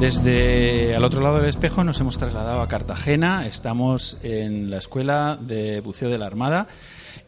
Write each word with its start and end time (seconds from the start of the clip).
Desde 0.00 0.94
al 0.94 1.02
otro 1.02 1.20
lado 1.20 1.38
del 1.38 1.48
espejo 1.48 1.82
nos 1.82 2.00
hemos 2.00 2.18
trasladado 2.18 2.60
a 2.60 2.68
Cartagena. 2.68 3.48
Estamos 3.48 4.16
en 4.22 4.70
la 4.70 4.78
Escuela 4.78 5.36
de 5.40 5.80
Buceo 5.80 6.08
de 6.08 6.18
la 6.18 6.26
Armada 6.26 6.68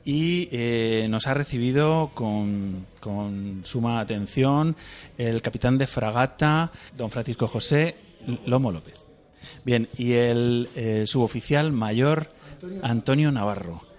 y 0.04 0.48
eh, 0.52 1.08
nos 1.10 1.26
ha 1.26 1.34
recibido 1.34 2.12
con, 2.14 2.86
suma 3.64 3.98
atención 3.98 4.76
el 5.18 5.42
capitán 5.42 5.78
de 5.78 5.88
fragata, 5.88 6.70
don 6.96 7.10
Francisco 7.10 7.48
José 7.48 7.96
Lomo 8.46 8.70
López. 8.70 9.04
Bien, 9.64 9.88
y 9.98 10.12
el 10.12 10.68
eh, 10.76 11.04
suboficial 11.06 11.72
mayor 11.72 12.28
Antonio 12.82 13.32
Navarro. 13.32 13.89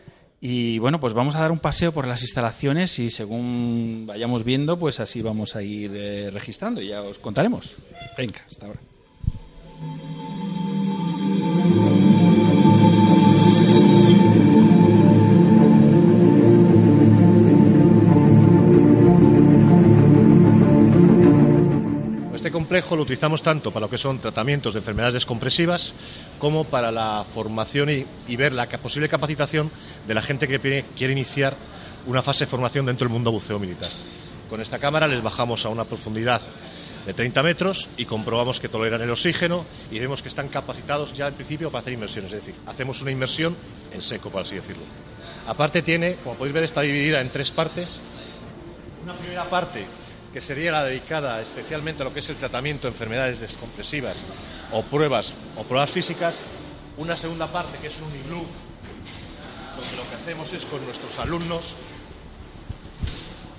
Y 0.43 0.79
bueno, 0.79 0.99
pues 0.99 1.13
vamos 1.13 1.35
a 1.35 1.39
dar 1.39 1.51
un 1.51 1.59
paseo 1.59 1.91
por 1.91 2.07
las 2.07 2.23
instalaciones 2.23 2.97
y 2.97 3.11
según 3.11 4.05
vayamos 4.07 4.43
viendo, 4.43 4.77
pues 4.79 4.99
así 4.99 5.21
vamos 5.21 5.55
a 5.55 5.61
ir 5.61 5.91
eh, 5.93 6.31
registrando 6.31 6.81
y 6.81 6.87
ya 6.87 7.03
os 7.03 7.19
contaremos. 7.19 7.77
Venga, 8.17 8.41
hasta 8.49 8.65
ahora. 8.65 8.79
Este 22.51 22.59
complejo 22.59 22.97
lo 22.97 23.03
utilizamos 23.03 23.41
tanto 23.41 23.71
para 23.71 23.85
lo 23.85 23.89
que 23.89 23.97
son 23.97 24.19
tratamientos 24.19 24.73
de 24.73 24.81
enfermedades 24.81 25.13
descompresivas 25.13 25.93
como 26.37 26.65
para 26.65 26.91
la 26.91 27.23
formación 27.33 27.89
y, 27.89 28.35
ver 28.35 28.51
la 28.51 28.67
posible 28.67 29.07
capacitación 29.07 29.71
de 30.05 30.13
la 30.13 30.21
gente 30.21 30.49
que 30.49 30.83
quiere 30.93 31.13
iniciar 31.13 31.55
una 32.07 32.21
fase 32.21 32.43
de 32.43 32.51
formación 32.51 32.85
dentro 32.85 33.05
del 33.05 33.13
mundo 33.13 33.31
buceo 33.31 33.57
militar. 33.57 33.89
Con 34.49 34.59
esta 34.59 34.79
cámara 34.79 35.07
les 35.07 35.23
bajamos 35.23 35.65
a 35.65 35.69
una 35.69 35.85
profundidad 35.85 36.41
de 37.05 37.13
30 37.13 37.41
metros 37.41 37.87
y 37.95 38.03
comprobamos 38.03 38.59
que 38.59 38.67
toleran 38.67 39.01
el 39.01 39.11
oxígeno 39.11 39.63
y 39.89 39.99
vemos 39.99 40.21
que 40.21 40.27
están 40.27 40.49
capacitados 40.49 41.13
ya 41.13 41.29
en 41.29 41.35
principio 41.35 41.71
para 41.71 41.83
hacer 41.83 41.93
inmersiones. 41.93 42.33
Es 42.33 42.39
decir, 42.39 42.55
hacemos 42.67 43.01
una 43.01 43.11
inmersión 43.11 43.55
en 43.93 44.01
seco, 44.01 44.29
por 44.29 44.41
así 44.41 44.55
decirlo. 44.55 44.83
Aparte 45.47 45.81
tiene, 45.83 46.17
como 46.21 46.35
podéis 46.35 46.53
ver, 46.53 46.63
está 46.65 46.81
dividida 46.81 47.21
en 47.21 47.29
tres 47.29 47.49
partes. 47.49 48.01
Una 49.05 49.13
primera 49.13 49.45
parte 49.45 49.85
que 50.33 50.41
sería 50.41 50.71
la 50.71 50.85
dedicada 50.85 51.41
especialmente 51.41 52.03
a 52.03 52.05
lo 52.05 52.13
que 52.13 52.19
es 52.19 52.29
el 52.29 52.37
tratamiento 52.37 52.87
de 52.87 52.93
enfermedades 52.93 53.39
descompresivas 53.39 54.17
o 54.71 54.83
pruebas 54.83 55.33
o 55.57 55.63
pruebas 55.63 55.89
físicas. 55.89 56.35
Una 56.97 57.17
segunda 57.17 57.47
parte 57.47 57.77
que 57.79 57.87
es 57.87 57.95
un 57.99 58.13
iglú, 58.25 58.45
donde 59.75 59.97
lo 59.97 60.09
que 60.09 60.15
hacemos 60.15 60.53
es 60.53 60.65
con 60.65 60.83
nuestros 60.85 61.17
alumnos 61.19 61.73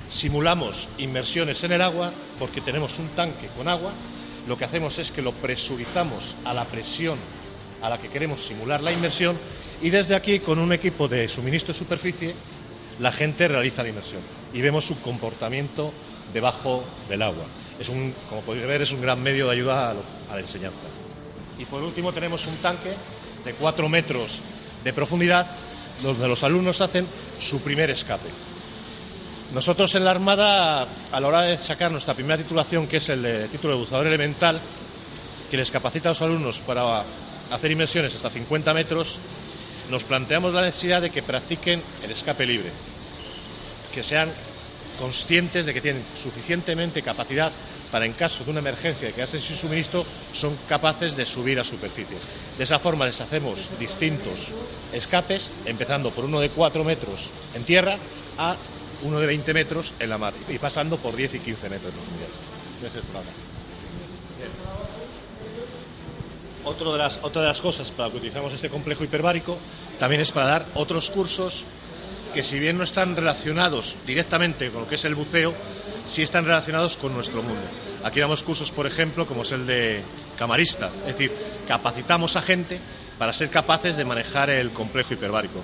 simulamos 0.08 0.88
inmersiones 0.98 1.64
en 1.64 1.72
el 1.72 1.80
agua 1.82 2.12
porque 2.38 2.60
tenemos 2.60 2.98
un 2.98 3.08
tanque 3.08 3.48
con 3.56 3.68
agua. 3.68 3.92
Lo 4.46 4.58
que 4.58 4.64
hacemos 4.64 4.98
es 4.98 5.10
que 5.10 5.22
lo 5.22 5.32
presurizamos 5.32 6.34
a 6.44 6.52
la 6.52 6.64
presión 6.64 7.18
a 7.82 7.88
la 7.88 7.98
que 7.98 8.08
queremos 8.08 8.44
simular 8.44 8.82
la 8.82 8.92
inmersión 8.92 9.36
y 9.82 9.90
desde 9.90 10.14
aquí 10.14 10.38
con 10.38 10.58
un 10.58 10.72
equipo 10.72 11.08
de 11.08 11.28
suministro 11.28 11.72
de 11.72 11.78
superficie 11.78 12.34
la 13.00 13.10
gente 13.10 13.48
realiza 13.48 13.82
la 13.82 13.88
inmersión 13.88 14.22
y 14.54 14.60
vemos 14.60 14.84
su 14.84 15.00
comportamiento 15.00 15.92
debajo 16.32 16.84
del 17.08 17.22
agua. 17.22 17.44
Es 17.78 17.88
un, 17.88 18.14
como 18.28 18.42
podéis 18.42 18.66
ver, 18.66 18.82
es 18.82 18.92
un 18.92 19.00
gran 19.00 19.22
medio 19.22 19.46
de 19.46 19.52
ayuda 19.52 19.90
a, 19.90 20.34
la 20.34 20.40
enseñanza. 20.40 20.84
Y 21.58 21.64
por 21.64 21.82
último 21.82 22.12
tenemos 22.12 22.46
un 22.46 22.56
tanque 22.56 22.94
de 23.44 23.52
4 23.54 23.88
metros 23.88 24.40
de 24.84 24.92
profundidad 24.92 25.46
donde 26.02 26.26
los 26.26 26.42
alumnos 26.42 26.80
hacen 26.80 27.06
su 27.40 27.60
primer 27.60 27.90
escape. 27.90 28.28
Nosotros 29.54 29.94
en 29.94 30.04
la 30.04 30.12
Armada, 30.12 30.86
a 31.12 31.20
la 31.20 31.28
hora 31.28 31.42
de 31.42 31.58
sacar 31.58 31.90
nuestra 31.90 32.14
primera 32.14 32.38
titulación, 32.38 32.86
que 32.86 32.96
es 32.96 33.08
el 33.10 33.48
título 33.50 33.74
de 33.74 33.80
buceador 33.80 34.06
elemental, 34.06 34.58
que 35.50 35.56
les 35.58 35.70
capacita 35.70 36.08
a 36.08 36.12
los 36.12 36.22
alumnos 36.22 36.58
para 36.60 37.04
hacer 37.50 37.70
inmersiones 37.70 38.14
hasta 38.14 38.30
50 38.30 38.72
metros, 38.72 39.18
nos 39.90 40.04
planteamos 40.04 40.54
la 40.54 40.62
necesidad 40.62 41.02
de 41.02 41.10
que 41.10 41.22
practiquen 41.22 41.82
el 42.02 42.10
escape 42.10 42.46
libre, 42.46 42.70
que 43.94 44.02
sean 44.02 44.30
conscientes 45.02 45.66
de 45.66 45.74
que 45.74 45.80
tienen 45.80 46.04
suficientemente 46.14 47.02
capacidad 47.02 47.50
para, 47.90 48.06
en 48.06 48.12
caso 48.12 48.44
de 48.44 48.52
una 48.52 48.60
emergencia 48.60 49.08
de 49.08 49.12
quedarse 49.12 49.40
sin 49.40 49.56
suministro, 49.56 50.06
son 50.32 50.56
capaces 50.68 51.16
de 51.16 51.26
subir 51.26 51.58
a 51.58 51.64
superficie. 51.64 52.16
De 52.56 52.62
esa 52.62 52.78
forma 52.78 53.04
les 53.04 53.20
hacemos 53.20 53.58
distintos 53.80 54.46
escapes, 54.92 55.50
empezando 55.66 56.12
por 56.12 56.24
uno 56.24 56.38
de 56.38 56.50
4 56.50 56.84
metros 56.84 57.30
en 57.52 57.64
tierra 57.64 57.96
a 58.38 58.54
uno 59.02 59.18
de 59.18 59.26
20 59.26 59.52
metros 59.52 59.92
en 59.98 60.08
la 60.08 60.18
mar 60.18 60.34
y 60.48 60.58
pasando 60.58 60.96
por 60.98 61.16
10 61.16 61.34
y 61.34 61.38
15 61.40 61.68
metros 61.68 61.92
de 61.92 61.98
profundidad. 61.98 62.28
Otra 66.64 66.92
de, 66.92 66.98
las, 66.98 67.18
otra 67.22 67.42
de 67.42 67.48
las 67.48 67.60
cosas 67.60 67.90
para 67.90 68.08
que 68.08 68.18
utilizamos 68.18 68.52
este 68.52 68.70
complejo 68.70 69.02
hiperbárico 69.02 69.58
también 69.98 70.20
es 70.20 70.30
para 70.30 70.46
dar 70.46 70.66
otros 70.74 71.10
cursos 71.10 71.64
que 72.32 72.42
si 72.42 72.58
bien 72.58 72.78
no 72.78 72.84
están 72.84 73.14
relacionados 73.14 73.96
directamente 74.06 74.70
con 74.70 74.82
lo 74.82 74.88
que 74.88 74.96
es 74.96 75.04
el 75.04 75.14
buceo, 75.14 75.54
sí 76.08 76.22
están 76.22 76.44
relacionados 76.44 76.96
con 76.96 77.14
nuestro 77.14 77.42
mundo. 77.42 77.62
Aquí 78.04 78.20
damos 78.20 78.42
cursos, 78.42 78.70
por 78.70 78.86
ejemplo, 78.86 79.26
como 79.26 79.42
es 79.42 79.52
el 79.52 79.66
de 79.66 80.02
camarista, 80.36 80.90
es 81.06 81.18
decir, 81.18 81.32
capacitamos 81.68 82.36
a 82.36 82.42
gente 82.42 82.80
para 83.18 83.32
ser 83.32 83.50
capaces 83.50 83.96
de 83.96 84.04
manejar 84.04 84.50
el 84.50 84.70
complejo 84.70 85.14
hiperbárico. 85.14 85.62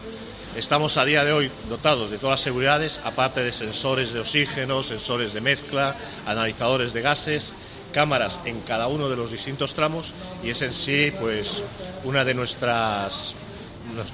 Estamos 0.56 0.96
a 0.96 1.04
día 1.04 1.24
de 1.24 1.32
hoy 1.32 1.50
dotados 1.68 2.10
de 2.10 2.18
todas 2.18 2.38
las 2.38 2.40
seguridades, 2.40 3.00
aparte 3.04 3.42
de 3.42 3.52
sensores 3.52 4.12
de 4.12 4.20
oxígeno, 4.20 4.82
sensores 4.82 5.32
de 5.32 5.40
mezcla, 5.40 5.96
analizadores 6.26 6.92
de 6.92 7.02
gases 7.02 7.52
cámaras 7.92 8.40
en 8.44 8.60
cada 8.60 8.86
uno 8.86 9.08
de 9.08 9.16
los 9.16 9.30
distintos 9.30 9.74
tramos 9.74 10.12
y 10.42 10.50
es 10.50 10.62
en 10.62 10.72
sí 10.72 11.10
pues 11.18 11.62
una 12.04 12.24
de 12.24 12.34
nuestras 12.34 13.34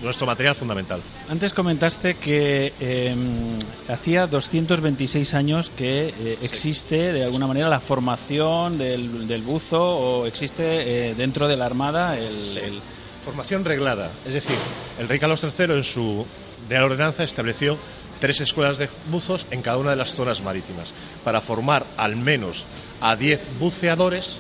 nuestro 0.03 0.27
material 0.27 0.55
fundamental. 0.55 1.01
Antes 1.29 1.53
comentaste 1.53 2.15
que 2.15 2.73
em, 2.81 3.59
hacía 3.89 4.27
226 4.27 5.35
años 5.35 5.71
que 5.71 6.09
eh, 6.09 6.39
existe 6.43 7.13
de 7.13 7.25
alguna 7.25 7.47
manera 7.47 7.69
la 7.69 7.81
formación 7.81 8.79
del, 8.79 9.43
buzo 9.43 9.83
o 9.83 10.27
existe 10.27 11.11
eh, 11.11 11.15
dentro 11.15 11.49
de 11.49 11.57
la 11.57 11.67
Armada 11.67 12.17
el, 12.19 12.81
Formación 13.25 13.65
reglada, 13.65 14.11
es 14.27 14.35
decir, 14.35 14.57
el 14.99 15.09
rey 15.09 15.19
Carlos 15.19 15.43
III 15.43 15.77
en 15.77 15.85
su 15.85 16.27
Real 16.69 16.83
Ordenanza 16.85 17.25
estableció 17.25 17.79
tres 18.21 18.43
escuelas 18.43 18.77
de 18.77 18.91
buzos 19.11 19.47
en 19.51 19.63
cada 19.63 19.79
una 19.79 19.91
de 19.91 19.97
las 19.97 20.11
zonas 20.11 20.43
marítimas 20.43 20.93
para 21.25 21.41
formar 21.41 21.87
al 21.97 22.17
menos 22.17 22.67
a 23.01 23.17
10 23.17 23.59
buceadores 23.59 24.37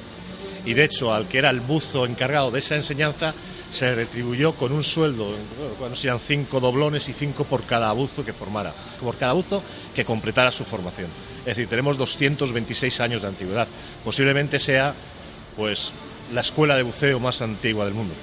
y 0.66 0.74
de 0.74 0.84
hecho 0.84 1.14
al 1.14 1.28
que 1.28 1.38
era 1.38 1.48
el 1.48 1.60
buzo 1.60 2.04
encargado 2.04 2.50
de 2.50 2.58
esa 2.58 2.76
enseñanza 2.76 3.32
se 3.74 3.94
retribuyó 3.94 4.52
con 4.52 4.72
un 4.72 4.84
sueldo, 4.84 5.34
cuando 5.78 5.96
sean 5.96 6.20
cinco 6.20 6.60
doblones 6.60 7.08
y 7.08 7.12
cinco 7.12 7.44
por 7.44 7.64
cada 7.64 7.92
buzo 7.92 8.24
que 8.24 8.32
formara, 8.32 8.72
por 9.00 9.16
cada 9.16 9.32
buzo 9.32 9.62
que 9.94 10.04
completara 10.04 10.52
su 10.52 10.64
formación. 10.64 11.08
Es 11.40 11.56
decir, 11.56 11.68
tenemos 11.68 11.98
226 11.98 13.00
años 13.00 13.22
de 13.22 13.28
antigüedad. 13.28 13.66
Posiblemente 14.04 14.60
sea, 14.60 14.94
pues, 15.56 15.92
la 16.32 16.42
escuela 16.42 16.76
de 16.76 16.84
buceo 16.84 17.18
más 17.18 17.42
antigua 17.42 17.84
del 17.84 17.94
mundo. 17.94 18.14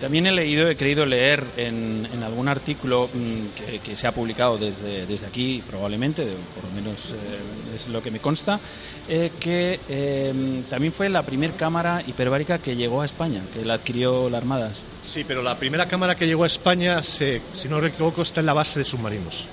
También 0.00 0.26
he 0.26 0.32
leído, 0.32 0.68
he 0.68 0.76
querido 0.76 1.04
leer 1.04 1.44
en, 1.56 2.06
algún 2.22 2.48
artículo 2.48 3.08
mm, 3.12 3.80
que, 3.82 3.96
se 3.96 4.06
ha 4.06 4.12
publicado 4.12 4.56
desde, 4.56 5.26
aquí, 5.26 5.62
probablemente, 5.68 6.24
por 6.54 6.64
lo 6.64 6.70
menos 6.70 7.10
eh, 7.10 7.74
es 7.74 7.88
lo 7.88 8.02
que 8.02 8.10
me 8.10 8.20
consta, 8.20 8.60
eh, 9.08 9.32
que 9.40 9.80
em, 9.88 10.62
también 10.64 10.92
fue 10.92 11.08
la 11.08 11.22
primera 11.22 11.54
cámara 11.54 12.02
hiperbárica 12.06 12.58
que 12.58 12.76
llegó 12.76 13.02
a 13.02 13.06
España, 13.06 13.42
que 13.52 13.64
la 13.64 13.74
adquirió 13.74 14.30
la 14.30 14.38
Armada. 14.38 14.72
Sí, 15.04 15.24
pero 15.26 15.42
la 15.42 15.58
primera 15.58 15.86
cámara 15.86 16.14
que 16.14 16.26
llegó 16.26 16.44
a 16.44 16.48
España, 16.48 17.02
si 17.02 17.40
no 17.68 17.78
me 17.80 17.88
equivoco, 17.88 18.22
está 18.22 18.40
en 18.40 18.46
la 18.46 18.52
base 18.52 18.78
de 18.78 18.84
submarinos 18.84 19.46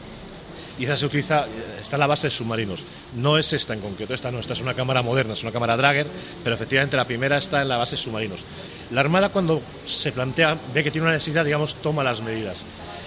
y 0.77 0.86
esa 0.86 0.98
se 0.98 1.06
utiliza, 1.06 1.45
está 1.81 1.95
en 1.95 2.00
la 2.01 2.07
base 2.07 2.27
de 2.27 2.31
submarinos. 2.31 2.83
No 3.16 3.38
es 3.38 3.54
esta 3.54 3.74
en 3.74 3.81
concreto, 3.81 4.13
esta 4.13 4.31
no, 4.31 4.39
esta 4.39 4.54
es 4.54 4.62
una 4.62 4.74
cámara 4.74 5.01
moderna, 5.01 5.33
es 5.33 5.44
una 5.44 5.51
cámara 5.51 5.77
Dragger, 5.77 6.07
pero 6.44 6.56
efectivamente 6.56 6.98
la 6.98 7.06
primera 7.06 7.38
está 7.38 7.62
en 7.62 7.69
la 7.69 7.77
base 7.77 7.92
de 7.92 8.01
submarinos. 8.01 8.44
La 8.92 9.01
Armada 9.01 9.30
cuando 9.30 9.62
se 9.86 10.12
plantea, 10.12 10.57
ve 10.74 10.83
que 10.83 10.92
tiene 10.92 11.07
una 11.07 11.13
necesidad, 11.13 11.45
digamos, 11.45 11.75
toma 11.75 12.04
las 12.04 12.22
medidas. 12.22 12.60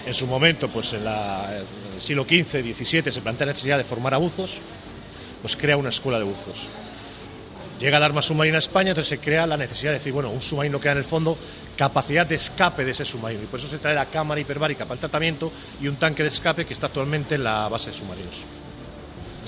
En 0.05 0.13
su 0.13 0.25
momento, 0.25 0.69
pues 0.69 0.93
en, 0.93 1.05
el 1.05 2.01
siglo 2.01 2.23
XV, 2.23 2.61
XVII, 2.73 3.11
se 3.11 3.21
plantea 3.21 3.47
la 3.47 3.53
necesidad 3.53 3.77
de 3.77 3.83
formar 3.83 4.13
a 4.13 4.19
pues 5.41 5.55
crea 5.55 5.77
una 5.77 5.89
escuela 5.89 6.17
de 6.17 6.25
buzos. 6.25 6.67
Llega 7.79 7.97
el 7.97 8.03
arma 8.03 8.21
submarina 8.21 8.57
a 8.57 8.59
España, 8.59 8.89
entonces 8.89 9.09
se 9.09 9.19
crea 9.19 9.47
la 9.47 9.55
necesidad 9.55 9.91
de 9.91 9.99
decir, 9.99 10.11
bueno, 10.11 10.29
un 10.29 10.41
submarino 10.41 10.79
queda 10.79 10.93
en 10.93 10.97
el 10.97 11.05
fondo, 11.05 11.37
capacidad 11.77 12.27
de 12.27 12.35
escape 12.35 12.83
de 12.83 12.91
ese 12.91 13.05
submarino. 13.05 13.43
Y 13.43 13.45
por 13.45 13.59
eso 13.59 13.69
se 13.69 13.77
trae 13.77 13.95
la 13.95 14.05
cámara 14.05 14.41
hiperbárica 14.41 14.83
para 14.83 14.95
el 14.95 14.99
tratamiento 14.99 15.51
y 15.81 15.87
un 15.87 15.95
tanque 15.95 16.23
de 16.23 16.29
escape 16.29 16.65
que 16.65 16.73
está 16.73 16.87
actualmente 16.87 17.35
en 17.35 17.43
la 17.45 17.69
base 17.69 17.91
de 17.91 17.97
submarinos. 17.97 18.43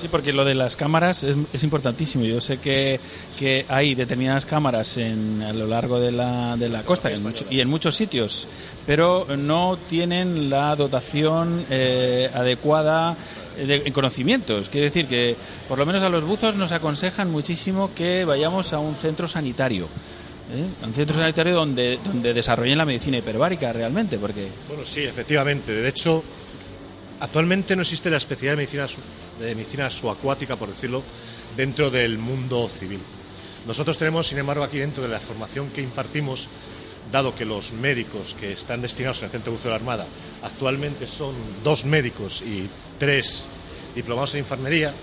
Sí, 0.02 0.08
porque 0.08 0.34
lo 0.34 0.44
de 0.44 0.56
las 0.56 0.76
cámaras 0.76 1.24
es, 1.24 1.64
importantísimo. 1.64 2.24
Yo 2.24 2.42
sé 2.42 2.58
que, 2.58 3.00
que, 3.38 3.66
hay 3.70 3.94
determinadas 3.94 4.48
cámaras 4.48 4.98
en, 4.98 5.44
a 5.44 5.54
lo 5.54 5.68
largo 5.68 6.00
de 6.00 6.12
la, 6.12 6.58
de 6.58 6.70
la 6.70 6.82
costa 6.82 7.12
y 7.52 7.60
en 7.60 7.70
muchos 7.70 7.96
sitios, 7.96 8.48
pero 8.88 9.28
no 9.38 9.78
tienen 9.90 10.50
la 10.50 10.76
dotación 10.76 11.66
eh, 11.70 12.32
adecuada 12.34 13.16
en 13.58 13.94
conocimientos. 13.94 14.70
Quiere 14.70 14.88
decir 14.88 15.08
que, 15.08 15.36
por 15.68 15.78
lo 15.78 15.86
menos 15.86 16.04
a 16.04 16.10
los 16.10 16.24
buzos, 16.24 16.56
nos 16.56 16.72
aconsejan 16.72 17.30
muchísimo 17.30 17.92
que 17.94 18.26
vayamos 18.26 18.74
a 18.74 18.80
un 18.80 18.96
centro 18.96 19.28
sanitario. 19.28 19.88
¿eh? 20.54 20.86
Un 20.86 20.94
centro 20.94 21.16
sanitario 21.16 21.56
donde, 21.56 22.00
donde 22.04 22.34
desarrollen 22.34 22.78
la 22.78 22.86
medicina 22.86 23.18
hiperbárica 23.18 23.72
realmente, 23.74 24.18
porque... 24.18 24.48
Bueno, 24.68 24.86
sí, 24.86 25.02
efectivamente. 25.02 25.74
De 25.74 25.90
hecho, 25.90 26.24
actualmente 27.20 27.76
no 27.76 27.82
existe 27.82 28.10
la 28.10 28.18
especialidad 28.18 28.54
de 28.54 28.58
medicina, 28.58 28.88
de 29.40 29.56
medicina 29.56 29.90
subacuática, 29.90 30.56
por 30.56 30.70
decirlo, 30.70 31.04
dentro 31.56 31.90
del 31.90 32.18
mundo 32.18 32.70
civil. 32.70 33.00
Nosotros 33.68 33.98
tenemos, 33.98 34.28
sin 34.28 34.40
embargo, 34.40 34.64
aquí 34.64 34.80
dentro 34.80 35.04
de 35.04 35.10
la 35.10 35.20
formación 35.20 35.70
que 35.70 35.82
impartimos, 35.82 36.48
dado 37.12 37.36
que 37.36 37.46
los 37.46 37.74
médicos 37.74 38.36
que 38.40 38.54
están 38.54 38.82
destinados 38.82 39.20
en 39.20 39.26
el 39.26 39.32
Centro 39.32 39.52
de 39.52 39.58
Buceo 39.58 39.72
de 39.72 39.78
la 39.78 39.82
Armada 39.82 40.08
actualmente 40.44 41.08
son 41.08 41.36
dos 41.64 41.86
médicos 41.86 42.42
y 42.42 42.68
tres 43.00 43.48
diplomados 43.96 44.34
en 44.36 44.40
enfermería, 44.42 44.94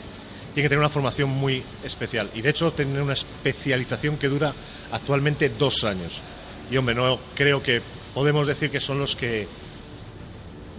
tienen 0.54 0.64
que 0.64 0.68
tener 0.68 0.78
una 0.78 0.88
formación 0.88 1.30
muy 1.30 1.62
especial. 1.84 2.30
Y 2.34 2.40
de 2.40 2.50
hecho, 2.50 2.70
tener 2.70 3.02
una 3.02 3.12
especialización 3.12 4.16
que 4.16 4.28
dura 4.28 4.52
actualmente 4.92 5.50
dos 5.50 5.84
años. 5.84 6.20
Y 6.70 6.76
hombre, 6.76 6.94
no 6.94 7.18
creo 7.34 7.62
que 7.62 7.82
podemos 8.14 8.46
decir 8.46 8.70
que 8.70 8.80
son 8.80 8.98
los 8.98 9.14
que 9.14 9.46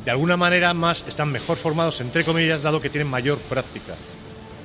de 0.03 0.11
alguna 0.11 0.37
manera 0.37 0.73
más 0.73 1.05
están 1.07 1.31
mejor 1.31 1.57
formados, 1.57 2.01
entre 2.01 2.23
comillas, 2.23 2.63
dado 2.63 2.81
que 2.81 2.89
tienen 2.89 3.09
mayor 3.09 3.37
práctica 3.37 3.95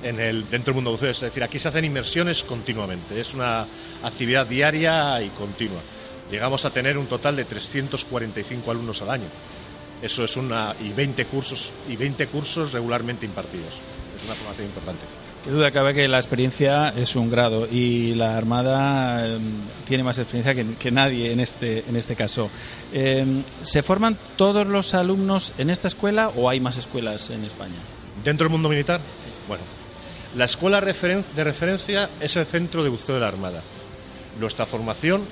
en 0.02 0.20
el, 0.20 0.48
dentro 0.48 0.72
del 0.72 0.76
mundo 0.76 0.92
buceo. 0.92 1.10
Es 1.10 1.20
decir, 1.20 1.42
aquí 1.42 1.58
se 1.58 1.68
hacen 1.68 1.84
inmersiones 1.84 2.42
continuamente. 2.42 3.20
Es 3.20 3.34
una 3.34 3.66
actividad 4.02 4.46
diaria 4.46 5.20
y 5.20 5.28
continua 5.30 5.80
llegamos 6.30 6.64
a 6.64 6.70
tener 6.70 6.98
un 6.98 7.06
total 7.06 7.36
de 7.36 7.44
345 7.44 8.70
alumnos 8.70 9.02
al 9.02 9.10
año. 9.10 9.26
Eso 10.02 10.24
es 10.24 10.36
una 10.36 10.74
y 10.80 10.90
20 10.90 11.24
cursos 11.26 11.72
y 11.88 11.96
20 11.96 12.26
cursos 12.26 12.72
regularmente 12.72 13.24
impartidos. 13.24 13.74
Es 14.16 14.24
una 14.24 14.34
formación 14.34 14.66
importante. 14.66 15.02
Qué 15.44 15.50
duda 15.50 15.70
cabe 15.70 15.92
que 15.92 16.08
la 16.08 16.16
experiencia 16.16 16.88
es 16.96 17.16
un 17.16 17.30
grado 17.30 17.68
y 17.70 18.14
la 18.14 18.36
Armada 18.36 19.26
em, 19.26 19.60
tiene 19.86 20.02
más 20.02 20.18
experiencia 20.18 20.54
que, 20.78 20.90
nadie 20.90 21.32
en 21.32 21.40
este, 21.40 21.84
en 21.86 21.96
este 21.96 22.16
caso. 22.16 22.48
Em, 22.94 23.42
¿Se 23.62 23.82
forman 23.82 24.16
todos 24.36 24.66
los 24.66 24.94
alumnos 24.94 25.52
en 25.58 25.68
esta 25.68 25.88
escuela 25.88 26.30
o 26.30 26.48
hay 26.48 26.60
más 26.60 26.78
escuelas 26.78 27.28
en 27.28 27.44
España? 27.44 27.76
¿Dentro 28.24 28.46
del 28.46 28.52
mundo 28.52 28.70
militar? 28.70 29.00
Sí. 29.00 29.30
Bueno, 29.46 29.64
la 30.34 30.46
escuela 30.46 30.80
de 30.80 31.44
referencia 31.44 32.08
es 32.20 32.36
el 32.36 32.46
centro 32.46 32.82
de 32.82 32.88
buceo 32.88 33.16
de 33.16 33.20
la 33.20 33.28
Armada. 33.28 33.62
Nuestra 34.40 34.64
formación 34.64 35.24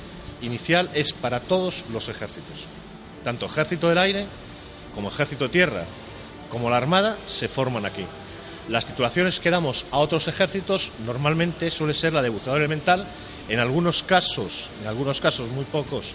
inicial 0.42 0.90
es 0.94 1.12
para 1.12 1.40
todos 1.40 1.84
los 1.92 2.08
ejércitos. 2.08 2.64
Tanto 3.24 3.46
ejército 3.46 3.88
del 3.88 3.98
aire 3.98 4.26
como 4.94 5.08
ejército 5.08 5.44
de 5.44 5.50
tierra 5.50 5.84
como 6.50 6.68
la 6.68 6.76
armada 6.76 7.16
se 7.28 7.48
forman 7.48 7.86
aquí. 7.86 8.04
Las 8.68 8.84
titulaciones 8.84 9.40
que 9.40 9.50
damos 9.50 9.86
a 9.90 9.96
otros 9.96 10.28
ejércitos 10.28 10.92
normalmente 11.06 11.70
suele 11.70 11.94
ser 11.94 12.12
la 12.12 12.22
de 12.22 12.28
buceador 12.28 12.60
elemental. 12.60 13.06
En 13.48 13.58
algunos 13.58 14.02
casos, 14.02 14.68
en 14.82 14.88
algunos 14.88 15.20
casos 15.20 15.48
muy 15.48 15.64
pocos, 15.64 16.12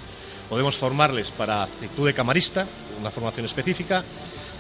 podemos 0.48 0.76
formarles 0.76 1.32
para 1.32 1.64
actitud 1.64 2.06
de 2.06 2.14
camarista, 2.14 2.68
una 3.00 3.12
formación 3.12 3.46
específica, 3.46 4.04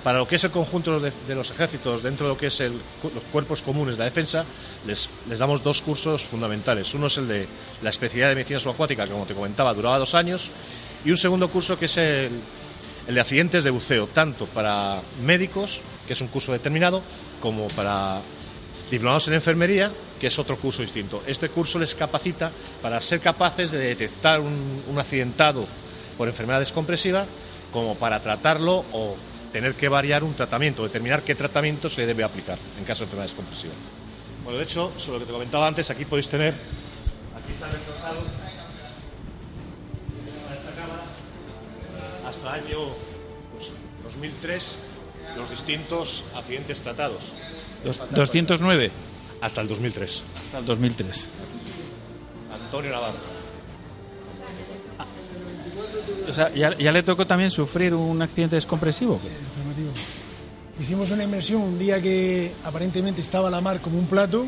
para 0.03 0.19
lo 0.19 0.27
que 0.27 0.35
es 0.35 0.43
el 0.43 0.51
conjunto 0.51 0.99
de, 0.99 1.35
los 1.35 1.49
ejércitos, 1.49 2.03
dentro 2.03 2.27
de 2.27 2.33
lo 2.33 2.37
que 2.37 2.47
es 2.47 2.59
los 2.59 3.23
cuerpos 3.31 3.61
comunes 3.61 3.95
de 3.95 3.99
la 3.99 4.05
defensa, 4.05 4.45
les, 4.85 5.09
damos 5.37 5.63
dos 5.63 5.81
cursos 5.81 6.23
fundamentales. 6.23 6.93
Uno 6.93 7.07
es 7.07 7.17
el 7.17 7.27
de 7.27 7.47
la 7.81 7.89
especialidad 7.89 8.29
de 8.29 8.35
medicina 8.35 8.59
subacuática, 8.59 9.05
que 9.05 9.11
como 9.11 9.25
te 9.25 9.33
comentaba, 9.33 9.73
duraba 9.73 9.97
dos 9.97 10.15
años, 10.15 10.49
y 11.03 11.11
un 11.11 11.17
segundo 11.17 11.49
curso 11.49 11.77
que 11.77 11.85
es 11.85 11.97
el, 11.97 12.29
el 13.07 13.15
de 13.15 13.21
accidentes 13.21 13.63
de 13.63 13.69
buceo, 13.69 14.07
tanto 14.07 14.45
para 14.45 15.01
médicos, 15.23 15.81
que 16.05 16.13
es 16.13 16.21
un 16.21 16.27
curso 16.27 16.51
determinado, 16.51 17.01
como 17.41 17.67
para 17.69 18.21
diplomados 18.89 19.27
en 19.27 19.33
enfermería, 19.33 19.91
que 20.19 20.27
es 20.27 20.39
otro 20.39 20.57
curso 20.57 20.81
distinto. 20.81 21.21
Este 21.27 21.49
curso 21.49 21.77
les 21.79 21.95
capacita 21.95 22.51
para 22.81 23.01
ser 23.01 23.19
capaces 23.19 23.71
de 23.71 23.79
detectar 23.79 24.39
un, 24.39 24.83
un 24.87 24.99
accidentado 24.99 25.65
por 26.17 26.27
enfermedad 26.27 26.59
descompresiva, 26.59 27.25
como 27.71 27.95
para 27.95 28.21
tratarlo 28.21 28.85
o 28.93 29.15
tener 29.51 29.73
que 29.75 29.89
variar 29.89 30.23
un 30.23 30.33
tratamiento, 30.33 30.83
determinar 30.83 31.23
qué 31.23 31.35
tratamiento 31.35 31.89
se 31.89 32.05
debe 32.05 32.23
aplicar 32.23 32.57
en 32.77 32.85
caso 32.85 32.99
de 32.99 33.05
enfermedades 33.05 33.33
compulsivas. 33.33 33.75
Bueno, 34.43 34.59
de 34.59 34.63
hecho, 34.63 34.93
sobre 34.97 35.13
lo 35.13 35.19
que 35.19 35.25
te 35.25 35.33
comentaba 35.33 35.67
antes, 35.67 35.89
aquí 35.89 36.05
podéis 36.05 36.29
tener, 36.29 36.53
aquí 36.53 37.53
está 37.53 37.67
cámara 40.75 41.03
hasta 42.27 42.57
el 42.57 42.65
año 42.65 42.77
2003 44.03 44.63
pues, 44.63 45.37
los 45.37 45.49
distintos 45.49 46.23
accidentes 46.35 46.81
tratados. 46.81 47.31
209. 47.83 48.91
Hasta 49.41 49.61
el 49.61 49.67
2003. 49.67 50.23
Hasta 50.45 50.57
el 50.59 50.65
2003. 50.65 51.29
Antonio 52.51 52.91
Navarro. 52.91 53.36
O 56.29 56.33
sea, 56.33 56.53
¿ya, 56.53 56.69
le 56.69 57.03
tocó 57.03 57.25
también 57.25 57.49
sufrir 57.49 57.93
un 57.93 58.21
accidente 58.21 58.55
descompresivo? 58.55 59.19
Sí, 59.21 59.29
afirmativo. 59.51 59.91
Hicimos 60.79 61.09
una 61.11 61.23
inmersión 61.23 61.61
un 61.61 61.79
día 61.79 62.01
que 62.01 62.53
aparentemente 62.63 63.21
estaba 63.21 63.49
la 63.49 63.61
mar 63.61 63.81
como 63.81 63.97
un 63.97 64.05
plato, 64.05 64.45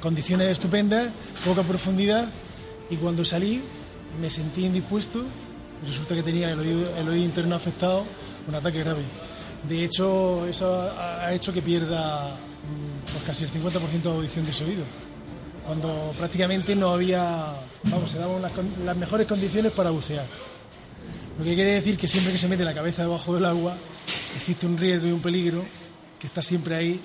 condiciones 0.00 0.48
estupendas, 0.48 1.12
poca 1.44 1.62
profundidad, 1.62 2.28
y 2.88 2.96
cuando 2.96 3.24
salí 3.24 3.62
me 4.20 4.30
sentí 4.30 4.64
indispuesto. 4.64 5.22
Resulta 5.86 6.14
que 6.14 6.22
tenía 6.22 6.50
el 6.50 6.58
oído, 6.58 6.96
el 6.96 7.08
oído 7.08 7.24
interno 7.24 7.54
afectado, 7.54 8.04
un 8.46 8.54
ataque 8.54 8.80
grave. 8.80 9.02
De 9.68 9.84
hecho, 9.84 10.46
eso 10.46 10.90
ha 10.98 11.32
hecho 11.32 11.52
que 11.52 11.62
pierda 11.62 12.34
mm, 12.34 13.12
pues 13.12 13.24
casi 13.24 13.44
el 13.44 13.50
50% 13.50 14.02
de 14.02 14.10
audición 14.10 14.44
de 14.44 14.50
ese 14.50 14.64
oído. 14.64 14.84
cuando 15.66 16.12
prácticamente 16.18 16.74
no 16.74 16.90
había, 16.90 17.54
vamos, 17.84 18.10
se 18.10 18.18
daban 18.18 18.42
las, 18.42 18.52
las 18.84 18.96
mejores 18.96 19.26
condiciones 19.26 19.72
para 19.72 19.90
bucear. 19.90 20.26
Lo 21.40 21.44
que 21.46 21.54
quiere 21.54 21.72
decir 21.72 21.96
que 21.96 22.06
siempre 22.06 22.32
que 22.32 22.38
se 22.38 22.46
mete 22.48 22.64
la 22.64 22.74
cabeza 22.74 23.02
debajo 23.02 23.34
del 23.34 23.46
agua 23.46 23.74
existe 24.36 24.66
un 24.66 24.76
riesgo 24.76 25.06
y 25.08 25.10
un 25.12 25.20
peligro 25.22 25.64
que 26.18 26.26
está 26.26 26.42
siempre 26.42 26.74
ahí. 26.74 27.00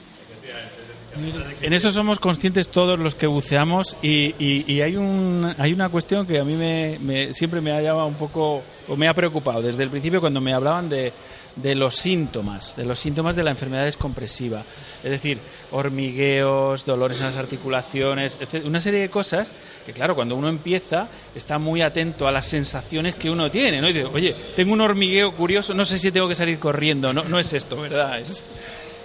En 1.61 1.71
eso 1.71 1.89
somos 1.93 2.19
conscientes 2.19 2.67
todos 2.67 2.99
los 2.99 3.15
que 3.15 3.25
buceamos 3.27 3.95
y, 4.01 4.35
y- 4.37 4.81
hay, 4.81 4.97
un, 4.97 5.55
hay 5.57 5.71
una 5.71 5.87
cuestión 5.87 6.27
que 6.27 6.37
a 6.37 6.43
mí 6.43 6.55
me- 6.55 7.33
siempre 7.33 7.61
me 7.61 7.71
ha 7.71 7.81
llamado 7.81 8.07
un 8.07 8.15
poco, 8.15 8.61
o 8.89 8.97
me 8.97 9.07
ha 9.07 9.13
preocupado 9.13 9.61
desde 9.61 9.83
el 9.83 9.89
principio 9.89 10.19
cuando 10.19 10.41
me 10.41 10.53
hablaban 10.53 10.89
de, 10.89 11.13
de 11.55 11.73
los 11.73 11.95
síntomas, 11.95 12.75
de 12.75 12.85
los 12.85 12.99
síntomas 12.99 13.35
de 13.35 13.43
la 13.43 13.51
enfermedad 13.51 13.85
descompresiva. 13.85 14.63
Es 15.03 15.11
decir, 15.11 15.39
hormigueos, 15.71 16.85
dolores 16.85 17.19
en 17.19 17.27
las 17.27 17.37
articulaciones, 17.37 18.37
etc. 18.39 18.65
una 18.65 18.79
serie 18.79 18.99
de 18.99 19.09
cosas 19.09 19.53
que, 19.85 19.93
claro, 19.93 20.15
cuando 20.15 20.35
uno 20.35 20.49
empieza 20.49 21.07
está 21.33 21.57
muy 21.57 21.81
atento 21.81 22.27
a 22.27 22.31
las 22.31 22.45
sensaciones 22.45 23.15
que 23.15 23.29
uno 23.29 23.49
tiene, 23.49 23.81
¿no? 23.81 23.89
Y 23.89 24.03
oye, 24.03 24.35
tengo 24.55 24.73
un 24.73 24.81
hormigueo 24.81 25.35
curioso, 25.35 25.73
no 25.73 25.85
sé 25.85 25.97
si 25.97 26.11
tengo 26.11 26.27
que 26.27 26.35
salir 26.35 26.59
corriendo, 26.59 27.13
no, 27.13 27.23
no 27.23 27.39
es 27.39 27.53
esto, 27.53 27.77
¿verdad? 27.77 28.21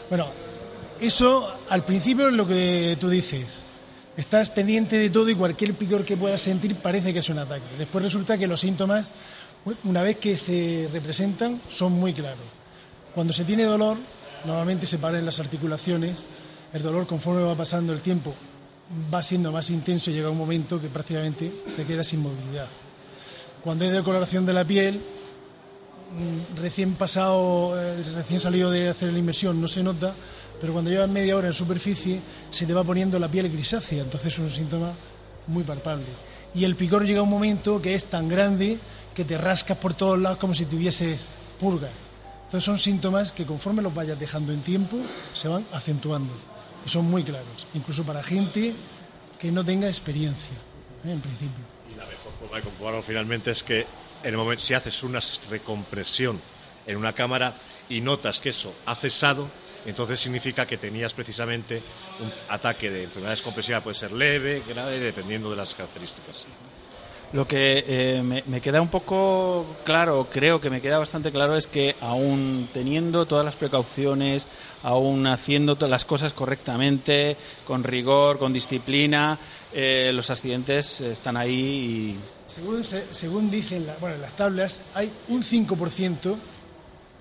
Bueno, 0.08 0.28
eso 1.00 1.54
al 1.68 1.84
principio 1.84 2.28
es 2.28 2.34
lo 2.34 2.46
que 2.46 2.96
tú 3.00 3.08
dices. 3.08 3.64
Estás 4.16 4.50
pendiente 4.50 4.98
de 4.98 5.08
todo 5.08 5.30
y 5.30 5.34
cualquier 5.34 5.72
picor 5.74 6.04
que 6.04 6.16
puedas 6.16 6.42
sentir 6.42 6.74
parece 6.76 7.12
que 7.12 7.20
es 7.20 7.28
un 7.30 7.38
ataque. 7.38 7.64
Después 7.78 8.04
resulta 8.04 8.36
que 8.36 8.46
los 8.46 8.60
síntomas, 8.60 9.14
una 9.84 10.02
vez 10.02 10.18
que 10.18 10.36
se 10.36 10.88
representan, 10.92 11.60
son 11.68 11.92
muy 11.92 12.12
claros. 12.12 12.44
Cuando 13.14 13.32
se 13.32 13.44
tiene 13.44 13.64
dolor, 13.64 13.98
normalmente 14.44 14.86
se 14.86 14.98
paran 14.98 15.24
las 15.26 15.40
articulaciones. 15.40 16.26
El 16.72 16.82
dolor, 16.82 17.06
conforme 17.06 17.42
va 17.42 17.54
pasando 17.54 17.92
el 17.92 18.00
tiempo, 18.00 18.34
va 19.12 19.22
siendo 19.22 19.52
más 19.52 19.70
intenso 19.70 20.10
y 20.10 20.14
llega 20.14 20.30
un 20.30 20.38
momento 20.38 20.80
que 20.80 20.88
prácticamente 20.88 21.52
te 21.76 21.84
quedas 21.84 22.06
sin 22.06 22.20
movilidad. 22.20 22.68
Cuando 23.62 23.84
hay 23.84 23.90
decoloración 23.90 24.46
de 24.46 24.52
la 24.52 24.64
piel, 24.64 24.96
mm, 24.96 26.56
recién 26.56 26.94
pasado, 26.94 27.78
eh, 27.78 28.02
recién 28.14 28.40
salido 28.40 28.70
de 28.70 28.88
hacer 28.88 29.12
la 29.12 29.18
inmersión, 29.18 29.60
no 29.60 29.68
se 29.68 29.82
nota, 29.82 30.14
pero 30.60 30.72
cuando 30.72 30.90
llevas 30.90 31.08
media 31.08 31.36
hora 31.36 31.48
en 31.48 31.54
superficie 31.54 32.20
se 32.50 32.66
te 32.66 32.72
va 32.72 32.84
poniendo 32.84 33.18
la 33.18 33.28
piel 33.28 33.50
grisácea, 33.50 34.02
entonces 34.02 34.32
es 34.32 34.38
un 34.38 34.48
síntoma 34.48 34.92
muy 35.46 35.62
palpable. 35.64 36.06
Y 36.54 36.64
el 36.64 36.74
picor 36.74 37.04
llega 37.04 37.20
a 37.20 37.22
un 37.22 37.30
momento 37.30 37.80
que 37.80 37.94
es 37.94 38.06
tan 38.06 38.28
grande 38.28 38.78
que 39.14 39.24
te 39.24 39.36
rascas 39.38 39.76
por 39.78 39.94
todos 39.94 40.18
lados 40.18 40.38
como 40.38 40.54
si 40.54 40.66
tuvieses 40.66 41.34
purga. 41.58 41.90
Entonces 42.44 42.64
son 42.64 42.78
síntomas 42.78 43.32
que 43.32 43.46
conforme 43.46 43.82
los 43.82 43.94
vayas 43.94 44.18
dejando 44.18 44.52
en 44.52 44.62
tiempo 44.62 44.98
se 45.34 45.48
van 45.48 45.64
acentuando 45.72 46.32
y 46.84 46.88
son 46.88 47.04
muy 47.04 47.22
claros, 47.22 47.66
incluso 47.74 48.04
para 48.04 48.22
gente 48.22 48.74
que 49.38 49.52
no 49.52 49.64
tenga 49.64 49.88
experiencia, 49.88 50.56
¿eh? 51.04 51.12
en 51.12 51.20
principio. 51.20 51.64
Y 51.92 51.96
la 51.96 52.06
mejor 52.06 52.32
forma 52.40 52.56
de 52.56 52.62
comprobarlo 52.62 53.02
finalmente 53.02 53.50
es 53.50 53.62
que 53.62 53.86
en 54.22 54.30
el 54.30 54.36
momento, 54.36 54.62
si 54.62 54.74
haces 54.74 55.02
una 55.02 55.20
recompresión 55.48 56.40
en 56.86 56.96
una 56.96 57.12
cámara 57.12 57.54
y 57.88 58.00
notas 58.00 58.40
que 58.40 58.50
eso 58.50 58.74
ha 58.86 58.94
cesado, 58.94 59.48
entonces 59.86 60.20
significa 60.20 60.66
que 60.66 60.76
tenías 60.76 61.14
precisamente 61.14 61.82
un 62.20 62.32
ataque 62.48 62.90
de 62.90 63.04
enfermedad 63.04 63.32
descompresiva, 63.32 63.80
puede 63.80 63.96
ser 63.96 64.12
leve, 64.12 64.62
grave, 64.68 64.98
dependiendo 64.98 65.50
de 65.50 65.56
las 65.56 65.74
características. 65.74 66.44
Lo 67.32 67.46
que 67.46 67.84
eh, 67.86 68.22
me, 68.24 68.60
queda 68.60 68.80
un 68.82 68.88
poco 68.88 69.64
claro, 69.84 70.26
creo 70.32 70.60
que 70.60 70.68
me 70.68 70.80
queda 70.80 70.98
bastante 70.98 71.30
claro, 71.30 71.56
es 71.56 71.68
que 71.68 71.94
aún 72.00 72.68
teniendo 72.74 73.24
todas 73.24 73.44
las 73.44 73.54
precauciones, 73.54 74.48
aún 74.82 75.28
haciendo 75.28 75.76
todas 75.76 75.90
las 75.92 76.04
cosas 76.04 76.32
correctamente, 76.32 77.36
con 77.64 77.84
rigor, 77.84 78.38
con 78.40 78.52
disciplina, 78.52 79.38
eh, 79.72 80.10
los 80.12 80.28
accidentes 80.28 81.00
están 81.02 81.36
ahí 81.36 82.18
Según, 82.48 82.82
se- 82.84 83.06
según 83.14 83.48
dicen 83.48 83.86
la- 83.86 83.96
bueno, 84.00 84.16
en 84.16 84.22
las 84.22 84.34
tablas, 84.34 84.82
hay 84.92 85.12
un 85.28 85.44
5% 85.44 86.36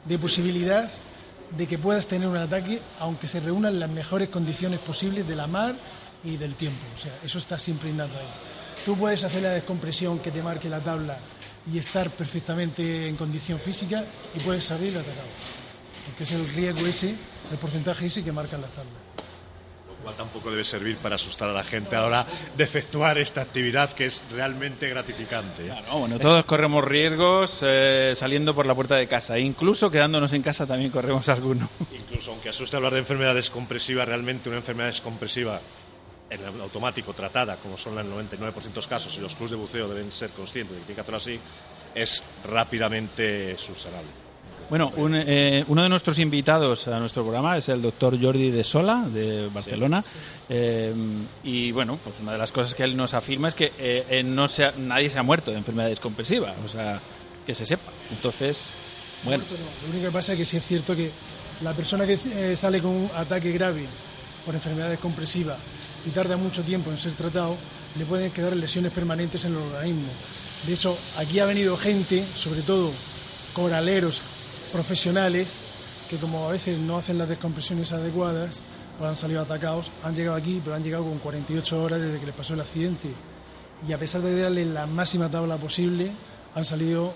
de 0.05 0.17
posibilidad 0.17 0.89
de 1.55 1.67
que 1.67 1.77
puedas 1.77 2.07
tener 2.07 2.27
un 2.27 2.37
ataque, 2.37 2.79
aunque 2.99 3.27
se 3.27 3.39
reúnan 3.41 3.79
las 3.79 3.89
mejores 3.91 4.29
condiciones 4.29 4.79
posibles 4.79 5.27
de 5.27 5.35
la 5.35 5.45
mar 5.45 5.75
y 6.23 6.37
del 6.37 6.55
tiempo. 6.55 6.83
O 6.95 6.97
sea, 6.97 7.11
eso 7.23 7.37
está 7.37 7.59
siempre 7.59 7.91
innato 7.91 8.17
ahí. 8.17 8.25
Tú 8.85 8.97
puedes 8.97 9.23
hacer 9.23 9.43
la 9.43 9.49
descompresión 9.49 10.19
que 10.19 10.31
te 10.31 10.41
marque 10.41 10.69
la 10.69 10.79
tabla 10.79 11.17
y 11.71 11.77
estar 11.77 12.09
perfectamente 12.11 13.07
en 13.07 13.15
condición 13.15 13.59
física 13.59 14.03
y 14.35 14.39
puedes 14.39 14.63
salir 14.63 14.97
atacado. 14.97 15.27
Porque 16.05 16.23
es 16.23 16.31
el 16.31 16.47
riesgo 16.49 16.87
ese, 16.87 17.09
el 17.51 17.57
porcentaje 17.59 18.07
ese 18.07 18.23
que 18.23 18.31
marcan 18.31 18.61
las 18.61 18.71
tablas. 18.71 18.93
Lo 19.87 20.03
cual 20.03 20.15
tampoco 20.15 20.49
debe 20.49 20.63
servir 20.63 20.97
para 20.97 21.15
asustar 21.15 21.49
a 21.49 21.53
la 21.53 21.63
gente 21.63 21.95
a 21.95 21.99
la 21.99 22.07
hora 22.07 22.27
de 22.55 22.63
efectuar 22.63 23.17
esta 23.17 23.41
actividad 23.41 23.91
que 23.91 24.05
es 24.05 24.23
realmente 24.31 24.87
gratificante. 24.87 25.67
No, 25.87 25.99
bueno, 25.99 26.17
todos 26.17 26.45
corremos 26.45 26.83
riesgos 26.83 27.59
eh, 27.67 28.13
saliendo 28.15 28.55
por 28.55 28.65
la 28.65 28.73
puerta 28.73 28.95
de 28.95 29.07
casa. 29.07 29.35
E 29.37 29.41
incluso 29.41 29.91
quedándonos 29.91 30.31
en 30.33 30.41
casa 30.41 30.65
también 30.65 30.89
corremos 30.89 31.27
alguno. 31.29 31.69
Incluso 31.93 32.31
aunque 32.31 32.49
asuste 32.49 32.77
hablar 32.77 32.93
de 32.93 32.99
enfermedad 32.99 33.35
descompresiva, 33.35 34.05
realmente 34.05 34.47
una 34.49 34.59
enfermedad 34.59 34.87
descompresiva 34.87 35.59
en 36.29 36.41
el 36.43 36.61
automático 36.61 37.13
tratada, 37.13 37.55
como 37.57 37.77
son 37.77 37.97
el 37.97 38.07
99% 38.07 38.53
de 38.69 38.75
los 38.75 38.87
casos, 38.87 39.15
y 39.17 39.21
los 39.21 39.33
clubes 39.35 39.51
de 39.51 39.57
buceo 39.57 39.87
deben 39.87 40.11
ser 40.11 40.29
conscientes 40.31 40.75
de 40.75 40.81
que 40.81 40.85
tienen 40.87 40.95
que 40.95 41.01
hacerlo 41.01 41.17
así, 41.17 41.39
es 41.95 42.21
rápidamente 42.45 43.57
subsanable. 43.57 44.09
Bueno, 44.69 44.91
un, 44.97 45.15
eh, 45.15 45.63
uno 45.67 45.81
de 45.81 45.89
nuestros 45.89 46.19
invitados 46.19 46.87
a 46.87 46.99
nuestro 46.99 47.23
programa 47.23 47.57
es 47.57 47.69
el 47.69 47.81
doctor 47.81 48.21
Jordi 48.21 48.51
de 48.51 48.63
Sola, 48.63 49.03
de 49.11 49.47
Barcelona. 49.51 50.03
Eh, 50.47 50.93
y 51.43 51.71
bueno, 51.71 51.97
pues 52.03 52.19
una 52.19 52.33
de 52.33 52.37
las 52.37 52.51
cosas 52.51 52.75
que 52.75 52.83
él 52.83 52.95
nos 52.95 53.15
afirma 53.15 53.47
es 53.47 53.55
que 53.55 53.71
eh, 53.79 54.05
eh, 54.07 54.21
no 54.21 54.47
se 54.47 54.65
ha- 54.65 54.73
nadie 54.77 55.09
se 55.09 55.17
ha 55.17 55.23
muerto 55.23 55.49
de 55.49 55.57
enfermedad 55.57 55.89
descompresiva, 55.89 56.53
o 56.63 56.67
sea, 56.67 56.99
que 57.47 57.55
se 57.55 57.65
sepa. 57.65 57.91
Entonces, 58.11 58.65
bueno, 59.23 59.43
Muerto 59.49 59.55
no. 59.57 59.87
Lo 59.87 59.93
único 59.93 60.05
que 60.05 60.13
pasa 60.13 60.33
es 60.33 60.37
que 60.37 60.45
sí 60.45 60.57
es 60.57 60.63
cierto 60.65 60.95
que 60.95 61.09
la 61.63 61.73
persona 61.73 62.05
que 62.05 62.13
eh, 62.13 62.55
sale 62.55 62.79
con 62.79 62.91
un 62.91 63.09
ataque 63.15 63.51
grave 63.51 63.85
por 64.45 64.53
enfermedad 64.53 64.89
descompresiva 64.91 65.57
y 66.05 66.09
tarda 66.11 66.37
mucho 66.37 66.63
tiempo 66.63 66.91
en 66.91 66.97
ser 66.97 67.13
tratado, 67.13 67.55
le 67.97 68.05
pueden 68.05 68.31
quedar 68.31 68.55
lesiones 68.55 68.91
permanentes 68.91 69.45
en 69.45 69.53
el 69.53 69.57
organismo. 69.59 70.07
De 70.65 70.73
hecho, 70.73 70.97
aquí 71.17 71.39
ha 71.39 71.45
venido 71.45 71.75
gente, 71.77 72.23
sobre 72.35 72.61
todo 72.61 72.91
coraleros 73.53 74.21
profesionales, 74.71 75.63
que 76.09 76.17
como 76.17 76.47
a 76.47 76.51
veces 76.51 76.77
no 76.79 76.97
hacen 76.97 77.17
las 77.17 77.29
descompresiones 77.29 77.91
adecuadas 77.91 78.63
o 79.01 79.05
han 79.05 79.15
salido 79.15 79.41
atacados, 79.41 79.89
han 80.03 80.15
llegado 80.15 80.37
aquí, 80.37 80.61
pero 80.63 80.75
han 80.75 80.83
llegado 80.83 81.03
con 81.05 81.19
48 81.19 81.81
horas 81.83 82.01
desde 82.01 82.19
que 82.19 82.25
les 82.25 82.35
pasó 82.35 82.53
el 82.53 82.61
accidente. 82.61 83.09
Y 83.87 83.93
a 83.93 83.97
pesar 83.97 84.21
de 84.21 84.41
darle 84.41 84.65
la 84.65 84.85
máxima 84.85 85.29
tabla 85.29 85.57
posible, 85.57 86.11
han 86.55 86.65
salido 86.65 87.13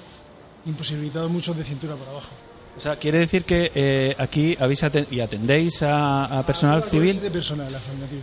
imposibilitados 0.65 1.29
muchos 1.29 1.57
de 1.57 1.63
cintura 1.63 1.95
para 1.95 2.11
abajo. 2.11 2.29
o 2.77 2.79
sea, 2.79 2.95
quiere 2.95 3.19
decir 3.19 3.43
que 3.43 3.69
eh, 3.75 4.15
aquí 4.17 4.55
habéis 4.59 4.81
aten- 4.83 5.07
y 5.11 5.19
atendéis 5.19 5.81
a, 5.83 6.39
a 6.39 6.45
personal 6.45 6.79
clase 6.81 6.91
civil. 6.91 7.21
de 7.21 7.31
personal, 7.31 7.75
afirmativo. 7.75 8.21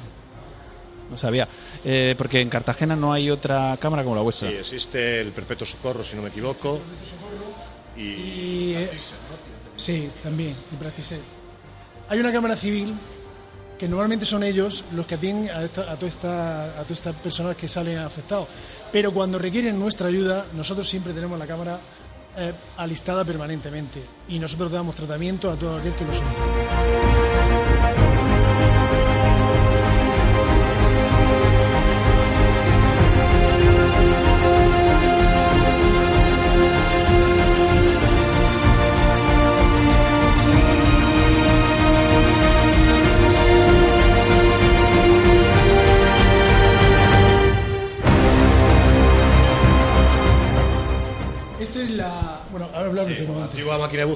No 1.11 1.19
sabía. 1.19 1.49
Eh, 1.85 2.15
porque 2.17 2.41
en 2.41 2.49
Cartagena 2.49 2.95
no 2.95 3.13
hay 3.13 3.31
otra 3.31 3.77
cámara 3.79 4.05
como 4.05 4.15
la 4.15 4.23
vuestra. 4.23 4.49
Sí, 4.49 4.57
existe 4.57 5.21
el 5.21 5.33
Perpetuo 5.33 5.67
Socorro, 5.67 6.05
si 6.05 6.15
no 6.15 6.23
me 6.23 6.29
equivoco, 6.29 6.81
y 7.97 8.01
Y, 8.01 8.75
eh, 8.77 8.91
sí, 9.77 10.11
también, 10.23 10.55
y 10.73 10.77
Practice. 10.77 11.19
Hay 12.09 12.19
una 12.19 12.33
cámara 12.33 12.57
civil 12.57 12.95
que 13.79 13.89
normalmente 13.89 14.27
son 14.27 14.43
ellos 14.43 14.85
los 14.93 15.07
que 15.07 15.15
atienden 15.15 15.51
a, 15.57 15.63
esta, 15.63 15.91
a, 15.91 15.97
toda 15.97 16.09
esta, 16.09 16.65
a 16.65 16.83
todas 16.83 16.91
estas 16.91 17.17
personas 17.17 17.57
que 17.57 17.67
salen 17.67 17.99
afectados. 17.99 18.47
Pero 18.93 19.13
cuando 19.13 19.39
requieren 19.39 19.79
nuestra 19.79 20.09
ayuda, 20.09 20.47
nosotros 20.55 20.89
siempre 20.89 21.13
tenemos 21.13 21.39
la 21.39 21.47
cámara 21.47 21.81
eh, 22.37 22.53
alistada 22.77 23.25
permanentemente 23.25 24.03
y 24.29 24.39
nosotros 24.39 24.71
damos 24.71 24.95
tratamiento 24.95 25.51
a 25.51 25.59
todo 25.59 25.77
aquel 25.77 25.95
que 25.95 26.05
lo 26.05 26.13
solicite. 26.13 26.90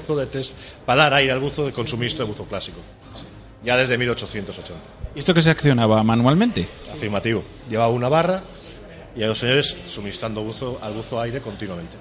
Buzo 0.05 0.21
de 0.21 0.27
tres, 0.27 0.53
para 0.85 1.05
dar 1.05 1.15
aire 1.15 1.33
al 1.33 1.41
buzo 1.41 1.67
de 1.67 1.73
con 1.73 1.89
suministro 1.89 2.25
de 2.25 2.31
buzo 2.31 2.45
clásico. 2.45 2.79
Ya 3.65 3.77
desde 3.77 3.97
1880. 3.97 4.83
¿Y 5.15 5.19
esto 5.19 5.33
que 5.33 5.41
se 5.41 5.51
accionaba 5.51 6.03
manualmente? 6.03 6.69
Afirmativo. 6.93 7.43
Llevaba 7.71 7.91
una 7.91 8.09
barra 8.09 8.43
y 9.17 9.23
hay 9.23 9.29
dos 9.29 9.39
señores 9.39 9.77
suministrando 9.87 10.43
buzo, 10.43 10.79
al 10.83 10.93
buzo 10.93 11.21
aire 11.21 11.41
continuamente. 11.41 11.97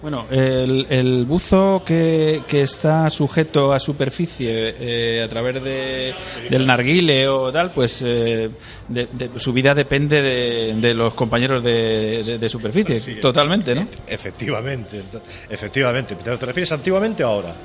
Bueno, 0.00 0.26
el, 0.30 0.86
el 0.90 1.24
buzo 1.26 1.82
que, 1.84 2.42
que 2.46 2.62
está 2.62 3.10
sujeto 3.10 3.72
a 3.72 3.80
superficie 3.80 4.74
eh, 4.78 5.24
a 5.24 5.28
través 5.28 5.60
de, 5.62 6.14
del 6.48 6.66
narguile 6.66 7.26
o 7.26 7.50
tal, 7.50 7.72
pues 7.72 8.02
eh, 8.06 8.48
de- 8.86 9.08
de- 9.12 9.30
su 9.40 9.52
vida 9.52 9.74
depende 9.74 10.22
de, 10.22 10.74
de 10.76 10.94
los 10.94 11.14
compañeros 11.14 11.64
de, 11.64 12.22
de- 12.24 12.38
de 12.38 12.48
superficie, 12.48 13.00
totalmente, 13.20 13.74
¿no? 13.74 13.88
Efectivamente, 14.06 14.98
ento- 15.00 15.20
efectivamente. 15.50 16.14
¿Te 16.14 16.36
refieres 16.36 16.70
antiguamente 16.70 17.24
o 17.24 17.28
ahora? 17.28 17.56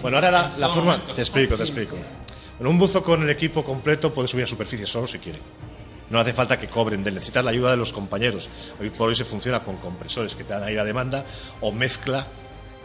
Bueno, 0.00 0.18
ahora 0.18 0.30
la, 0.30 0.54
la 0.56 0.68
forma... 0.68 1.04
Te 1.04 1.22
explico, 1.22 1.56
te 1.56 1.62
explico. 1.64 1.96
Bueno, 2.58 2.70
un 2.70 2.78
buzo 2.78 3.02
con 3.02 3.24
el 3.24 3.30
equipo 3.30 3.64
completo 3.64 4.14
puede 4.14 4.28
subir 4.28 4.44
a 4.44 4.46
superficie 4.46 4.86
solo 4.86 5.08
si 5.08 5.18
quiere. 5.18 5.40
No 6.12 6.20
hace 6.20 6.32
falta 6.34 6.58
que 6.58 6.68
cobren 6.68 7.02
necesitas 7.02 7.42
la 7.44 7.50
ayuda 7.50 7.70
de 7.70 7.78
los 7.78 7.92
compañeros. 7.92 8.48
Hoy 8.78 8.90
por 8.90 9.08
hoy 9.08 9.16
se 9.16 9.24
funciona 9.24 9.62
con 9.64 9.78
compresores 9.78 10.34
que 10.34 10.44
te 10.44 10.52
dan 10.52 10.62
aire 10.62 10.78
a 10.80 10.84
demanda 10.84 11.24
o 11.62 11.72
mezcla 11.72 12.26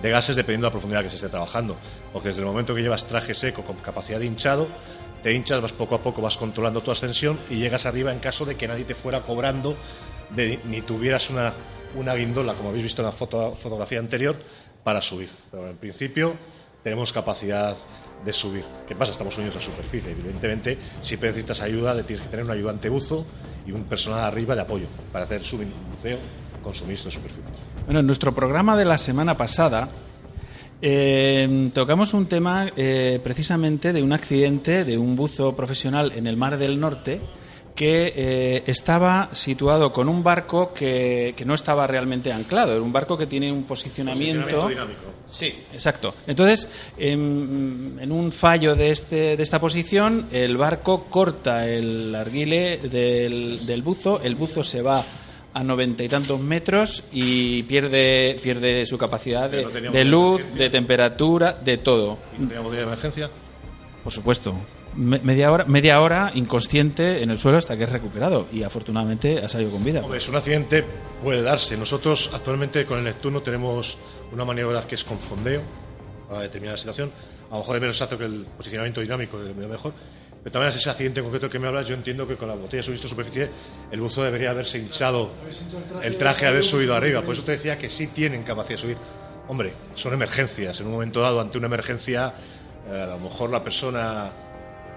de 0.02 0.10
gases 0.10 0.36
dependiendo 0.38 0.68
de 0.68 0.70
la 0.70 0.72
profundidad 0.72 1.04
que 1.04 1.10
se 1.10 1.16
esté 1.16 1.28
trabajando. 1.28 1.76
Porque 2.14 2.30
desde 2.30 2.42
el 2.42 2.48
momento 2.48 2.74
que 2.74 2.82
llevas 2.82 3.06
traje 3.06 3.34
seco 3.34 3.64
con 3.64 3.76
capacidad 3.78 4.20
de 4.20 4.26
hinchado, 4.26 4.68
te 5.24 5.34
hinchas, 5.34 5.62
vas 5.62 5.74
poco 5.74 5.96
a 5.96 6.02
poco, 6.02 6.22
vas 6.22 6.38
controlando 6.38 6.82
tu 6.82 6.90
ascensión 6.90 7.38
y 7.50 7.58
llegas 7.58 7.86
arriba 7.86 8.14
en 8.14 8.20
caso 8.20 8.46
de 8.46 8.56
que 8.56 8.66
nadie 8.68 8.86
te 8.86 8.96
fuera 8.96 9.22
cobrando 9.22 9.76
de, 10.30 10.60
ni 10.64 10.82
tuvieras 10.82 11.30
una, 11.30 11.54
una 11.96 12.14
guindola, 12.16 12.54
como 12.54 12.70
habéis 12.70 12.84
visto 12.86 13.02
en 13.02 13.08
la 13.08 13.12
foto- 13.12 13.56
fotografía 13.56 14.00
anterior, 14.00 14.38
para 14.86 15.02
subir. 15.02 15.30
Pero 15.52 15.70
en 15.70 15.76
principio 15.78 16.36
tenemos 16.82 17.12
capacidad 17.12 17.76
de 18.24 18.34
subir. 18.34 18.64
¿Qué 18.88 18.96
pasa? 18.96 19.12
Estamos 19.12 19.38
unidos 19.38 19.56
a 19.58 19.62
superficie. 19.62 20.12
Evidentemente, 20.12 20.78
siempre 21.02 21.30
necesitas 21.30 21.62
ayuda, 21.62 21.94
tienes 22.04 22.22
que 22.22 22.30
tener 22.30 22.46
un 22.46 22.52
ayudante 22.52 22.90
buzo 22.90 23.26
y 23.66 23.72
un 23.72 23.84
personal 23.84 24.22
arriba 24.22 24.56
de 24.56 24.62
apoyo 24.62 24.88
para 25.12 25.26
hacer 25.26 25.44
su 25.44 25.58
buceo 25.58 26.20
con 26.64 26.74
suministro 26.74 27.12
superficie. 27.12 27.44
Bueno, 27.86 28.02
en 28.02 28.06
nuestro 28.06 28.34
programa 28.34 28.76
de 28.76 28.86
la 28.86 28.98
semana 28.98 29.36
pasada 29.38 29.90
eh, 30.82 31.72
tocamos 31.74 32.14
un 32.14 32.28
tema 32.28 32.70
eh, 32.76 33.20
precisamente 33.24 33.94
de 33.94 34.04
un 34.04 34.14
accidente 34.14 34.84
de 34.84 34.98
un 34.98 35.16
buzo 35.16 35.56
profesional 35.56 36.12
en 36.16 36.28
el 36.28 36.38
Mar 36.38 36.58
del 36.58 36.80
Norte 36.80 37.20
que 37.78 38.12
eh, 38.16 38.64
estaba 38.66 39.30
situado 39.34 39.94
con 39.94 40.10
un 40.10 40.24
barco 40.24 40.74
que, 40.74 41.36
que 41.38 41.46
no 41.46 41.54
estaba 41.54 41.86
realmente 41.86 42.34
anclado. 42.34 42.74
Era 42.74 42.82
un 42.82 42.92
barco 42.92 43.16
que 43.16 43.28
tiene 43.28 43.52
un 43.52 43.66
posicionamiento. 43.66 44.46
Posicionamiento 44.46 44.70
dinámico. 44.70 45.14
Sí, 45.28 45.54
exacto. 45.72 46.16
Entonces, 46.26 46.68
en, 46.98 48.00
en 48.02 48.12
un 48.12 48.32
fallo 48.32 48.76
de, 48.76 48.90
este, 48.90 49.38
de 49.38 49.44
esta 49.44 49.60
posición, 49.60 50.26
el 50.32 50.58
barco 50.58 51.06
corta 51.06 51.68
el 51.68 52.16
arguile 52.16 52.80
del, 52.80 53.64
del 53.64 53.82
buzo, 53.84 54.22
el 54.24 54.34
buzo 54.34 54.64
se 54.64 54.82
va 54.82 55.06
a 55.54 55.64
noventa 55.64 56.04
y 56.04 56.10
tantos 56.10 56.40
metros 56.40 57.04
y 57.12 57.62
pierde, 57.64 58.40
pierde 58.42 58.88
su 58.88 58.98
capacidad 58.98 59.50
de, 59.52 59.64
no 59.64 59.92
de 59.92 60.04
luz, 60.04 60.52
de 60.56 60.72
temperatura, 60.72 61.54
de 61.54 61.78
todo. 61.78 62.18
¿Y 62.36 62.42
no 62.42 62.48
teníamos 62.48 62.72
de 62.76 62.82
emergencia? 62.82 63.30
Por 64.04 64.12
supuesto. 64.12 64.56
Me- 64.98 65.20
media 65.20 65.52
hora, 65.52 65.66
media 65.66 66.02
hora 66.02 66.32
inconsciente 66.34 67.22
en 67.24 67.30
el 67.30 67.38
suelo 67.40 67.58
hasta 67.60 67.78
que 67.78 67.84
es 67.84 67.92
recuperado 67.92 68.48
y 68.52 68.64
afortunadamente 68.64 69.40
ha 69.44 69.48
salido 69.48 69.72
con 69.72 69.84
vida. 69.84 70.02
Hombre, 70.04 70.18
es 70.18 70.28
un 70.28 70.36
accidente 70.36 70.84
puede 71.24 71.42
darse. 71.44 71.78
Nosotros 71.78 72.30
actualmente 72.34 72.86
con 72.86 72.98
el 72.98 73.04
Neptuno 73.04 73.42
tenemos 73.42 73.98
una 74.32 74.44
maniobra 74.44 74.86
que 74.88 74.96
es 74.96 75.04
con 75.04 75.20
fondeo 75.20 75.62
para 76.28 76.42
determinada 76.42 76.78
situación. 76.78 77.12
A 77.50 77.54
lo 77.54 77.60
mejor 77.60 77.76
es 77.76 77.82
menos 77.82 77.96
exacto 77.96 78.18
que 78.18 78.26
el 78.26 78.46
posicionamiento 78.58 79.00
dinámico, 79.02 79.40
es 79.42 79.56
mejor. 79.56 79.94
Pero 80.44 80.52
también 80.52 80.70
ese 80.76 80.90
accidente 80.90 81.20
en 81.20 81.26
concreto 81.26 81.50
que 81.50 81.60
me 81.60 81.68
hablas, 81.68 81.88
yo 81.88 81.94
entiendo 81.96 82.28
que 82.28 82.36
con 82.36 82.48
la 82.48 82.56
botella 82.56 82.78
de 82.78 82.84
suministro 82.84 83.10
superficie 83.10 83.50
el 83.92 84.00
buzo 84.02 84.24
debería 84.24 84.52
haberse 84.52 84.78
hinchado 84.80 85.32
el 86.04 86.18
traje, 86.18 86.48
haber 86.48 86.64
subido 86.64 86.96
arriba. 86.96 87.22
Por 87.22 87.34
eso 87.36 87.44
te 87.44 87.54
decía 87.54 87.78
que 87.78 87.90
sí 87.90 88.08
tienen 88.08 88.44
capacidad 88.44 88.78
de 88.78 88.82
subir. 88.82 88.98
Hombre, 89.48 89.74
son 89.96 90.14
emergencias. 90.14 90.80
En 90.80 90.88
un 90.88 90.94
momento 90.94 91.22
dado, 91.22 91.40
ante 91.42 91.58
una 91.58 91.68
emergencia, 91.68 92.34
eh, 92.90 93.02
a 93.02 93.08
lo 93.08 93.20
mejor 93.20 93.50
la 93.50 93.64
persona 93.64 94.30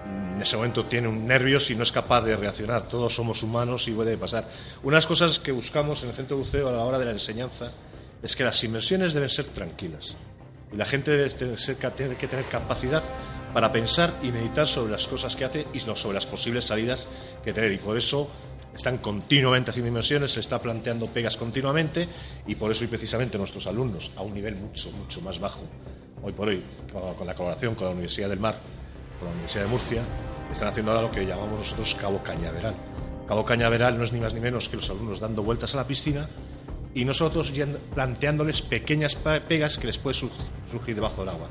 en 0.05 0.41
ese 0.41 0.55
momento 0.55 0.85
tiene 0.85 1.07
un 1.07 1.27
nervios 1.27 1.69
y 1.69 1.75
no 1.75 1.83
es 1.83 1.91
capaz 1.91 2.21
de 2.21 2.35
reaccionar. 2.35 2.87
Todos 2.87 3.13
somos 3.13 3.43
humanos 3.43 3.87
y 3.87 3.91
puede 3.91 4.17
pasar. 4.17 4.47
Unas 4.81 5.05
cosas 5.05 5.37
que 5.37 5.51
buscamos 5.51 6.01
en 6.01 6.09
el 6.09 6.15
centro 6.15 6.37
de 6.37 6.43
buceo 6.43 6.69
a 6.69 6.71
la 6.71 6.83
hora 6.83 6.97
de 6.97 7.05
la 7.05 7.11
enseñanza 7.11 7.71
es 8.23 8.35
que 8.35 8.43
las 8.43 8.63
inmersiones 8.63 9.13
deben 9.13 9.29
ser 9.29 9.45
tranquilas. 9.45 10.15
Y 10.73 10.77
la 10.77 10.85
gente 10.85 11.11
debe 11.11 11.29
tener, 11.29 11.57
que 12.17 12.27
tener 12.27 12.45
capacidad 12.45 13.03
para 13.53 13.71
pensar 13.71 14.15
y 14.23 14.31
meditar 14.31 14.67
sobre 14.67 14.91
las 14.91 15.07
cosas 15.07 15.35
que 15.35 15.45
hace 15.45 15.67
y 15.73 15.79
sobre 15.79 16.15
las 16.15 16.25
posibles 16.25 16.65
salidas 16.65 17.07
que 17.43 17.53
tener. 17.53 17.71
Y 17.73 17.77
por 17.77 17.97
eso 17.97 18.29
están 18.75 18.97
continuamente 18.97 19.71
haciendo 19.71 19.89
inmersiones, 19.89 20.31
se 20.31 20.39
está 20.39 20.59
planteando 20.59 21.07
pegas 21.07 21.37
continuamente 21.37 22.07
y 22.47 22.55
por 22.55 22.71
eso 22.71 22.83
y 22.83 22.87
precisamente 22.87 23.37
nuestros 23.37 23.67
alumnos, 23.67 24.11
a 24.15 24.23
un 24.23 24.33
nivel 24.33 24.55
mucho, 24.55 24.91
mucho 24.91 25.21
más 25.21 25.39
bajo, 25.39 25.63
hoy 26.23 26.33
por 26.33 26.47
hoy, 26.47 26.63
con 26.91 27.27
la 27.27 27.33
colaboración 27.33 27.75
con 27.75 27.85
la 27.85 27.91
Universidad 27.91 28.29
del 28.29 28.39
Mar, 28.39 28.57
con 29.21 29.29
la 29.29 29.33
Universidad 29.35 29.63
de 29.65 29.69
Murcia, 29.69 30.01
están 30.51 30.67
haciendo 30.69 30.91
ahora 30.91 31.03
lo 31.03 31.11
que 31.11 31.25
llamamos 31.25 31.59
nosotros 31.59 31.95
Cabo 31.95 32.21
Cañaveral. 32.23 32.73
Cabo 33.27 33.45
Cañaveral 33.45 33.97
no 33.97 34.03
es 34.03 34.11
ni 34.11 34.19
más 34.19 34.33
ni 34.33 34.39
menos 34.41 34.67
que 34.67 34.75
los 34.75 34.89
alumnos 34.89 35.19
dando 35.19 35.43
vueltas 35.43 35.73
a 35.73 35.77
la 35.77 35.87
piscina 35.87 36.27
y 36.93 37.05
nosotros 37.05 37.53
planteándoles 37.95 38.61
pequeñas 38.61 39.15
pegas 39.15 39.77
que 39.77 39.87
les 39.87 39.97
puede 39.97 40.15
sur- 40.15 40.31
surgir 40.69 40.95
debajo 40.95 41.21
del 41.21 41.29
agua. 41.29 41.47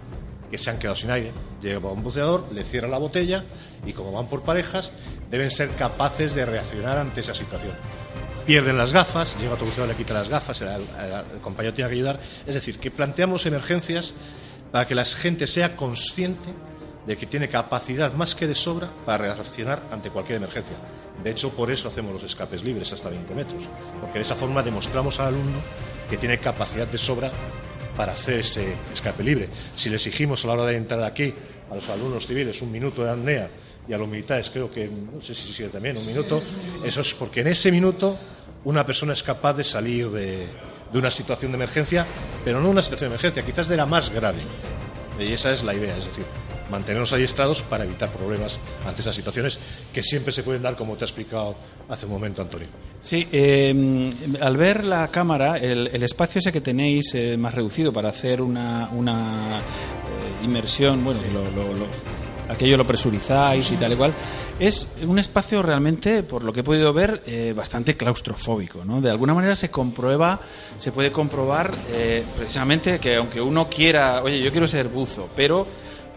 Que 0.51 0.59
se 0.59 0.69
han 0.69 0.79
quedado 0.79 0.97
sin 0.97 1.11
aire. 1.13 1.33
Llega 1.63 1.79
un 1.79 2.03
buceador, 2.03 2.53
le 2.53 2.65
cierra 2.65 2.89
la 2.89 2.99
botella 2.99 3.45
y 3.87 3.93
como 3.93 4.11
van 4.13 4.27
por 4.27 4.43
parejas, 4.43 4.91
deben 5.31 5.51
ser 5.51 5.71
capaces 5.77 6.35
de 6.35 6.45
reaccionar 6.45 6.99
ante 6.99 7.21
esa 7.21 7.33
situación. 7.35 7.73
Pierden 8.47 8.77
las 8.77 8.93
gafas, 8.93 9.37
llega 9.41 9.55
otro 9.55 9.67
buceador, 9.67 9.89
le 9.91 9.95
quita 9.97 10.13
las 10.13 10.29
gafas, 10.29 10.61
el- 10.61 10.69
el 11.33 11.41
compañero 11.41 11.73
tiene 11.73 11.89
que 11.89 11.95
ayudar. 11.97 12.21
Es 12.47 12.55
decir, 12.57 12.79
que 12.81 12.91
planteamos 12.91 13.47
emergencias 13.47 14.13
para 14.73 14.87
que 14.87 14.95
la 14.97 15.05
gente 15.05 15.47
sea 15.47 15.77
consciente 15.77 16.49
de 17.11 17.17
que 17.17 17.27
tiene 17.27 17.49
capacidad 17.49 18.13
más 18.13 18.37
que 18.37 18.47
de 18.47 18.55
sobra 18.55 18.89
para 19.05 19.35
reaccionar 19.35 19.83
ante 19.91 20.11
cualquier 20.11 20.37
emergencia. 20.37 20.77
De 21.25 21.33
hecho, 21.33 21.51
por 21.51 21.69
eso 21.69 21.89
hacemos 21.89 22.13
los 22.13 22.23
escapes 22.23 22.63
libres 22.63 22.93
hasta 22.93 23.09
20 23.09 23.35
metros, 23.35 23.65
porque 24.01 24.21
de 24.21 24.23
esa 24.23 24.37
forma 24.37 24.63
demostramos 24.63 25.19
al 25.19 25.35
alumno 25.35 25.59
que 26.09 26.17
tiene 26.17 26.39
capacidad 26.39 26.87
de 26.87 26.97
sobra 26.97 27.33
para 27.97 28.13
hacer 28.13 28.39
ese 28.39 28.75
escape 28.93 29.25
libre. 29.25 29.49
Si 29.75 29.89
le 29.89 29.97
exigimos 29.97 30.45
a 30.45 30.47
la 30.47 30.53
hora 30.53 30.67
de 30.67 30.77
entrar 30.77 31.03
aquí 31.03 31.35
a 31.69 31.75
los 31.75 31.89
alumnos 31.89 32.29
civiles 32.29 32.63
un 32.63 32.71
minuto 32.71 33.03
de 33.03 33.11
apnea 33.11 33.51
y 33.89 33.93
a 33.93 33.99
los 33.99 34.07
militares 34.07 34.49
creo 34.49 34.71
que, 34.71 34.87
no 34.87 35.21
sé 35.21 35.35
si 35.35 35.53
sigue 35.53 35.69
también, 35.69 35.97
un 35.97 36.07
minuto, 36.07 36.41
eso 36.85 37.01
es 37.01 37.13
porque 37.15 37.41
en 37.41 37.49
ese 37.49 37.73
minuto 37.73 38.17
una 38.63 38.87
persona 38.87 39.15
es 39.15 39.25
capaz 39.25 39.55
de 39.55 39.65
salir 39.65 40.11
de, 40.11 40.47
de 40.93 40.99
una 40.99 41.11
situación 41.11 41.51
de 41.51 41.57
emergencia, 41.57 42.07
pero 42.45 42.61
no 42.61 42.71
una 42.71 42.83
situación 42.83 43.11
de 43.11 43.17
emergencia, 43.17 43.45
quizás 43.45 43.67
de 43.67 43.77
la 43.77 43.87
más 43.87 44.11
grave. 44.11 44.43
Y 45.19 45.33
esa 45.33 45.51
es 45.51 45.65
la 45.65 45.75
idea, 45.75 45.97
es 45.97 46.07
decir, 46.07 46.25
mantenernos 46.71 47.13
adiestrados 47.13 47.63
para 47.63 47.85
evitar 47.85 48.11
problemas 48.11 48.59
ante 48.87 49.01
esas 49.03 49.15
situaciones 49.17 49.59
que 49.93 50.03
siempre 50.03 50.33
se 50.33 50.43
pueden 50.43 50.63
dar, 50.63 50.77
como 50.77 50.97
te 50.97 51.05
ha 51.05 51.07
explicado 51.07 51.55
hace 51.89 52.07
un 52.07 52.13
momento, 52.13 52.43
Antonio. 52.43 52.69
Sí, 53.03 53.27
eh, 53.33 54.09
al 54.41 54.57
ver 54.57 54.85
la 54.85 55.09
cámara, 55.09 55.57
el, 55.57 55.89
el 55.89 56.03
espacio 56.03 56.39
ese 56.39 56.53
que 56.53 56.61
tenéis 56.61 57.15
eh, 57.15 57.37
más 57.37 57.55
reducido 57.55 57.93
para 57.93 58.11
hacer 58.11 58.41
una, 58.41 58.89
una 58.93 59.59
eh, 59.61 60.45
inmersión, 60.45 61.03
bueno, 61.05 61.21
lo, 61.33 61.45
lo- 61.51 61.75
lo- 61.75 61.87
aquello 62.49 62.77
lo 62.77 62.85
presurizáis 62.85 63.71
y 63.71 63.77
tal 63.77 63.93
y 63.93 63.97
cual, 63.97 64.13
es 64.59 64.89
un 65.07 65.21
espacio 65.21 65.63
realmente, 65.63 66.25
por 66.25 66.43
lo 66.43 66.53
que 66.53 66.61
he 66.61 66.65
podido 66.65 66.93
ver, 66.93 67.23
eh, 67.25 67.53
bastante 67.57 67.97
claustrofóbico, 67.97 68.85
¿no? 68.85 69.01
De 69.01 69.09
alguna 69.09 69.35
manera 69.35 69.55
se 69.55 69.71
comprueba, 69.71 70.41
se 70.77 70.91
puede 70.91 71.13
comprobar 71.13 71.73
eh, 71.93 72.25
precisamente 72.37 72.99
que 72.99 73.15
aunque 73.15 73.41
uno 73.41 73.69
quiera, 73.71 74.21
oye, 74.25 74.43
yo 74.43 74.51
quiero 74.51 74.67
ser 74.67 74.89
buzo, 74.89 75.29
pero 75.37 75.65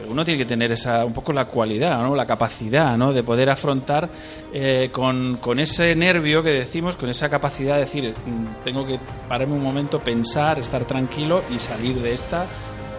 uno 0.07 0.23
tiene 0.23 0.39
que 0.39 0.45
tener 0.45 0.71
esa 0.71 1.05
un 1.05 1.13
poco 1.13 1.33
la 1.33 1.45
cualidad, 1.45 2.01
¿no? 2.01 2.15
la 2.15 2.25
capacidad 2.25 2.97
¿no? 2.97 3.13
de 3.13 3.23
poder 3.23 3.49
afrontar 3.49 4.09
eh, 4.53 4.89
con, 4.91 5.37
con 5.37 5.59
ese 5.59 5.95
nervio 5.95 6.43
que 6.43 6.51
decimos, 6.51 6.97
con 6.97 7.09
esa 7.09 7.29
capacidad 7.29 7.75
de 7.75 7.81
decir, 7.81 8.13
mm, 8.25 8.63
tengo 8.63 8.85
que 8.85 8.99
pararme 9.27 9.55
un 9.55 9.63
momento, 9.63 9.99
pensar, 9.99 10.59
estar 10.59 10.85
tranquilo 10.85 11.43
y 11.53 11.59
salir 11.59 11.95
de 11.95 12.13
esta, 12.13 12.47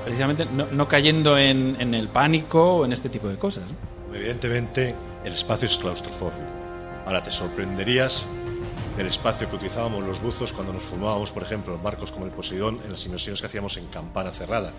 precisamente 0.04 0.44
no, 0.46 0.66
no 0.66 0.88
cayendo 0.88 1.36
en, 1.36 1.80
en 1.80 1.94
el 1.94 2.08
pánico 2.08 2.76
o 2.76 2.84
en 2.84 2.92
este 2.92 3.08
tipo 3.08 3.28
de 3.28 3.36
cosas. 3.36 3.64
Evidentemente, 4.12 4.94
el 5.24 5.32
espacio 5.32 5.66
es 5.66 5.76
claustrofóbico. 5.76 6.38
Ahora 7.06 7.22
te 7.22 7.30
sorprenderías 7.30 8.26
del 8.96 9.08
espacio 9.08 9.48
que 9.48 9.56
utilizábamos 9.56 10.04
los 10.04 10.22
buzos 10.22 10.52
cuando 10.52 10.72
nos 10.72 10.82
formábamos, 10.84 11.32
por 11.32 11.42
ejemplo, 11.42 11.74
en 11.74 11.82
barcos 11.82 12.12
como 12.12 12.26
el 12.26 12.32
Poseidón, 12.32 12.80
en 12.84 12.92
las 12.92 13.04
inmersiones 13.04 13.40
que 13.40 13.46
hacíamos 13.46 13.76
en 13.76 13.86
campana 13.86 14.30
cerrada. 14.30 14.72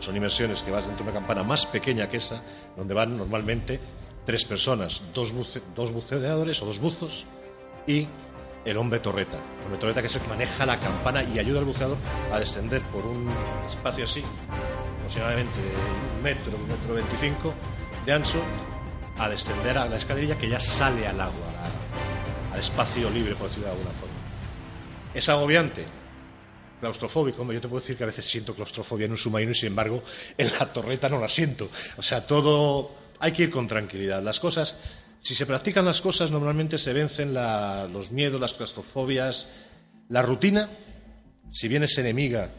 Son 0.00 0.16
inmersiones 0.16 0.62
que 0.62 0.70
vas 0.70 0.86
dentro 0.86 1.04
de 1.04 1.10
una 1.10 1.20
campana 1.20 1.42
más 1.42 1.66
pequeña 1.66 2.08
que 2.08 2.18
esa, 2.18 2.42
donde 2.76 2.94
van 2.94 3.16
normalmente 3.16 3.80
tres 4.24 4.44
personas, 4.44 5.02
dos, 5.12 5.34
buce- 5.34 5.62
dos 5.74 5.90
buceadores 5.92 6.62
o 6.62 6.66
dos 6.66 6.78
buzos 6.78 7.24
y 7.86 8.06
el 8.64 8.76
hombre 8.76 9.00
torreta. 9.00 9.38
El 9.60 9.64
hombre 9.64 9.78
torreta 9.80 10.00
que 10.00 10.06
es 10.06 10.14
el 10.14 10.22
que 10.22 10.28
maneja 10.28 10.66
la 10.66 10.78
campana 10.78 11.22
y 11.24 11.38
ayuda 11.38 11.58
al 11.60 11.64
buceador 11.64 11.96
a 12.32 12.38
descender 12.38 12.82
por 12.82 13.04
un 13.06 13.28
espacio 13.68 14.04
así, 14.04 14.22
aproximadamente 14.98 15.58
un 16.16 16.22
metro, 16.22 16.56
un 16.56 16.68
metro 16.68 16.94
veinticinco 16.94 17.54
de 18.06 18.12
ancho, 18.12 18.40
a 19.18 19.28
descender 19.28 19.76
a 19.78 19.86
la 19.86 19.96
escalerilla 19.96 20.38
que 20.38 20.48
ya 20.48 20.60
sale 20.60 21.06
al 21.08 21.20
agua, 21.20 21.46
al 22.52 22.60
espacio 22.60 23.10
libre, 23.10 23.34
por 23.34 23.48
decirlo 23.48 23.66
de 23.66 23.72
alguna 23.72 23.90
forma. 23.90 24.14
¿Es 25.12 25.28
agobiante? 25.28 25.86
Claustrofóbico. 26.78 27.50
Yo 27.52 27.60
te 27.60 27.68
puedo 27.68 27.80
decir 27.80 27.96
que 27.96 28.04
a 28.04 28.06
veces 28.08 28.24
siento 28.24 28.54
claustrofobia 28.54 29.06
en 29.06 29.12
un 29.12 29.18
submarino 29.18 29.52
y 29.52 29.54
sin 29.54 29.68
embargo 29.68 30.02
en 30.36 30.52
la 30.58 30.72
torreta 30.72 31.08
no 31.08 31.18
la 31.18 31.28
siento. 31.28 31.70
O 31.96 32.02
sea, 32.02 32.26
todo 32.26 32.90
hay 33.20 33.32
que 33.32 33.44
ir 33.44 33.50
con 33.50 33.66
tranquilidad. 33.66 34.22
Las 34.22 34.40
cosas, 34.40 34.76
si 35.20 35.34
se 35.34 35.46
practican 35.46 35.84
las 35.84 36.00
cosas, 36.00 36.30
normalmente 36.30 36.78
se 36.78 36.92
vencen 36.92 37.34
los 37.34 38.10
miedos, 38.10 38.40
las 38.40 38.54
claustrofobias, 38.54 39.46
la 40.08 40.22
rutina, 40.22 40.70
si 41.52 41.68
bien 41.68 41.82
es 41.82 41.96
enemiga, 41.98 42.50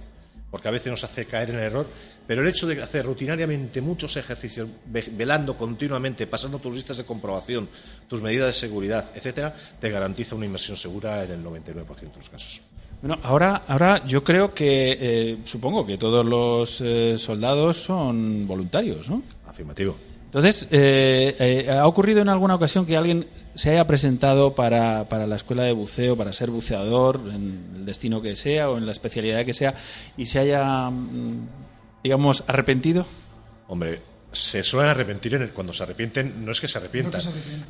porque 0.52 0.68
a 0.68 0.72
veces 0.72 0.92
nos 0.92 1.04
hace 1.04 1.26
caer 1.26 1.52
en 1.52 1.58
el 1.58 1.64
error, 1.64 1.88
pero 2.26 2.42
el 2.42 2.48
hecho 2.48 2.68
de 2.68 2.82
hacer 2.82 3.06
rutinariamente 3.06 3.82
muchos 3.82 4.16
ejercicios, 4.18 4.68
velando 4.86 5.56
continuamente, 5.56 6.28
pasando 6.28 6.60
tus 6.60 6.74
listas 6.74 6.98
de 6.98 7.06
comprobación, 7.06 7.70
tus 8.08 8.22
medidas 8.22 8.48
de 8.48 8.54
seguridad, 8.54 9.12
etcétera, 9.16 9.56
te 9.80 9.90
garantiza 9.90 10.36
una 10.36 10.46
inmersión 10.46 10.78
segura 10.78 11.24
en 11.24 11.32
el 11.32 11.44
99% 11.44 12.12
de 12.12 12.18
los 12.18 12.30
casos. 12.30 12.62
Bueno, 13.02 13.18
ahora, 13.24 13.62
ahora 13.68 14.06
yo 14.06 14.24
creo 14.24 14.54
que, 14.54 14.98
eh, 15.00 15.38
supongo 15.46 15.86
que 15.86 15.98
todos 15.98 16.26
los 16.26 16.82
eh, 16.82 17.18
soldados 17.18 17.78
son 17.78 18.46
voluntarios, 18.46 19.10
¿no? 19.10 19.22
Afirmativo. 19.48 19.96
Entonces, 20.26 20.68
eh, 20.70 21.68
¿ha 21.72 21.88
ocurrido 21.88 22.22
en 22.22 22.30
alguna 22.30 22.56
ocasión 22.56 22.86
que 22.86 22.98
alguien 22.98 23.28
se 23.56 23.72
haya 23.72 23.88
presentado 23.88 24.54
para, 24.54 25.08
para, 25.10 25.26
la 25.26 25.38
escuela 25.38 25.64
de 25.64 25.72
buceo, 25.72 26.16
para 26.16 26.34
ser 26.34 26.52
buceador, 26.52 27.22
en 27.34 27.72
el 27.78 27.86
destino 27.86 28.22
que 28.22 28.36
sea 28.36 28.70
o 28.70 28.78
en 28.78 28.86
la 28.86 28.92
especialidad 28.92 29.46
que 29.46 29.54
sea, 29.54 29.74
y 30.18 30.26
se 30.26 30.40
haya, 30.40 30.90
mm, 30.90 31.48
digamos, 32.04 32.44
arrepentido? 32.48 33.06
Hombre, 33.68 34.02
se 34.32 34.64
suelen 34.64 34.92
arrepentir 34.92 35.52
cuando 35.54 35.74
se 35.74 35.84
arrepienten 35.84 36.46
no 36.46 36.52
es 36.52 36.62
que 36.62 36.68
se 36.68 36.78
arrepientan 36.78 37.22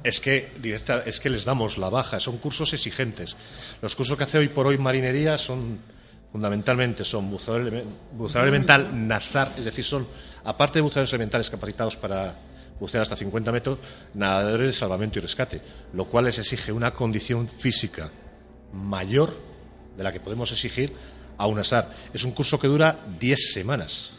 es 0.03 0.19
que 0.19 0.51
directa, 0.61 1.03
es 1.05 1.19
que 1.19 1.29
les 1.29 1.45
damos 1.45 1.77
la 1.77 1.89
baja 1.89 2.19
son 2.19 2.37
cursos 2.37 2.73
exigentes. 2.73 3.37
Los 3.81 3.95
cursos 3.95 4.17
que 4.17 4.25
hace 4.25 4.37
hoy 4.39 4.49
por 4.49 4.67
hoy 4.67 4.77
marinería 4.77 5.37
son 5.37 5.79
fundamentalmente 6.31 7.05
son 7.05 7.29
buceador, 7.31 7.61
elemental 8.41 9.07
nasar 9.07 9.53
es 9.57 9.65
decir 9.65 9.85
son 9.85 10.07
aparte 10.43 10.79
de 10.79 10.81
buceadores 10.81 11.13
elementales 11.13 11.49
capacitados 11.49 11.95
para 11.95 12.35
bucear 12.79 13.01
hasta 13.01 13.15
50 13.15 13.51
metros 13.51 13.79
nadadores 14.13 14.67
de 14.67 14.73
salvamento 14.73 15.19
y 15.19 15.21
rescate 15.21 15.61
lo 15.93 16.05
cual 16.05 16.25
les 16.25 16.39
exige 16.39 16.71
una 16.71 16.91
condición 16.91 17.47
física 17.47 18.11
mayor 18.73 19.35
de 19.97 20.03
la 20.03 20.11
que 20.11 20.19
podemos 20.19 20.51
exigir 20.51 20.93
a 21.37 21.47
un 21.47 21.55
nasar 21.55 21.89
es 22.13 22.23
un 22.23 22.31
curso 22.31 22.59
que 22.59 22.67
dura 22.67 22.99
10 23.17 23.53
semanas 23.53 24.11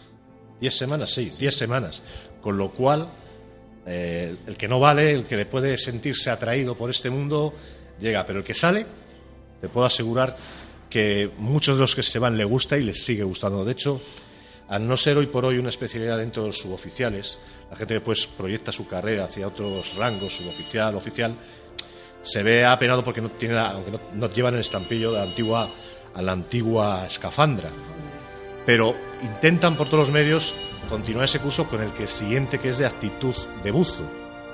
10 0.61 0.76
semanas, 0.76 1.11
sí, 1.11 1.31
10 1.38 1.57
semanas. 1.57 2.03
Con 2.40 2.57
lo 2.57 2.70
cual, 2.70 3.11
eh, 3.87 4.37
el 4.46 4.57
que 4.57 4.68
no 4.68 4.81
vale, 4.81 5.12
el 5.12 5.26
que 5.26 5.44
puede 5.46 5.76
sentirse 5.79 6.31
atraído 6.31 6.76
por 6.76 6.90
este 6.90 7.11
mundo, 7.11 7.55
llega. 8.00 8.24
Pero 8.26 8.40
el 8.40 8.44
que 8.44 8.55
sale, 8.55 8.87
te 9.61 9.68
puedo 9.68 9.87
asegurar 9.87 10.37
que 10.88 11.31
muchos 11.38 11.76
de 11.76 11.83
los 11.83 11.94
que 11.94 12.03
se 12.03 12.18
van 12.18 12.37
le 12.37 12.44
gusta 12.44 12.76
y 12.76 12.83
les 12.83 13.05
sigue 13.05 13.22
gustando. 13.22 13.64
De 13.64 13.72
hecho, 13.72 14.00
al 14.68 14.87
no 14.87 14.96
ser 14.96 15.18
hoy 15.18 15.26
por 15.26 15.44
hoy 15.44 15.59
una 15.59 15.68
especialidad 15.68 16.18
dentro 16.18 16.42
de 16.42 16.48
los 16.48 16.59
suboficiales, 16.59 17.38
la 17.70 17.76
gente 17.76 18.00
pues 18.00 18.26
proyecta 18.26 18.72
su 18.72 18.87
carrera 18.87 19.24
hacia 19.24 19.46
otros 19.46 19.94
rangos, 19.96 20.37
suboficial, 20.37 20.94
oficial, 20.94 21.35
se 22.22 22.42
ve 22.42 22.64
apenado 22.64 23.03
porque 23.03 23.20
no 23.20 23.31
tiene, 23.31 23.59
aunque 23.59 23.92
no, 24.12 24.31
llevan 24.31 24.55
el 24.55 24.61
estampillo 24.61 25.12
de 25.12 25.18
la 25.18 25.24
antigua, 25.24 25.72
a 26.14 26.22
la 26.22 26.33
antigua 26.33 27.07
escafandra. 27.07 27.70
Pero 28.66 28.94
intentan 29.22 29.76
por 29.76 29.88
todos 29.88 30.07
los 30.07 30.14
medios 30.14 30.55
continuar 30.90 31.24
ese 31.24 31.38
curso 31.38 31.68
con 31.68 31.81
el 31.81 31.92
que 31.92 32.09
siguiente, 32.09 32.59
que 32.59 32.68
es 32.68 32.76
de 32.76 32.85
actitud 32.85 33.35
de 33.62 33.70
buzo, 33.70 34.03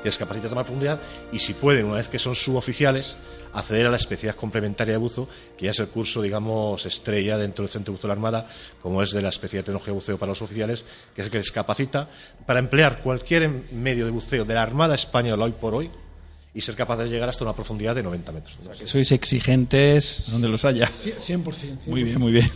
que 0.02 0.10
es 0.10 0.18
capacidad 0.18 0.50
de 0.50 0.54
más 0.54 0.64
profundidad, 0.64 1.00
y 1.32 1.38
si 1.38 1.54
pueden, 1.54 1.86
una 1.86 1.96
vez 1.96 2.08
que 2.08 2.18
son 2.18 2.34
suboficiales, 2.34 3.16
acceder 3.54 3.86
a 3.86 3.90
la 3.90 3.96
especialidad 3.96 4.38
complementaria 4.38 4.92
de 4.92 4.98
buzo, 4.98 5.28
que 5.56 5.64
ya 5.64 5.70
es 5.70 5.78
el 5.78 5.88
curso, 5.88 6.20
digamos, 6.20 6.84
estrella 6.84 7.38
dentro 7.38 7.64
del 7.64 7.72
Centro 7.72 7.92
de 7.92 7.96
Buzo 7.96 8.06
de 8.06 8.08
la 8.08 8.12
Armada, 8.12 8.48
como 8.82 9.02
es 9.02 9.12
de 9.12 9.22
la 9.22 9.30
especialidad 9.30 9.62
de 9.62 9.66
tecnología 9.66 9.92
de 9.92 9.94
buceo 9.94 10.18
para 10.18 10.30
los 10.30 10.42
oficiales, 10.42 10.84
que 11.14 11.22
es 11.22 11.26
el 11.26 11.30
que 11.30 11.38
les 11.38 11.50
capacita 11.50 12.10
para 12.44 12.58
emplear 12.58 13.00
cualquier 13.00 13.48
medio 13.72 14.04
de 14.04 14.10
buceo 14.10 14.44
de 14.44 14.54
la 14.54 14.62
Armada 14.62 14.94
Española 14.94 15.46
hoy 15.46 15.52
por 15.52 15.74
hoy, 15.74 15.90
y 16.52 16.60
ser 16.60 16.74
capaz 16.74 16.98
de 16.98 17.08
llegar 17.08 17.30
hasta 17.30 17.44
una 17.44 17.54
profundidad 17.54 17.94
de 17.94 18.02
90 18.02 18.32
metros. 18.32 18.58
sois 18.84 19.10
exigentes 19.12 20.26
donde 20.30 20.48
los 20.48 20.64
haya. 20.66 20.90
100%. 21.04 21.44
100%. 21.44 21.78
Muy 21.86 22.04
bien, 22.04 22.20
muy 22.20 22.32
bien. 22.32 22.50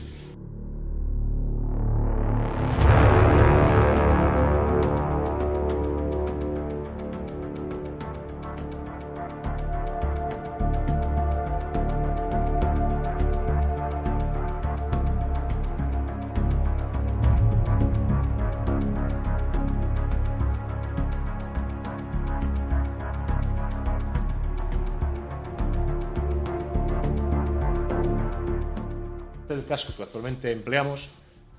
Casco 29.71 29.95
que 29.97 30.03
actualmente 30.03 30.51
empleamos, 30.51 31.07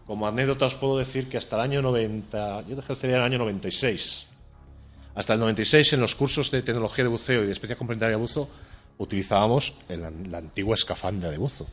como 0.06 0.28
anécdota 0.28 0.68
os 0.68 0.76
puedo 0.76 1.00
decir 1.00 1.32
que 1.32 1.40
hasta 1.40 1.56
el 1.56 1.62
año 1.72 1.80
90, 1.82 2.68
yo 2.68 2.76
dejé 2.76 2.92
el 2.92 3.00
CD 3.00 3.14
en 3.16 3.20
el 3.20 3.24
año 3.24 3.38
96. 3.40 4.28
Hasta 5.16 5.34
el 5.34 5.40
96 5.40 5.94
en 5.94 6.02
los 6.02 6.14
cursos 6.16 6.52
de 6.52 6.62
tecnología 6.62 7.06
de 7.06 7.10
buceo 7.10 7.44
y 7.44 7.48
de 7.48 7.54
especie 7.54 7.78
complementaria 7.78 8.18
de 8.18 8.22
buzo 8.22 8.50
utilizábamos 8.98 9.74
la 9.88 10.40
antigua 10.40 10.76
escafandra 10.76 11.32
de 11.32 11.38
buzo. 11.38 11.68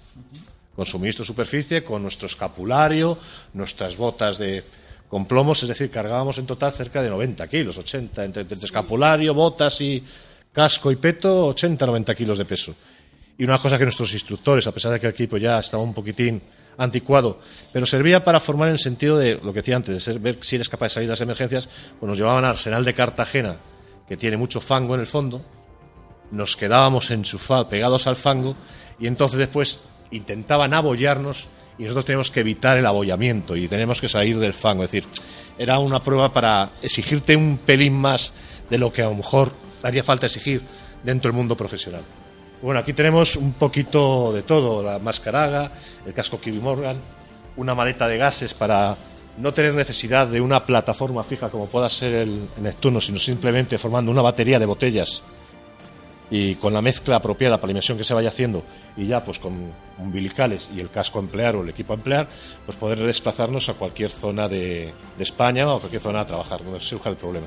Con 0.77 0.87
suministro 0.87 1.25
de 1.25 1.27
superficie, 1.27 1.83
con 1.83 2.03
nuestro 2.03 2.29
escapulario, 2.29 3.19
nuestras 3.55 3.97
botas 3.97 4.39
de, 4.39 4.63
con 5.09 5.27
plomos, 5.27 5.61
es 5.65 5.69
decir, 5.69 5.91
cargábamos 5.91 6.39
en 6.39 6.47
total 6.47 6.71
cerca 6.71 7.03
de 7.03 7.11
90 7.11 7.49
kilos, 7.49 7.77
80, 7.79 8.25
entre, 8.25 8.43
entre 8.43 8.65
escapulario, 8.65 9.35
botas 9.35 9.81
y 9.81 10.05
casco 10.53 10.93
y 10.93 10.97
peto, 10.97 11.53
80-90 11.53 12.15
kilos 12.15 12.39
de 12.39 12.45
peso. 12.45 12.77
Y 13.39 13.45
una 13.45 13.59
cosa 13.59 13.79
que 13.79 13.85
nuestros 13.85 14.13
instructores, 14.13 14.67
a 14.67 14.73
pesar 14.73 14.93
de 14.93 15.01
que 15.01 15.07
el 15.07 15.13
equipo 15.13 15.37
ya 15.37 15.61
estaba 15.61 15.83
un 15.83 15.95
poquitín 15.95 16.43
anticuado, 16.77 17.41
pero 17.73 17.87
servía 17.87 18.23
para 18.23 18.41
formar 18.41 18.69
en 18.69 18.75
el 18.75 18.79
sentido 18.81 19.17
de 19.17 19.37
lo 19.37 19.53
que 19.53 19.61
decía 19.61 19.77
antes, 19.77 19.95
de 19.95 20.01
ser, 20.01 20.19
ver 20.19 20.39
si 20.43 20.57
eres 20.57 20.69
capaz 20.69 20.87
de 20.87 20.91
salir 20.91 21.09
de 21.09 21.13
las 21.13 21.21
emergencias, 21.21 21.69
pues 21.99 22.09
nos 22.09 22.19
llevaban 22.19 22.45
al 22.45 22.51
Arsenal 22.51 22.85
de 22.85 22.95
Cartagena, 22.95 23.57
que 24.09 24.17
tiene 24.17 24.37
mucho 24.37 24.61
fango 24.61 24.95
en 24.95 25.01
el 25.01 25.07
fondo, 25.07 25.43
nos 26.31 26.57
quedábamos 26.57 27.11
enchufados, 27.11 27.69
pegados 27.69 28.07
al 28.07 28.17
fango, 28.17 28.57
y 28.99 29.07
entonces 29.07 29.39
después 29.39 29.79
intentaban 30.11 30.75
abollarnos 30.75 31.47
y 31.79 31.83
nosotros 31.83 32.07
teníamos 32.07 32.31
que 32.31 32.41
evitar 32.41 32.77
el 32.77 32.87
abollamiento 32.87 33.55
y 33.55 33.69
teníamos 33.69 34.01
que 34.01 34.09
salir 34.09 34.39
del 34.39 34.53
fango. 34.53 34.83
Es 34.83 34.91
decir, 34.91 35.09
era 35.59 35.79
una 35.79 36.03
prueba 36.03 36.33
para 36.33 36.73
exigirte 36.83 37.37
un 37.37 37.59
pelín 37.59 37.95
más 37.95 38.33
de 38.69 38.79
lo 38.79 38.93
que 38.93 39.03
a 39.03 39.07
lo 39.07 39.15
mejor 39.15 39.53
haría 39.83 40.03
falta 40.03 40.27
exigir 40.27 40.63
dentro 41.05 41.31
del 41.31 41.37
mundo 41.37 41.57
profesional. 41.57 42.03
Bueno, 42.61 42.81
aquí 42.81 42.93
tenemos 42.93 43.37
un 43.37 43.53
poquito 43.53 44.33
de 44.33 44.43
todo, 44.43 44.83
la 44.83 44.99
mascaraga, 44.99 45.71
el 46.05 46.13
casco 46.13 46.41
Kiwi 46.41 46.59
Morgan, 46.59 46.97
una 47.57 47.75
maleta 47.75 48.09
de 48.09 48.19
gases 48.19 48.53
para 48.53 48.97
no 49.39 49.55
tener 49.55 49.75
necesidad 49.75 50.27
de 50.27 50.41
una 50.41 50.65
plataforma 50.65 51.23
fija 51.23 51.51
como 51.51 51.67
pueda 51.67 51.89
ser 51.89 52.15
el 52.15 52.49
Neptuno, 52.61 53.01
sino 53.01 53.21
simplemente 53.21 53.79
formando 53.79 54.11
una 54.11 54.23
batería 54.23 54.59
de 54.59 54.67
botellas 54.67 55.23
y 56.31 56.57
con 56.57 56.75
la 56.75 56.83
mezcla 56.83 57.17
apropiada 57.17 57.57
para 57.57 57.69
la 57.69 57.73
inmersión 57.73 57.97
que 57.97 58.05
se 58.05 58.13
vaya 58.13 58.29
haciendo 58.29 58.63
y 58.97 59.07
ya 59.07 59.23
pues 59.23 59.39
con 59.39 59.73
umbilicales 59.99 60.69
y 60.75 60.81
el 60.81 60.91
casco 60.91 61.21
a 61.21 61.23
emplear 61.23 61.57
o 61.57 61.63
el 61.63 61.69
equipo 61.71 61.93
a 61.93 61.97
emplear, 61.97 62.29
pues 62.67 62.77
poder 62.77 62.99
desplazarnos 62.99 63.69
a 63.69 63.75
cualquier 63.75 64.11
zona 64.11 64.49
de, 64.49 64.93
España 65.19 65.67
o 65.69 65.77
a 65.77 65.79
cualquier 65.79 66.03
zona 66.03 66.21
a 66.23 66.27
trabajar, 66.27 66.63
donde 66.63 66.81
surja 66.81 67.09
el 67.09 67.17
problema. 67.17 67.47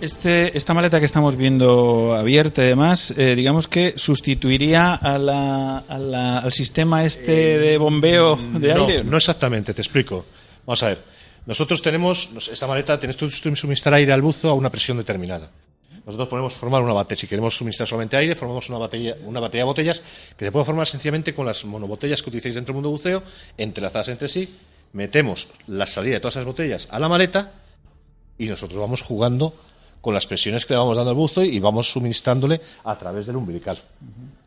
Este, 0.00 0.56
esta 0.56 0.72
maleta 0.72 0.98
que 0.98 1.04
estamos 1.04 1.36
viendo 1.36 2.14
abierta 2.14 2.62
y 2.62 2.68
demás, 2.68 3.12
eh, 3.18 3.34
digamos 3.34 3.68
que 3.68 3.92
sustituiría 3.98 4.94
a 4.94 5.18
la, 5.18 5.78
al 5.78 6.52
sistema 6.54 7.04
este 7.04 7.58
de 7.58 7.76
bombeo 7.76 8.36
de 8.36 8.72
aire. 8.72 9.04
No 9.04 9.18
exactamente, 9.18 9.74
te 9.74 9.82
explico. 9.82 10.24
Vamos 10.64 10.82
a 10.82 10.86
ver. 10.86 11.04
Nosotros 11.44 11.82
tenemos, 11.82 12.30
esta 12.50 12.66
maleta, 12.66 12.98
tenemos 12.98 13.40
que 13.40 13.56
suministrar 13.56 13.92
aire 13.92 14.10
al 14.14 14.22
buzo 14.22 14.48
a 14.48 14.54
una 14.54 14.70
presión 14.70 14.96
determinada. 14.96 15.50
Nosotros 16.06 16.28
podemos 16.28 16.54
formar 16.54 16.80
una 16.80 16.94
batería. 16.94 17.20
Si 17.20 17.26
queremos 17.26 17.54
suministrar 17.54 17.86
solamente 17.86 18.16
aire, 18.16 18.34
formamos 18.34 18.70
una 18.70 18.78
batería, 18.78 19.16
una 19.26 19.38
batería 19.38 19.64
de 19.64 19.66
botellas 19.66 20.02
que 20.34 20.46
se 20.46 20.50
puede 20.50 20.64
formar 20.64 20.86
sencillamente 20.86 21.34
con 21.34 21.44
las 21.44 21.62
monobotellas 21.66 22.22
que 22.22 22.30
utilizáis 22.30 22.54
dentro 22.54 22.72
del 22.72 22.76
mundo 22.76 22.90
buceo, 22.90 23.22
entrelazadas 23.58 24.08
entre 24.08 24.30
sí. 24.30 24.56
Metemos 24.94 25.48
la 25.66 25.84
salida 25.84 26.14
de 26.14 26.20
todas 26.20 26.36
esas 26.36 26.46
botellas 26.46 26.88
a 26.90 26.98
la 26.98 27.08
maleta 27.08 27.52
y 28.38 28.46
nosotros 28.46 28.80
vamos 28.80 29.02
jugando 29.02 29.54
con 30.00 30.14
las 30.14 30.26
presiones 30.26 30.64
que 30.66 30.74
le 30.74 30.78
vamos 30.78 30.96
dando 30.96 31.10
al 31.10 31.16
buzo 31.16 31.42
y 31.42 31.58
vamos 31.58 31.90
suministrándole 31.90 32.60
a 32.84 32.96
través 32.96 33.26
del 33.26 33.36
umbilical. 33.36 33.78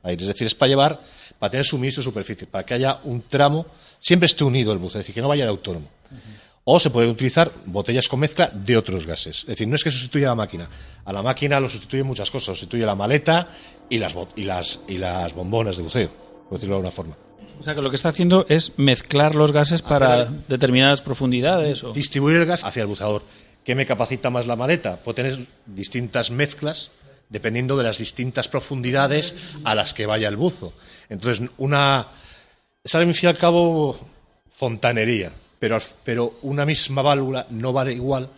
Ahí, 0.02 0.16
es 0.20 0.28
decir, 0.28 0.48
es 0.48 0.56
para 0.56 0.70
llevar, 0.70 1.02
para 1.40 1.52
tener 1.52 1.66
suministro 1.66 2.02
de 2.02 2.06
superficie, 2.06 2.48
para 2.48 2.66
que 2.66 2.74
haya 2.74 3.00
un 3.04 3.22
tramo, 3.22 3.66
siempre 4.00 4.26
esté 4.26 4.44
unido 4.44 4.74
el 4.74 4.80
buzo, 4.80 4.98
es 4.98 5.06
decir, 5.06 5.16
que 5.16 5.22
no 5.22 5.28
vaya 5.28 5.46
de 5.46 5.50
autónomo. 5.50 5.88
O 6.66 6.80
se 6.80 6.90
puede 6.90 7.10
utilizar 7.10 7.52
botellas 7.66 8.08
con 8.08 8.22
mezcla 8.22 8.50
de 8.54 8.78
otros 8.78 9.06
gases. 9.06 9.40
Es 9.40 9.48
decir, 9.48 9.68
no 9.68 9.76
es 9.76 9.84
que 9.84 9.92
sustituya 9.92 10.28
a 10.28 10.30
la 10.30 10.36
máquina. 10.36 10.70
A 11.04 11.12
la 11.12 11.22
máquina 11.22 11.60
lo 11.60 11.70
sustituye 11.70 12.04
muchas 12.04 12.32
cosas. 12.32 12.58
Sustituye 12.58 12.86
la 12.86 12.96
maleta 12.96 13.50
y 13.90 13.98
las, 13.98 14.16
y 14.38 14.44
las, 14.46 14.80
y 14.88 14.98
las 14.98 15.34
bombonas 15.34 15.76
de 15.76 15.84
buceo, 15.84 16.10
por 16.48 16.58
decirlo 16.58 16.76
de 16.76 16.78
alguna 16.78 16.92
forma. 16.92 17.18
O 17.60 17.64
sea 17.64 17.76
que 17.76 17.82
lo 17.82 17.90
que 17.90 17.98
está 17.98 18.10
haciendo 18.10 18.46
es 18.48 18.74
mezclar 18.78 19.36
los 19.36 19.52
gases 19.52 19.82
para 19.82 20.26
determinadas 20.48 21.02
profundidades. 21.02 21.84
O... 21.84 21.92
Distribuir 21.92 22.38
el 22.38 22.46
gas 22.46 22.64
hacia 22.64 22.82
el 22.82 22.88
buceador. 22.88 23.24
¿Qué 23.64 23.76
me 23.76 23.86
capacita 23.86 24.30
más 24.30 24.48
la 24.48 24.56
maleta? 24.56 24.98
Puedo 24.98 25.16
tener 25.16 25.48
distintas 25.66 26.32
mezclas 26.32 26.92
dependiendo 27.30 27.78
de 27.78 27.84
las 27.84 27.98
distintas 27.98 28.48
profundidades 28.48 29.34
a 29.64 29.74
las 29.74 29.94
que 29.94 30.06
vaya 30.06 30.28
el 30.28 30.36
buzo. 30.36 30.74
Entonces, 31.10 31.50
una. 31.58 32.08
Es 32.84 32.94
al 32.96 33.12
fin 33.14 33.16
y 33.24 33.28
al 33.28 33.38
cabo 33.38 33.98
fontanería, 34.56 35.32
pero, 35.58 35.80
pero 36.04 36.38
una 36.42 36.66
misma 36.66 37.02
válvula 37.02 37.48
no 37.50 37.72
vale 37.72 37.94
igual 37.94 38.30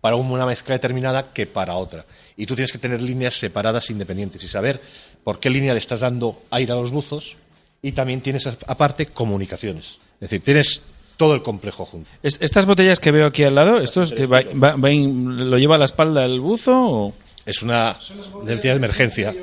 para 0.00 0.16
una 0.16 0.44
mezcla 0.44 0.74
determinada 0.74 1.32
que 1.32 1.46
para 1.46 1.76
otra. 1.76 2.04
Y 2.36 2.44
tú 2.44 2.54
tienes 2.54 2.70
que 2.70 2.78
tener 2.78 3.00
líneas 3.00 3.38
separadas 3.38 3.88
independientes 3.88 4.44
y 4.44 4.48
saber 4.48 4.80
por 5.24 5.40
qué 5.40 5.48
línea 5.48 5.72
le 5.72 5.78
estás 5.78 6.00
dando 6.00 6.42
aire 6.50 6.72
a 6.72 6.76
los 6.76 6.90
buzos 6.90 7.38
y 7.80 7.92
también 7.92 8.20
tienes 8.20 8.46
aparte 8.46 9.06
comunicaciones. 9.06 9.98
Es 10.14 10.30
decir, 10.30 10.42
tienes 10.42 10.82
todo 11.16 11.34
el 11.34 11.42
complejo 11.42 11.84
junto. 11.84 12.10
¿Estas 12.22 12.66
botellas 12.66 13.00
que 13.00 13.10
veo 13.10 13.26
aquí 13.26 13.44
al 13.44 13.54
lado, 13.54 13.80
esto 13.80 14.02
lo 14.04 15.58
lleva 15.58 15.76
a 15.76 15.78
la 15.78 15.84
espalda 15.84 16.24
el 16.24 16.40
buzo 16.40 16.72
o...? 16.74 17.14
Es 17.46 17.62
una 17.62 17.96
identidad 18.44 18.74
de 18.74 18.78
emergencia. 18.78 19.34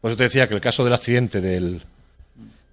Pues 0.00 0.14
yo 0.14 0.16
te 0.16 0.24
decía 0.24 0.48
que 0.48 0.54
el 0.54 0.60
caso 0.60 0.82
del 0.84 0.94
accidente 0.94 1.40
del, 1.40 1.82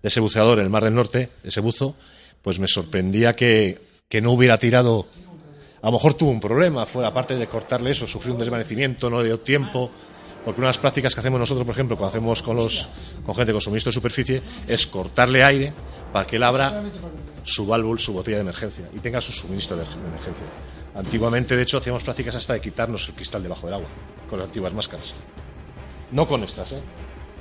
de 0.01 0.07
ese 0.07 0.19
buceador 0.19 0.59
en 0.59 0.65
el 0.65 0.69
Mar 0.69 0.83
del 0.83 0.93
Norte, 0.93 1.29
ese 1.43 1.59
buzo, 1.59 1.95
pues 2.41 2.59
me 2.59 2.67
sorprendía 2.67 3.33
que, 3.33 3.81
que 4.07 4.21
no 4.21 4.31
hubiera 4.31 4.57
tirado 4.57 5.07
a 5.83 5.87
lo 5.87 5.91
mejor 5.91 6.13
tuvo 6.13 6.31
un 6.31 6.39
problema, 6.39 6.85
fue 6.85 7.05
aparte 7.05 7.35
de 7.35 7.45
cortarle 7.45 7.91
eso, 7.91 8.07
sufrió 8.07 8.33
un 8.33 8.39
desvanecimiento, 8.39 9.09
no 9.09 9.19
le 9.19 9.25
dio 9.25 9.41
tiempo, 9.41 9.91
porque 10.45 10.61
una 10.61 10.67
de 10.67 10.69
las 10.69 10.77
prácticas 10.77 11.13
que 11.13 11.19
hacemos 11.19 11.41
nosotros, 11.41 11.65
por 11.65 11.75
ejemplo, 11.75 11.97
cuando 11.97 12.07
hacemos 12.07 12.41
con, 12.41 12.55
los, 12.55 12.87
con 13.25 13.35
gente 13.35 13.51
con 13.51 13.59
suministro 13.59 13.89
de 13.89 13.93
superficie, 13.93 14.41
es 14.65 14.87
cortarle 14.87 15.43
aire 15.43 15.73
para 16.13 16.25
que 16.25 16.37
él 16.37 16.43
abra 16.43 16.83
su 17.43 17.65
válvula, 17.65 17.99
su 17.99 18.13
botella 18.13 18.37
de 18.37 18.41
emergencia 18.41 18.89
y 18.93 18.99
tenga 18.99 19.21
su 19.21 19.31
suministro 19.31 19.77
de 19.77 19.83
emergencia. 19.83 20.45
Antiguamente, 20.95 21.55
de 21.55 21.63
hecho, 21.63 21.77
hacíamos 21.77 22.03
prácticas 22.03 22.35
hasta 22.35 22.53
de 22.53 22.61
quitarnos 22.61 23.07
el 23.09 23.15
cristal 23.15 23.41
debajo 23.41 23.65
del 23.65 23.75
agua, 23.75 23.87
con 24.29 24.39
las 24.39 24.47
antiguas 24.47 24.73
máscaras. 24.73 25.13
No 26.11 26.27
con 26.27 26.43
estas, 26.43 26.73
¿eh? 26.73 26.81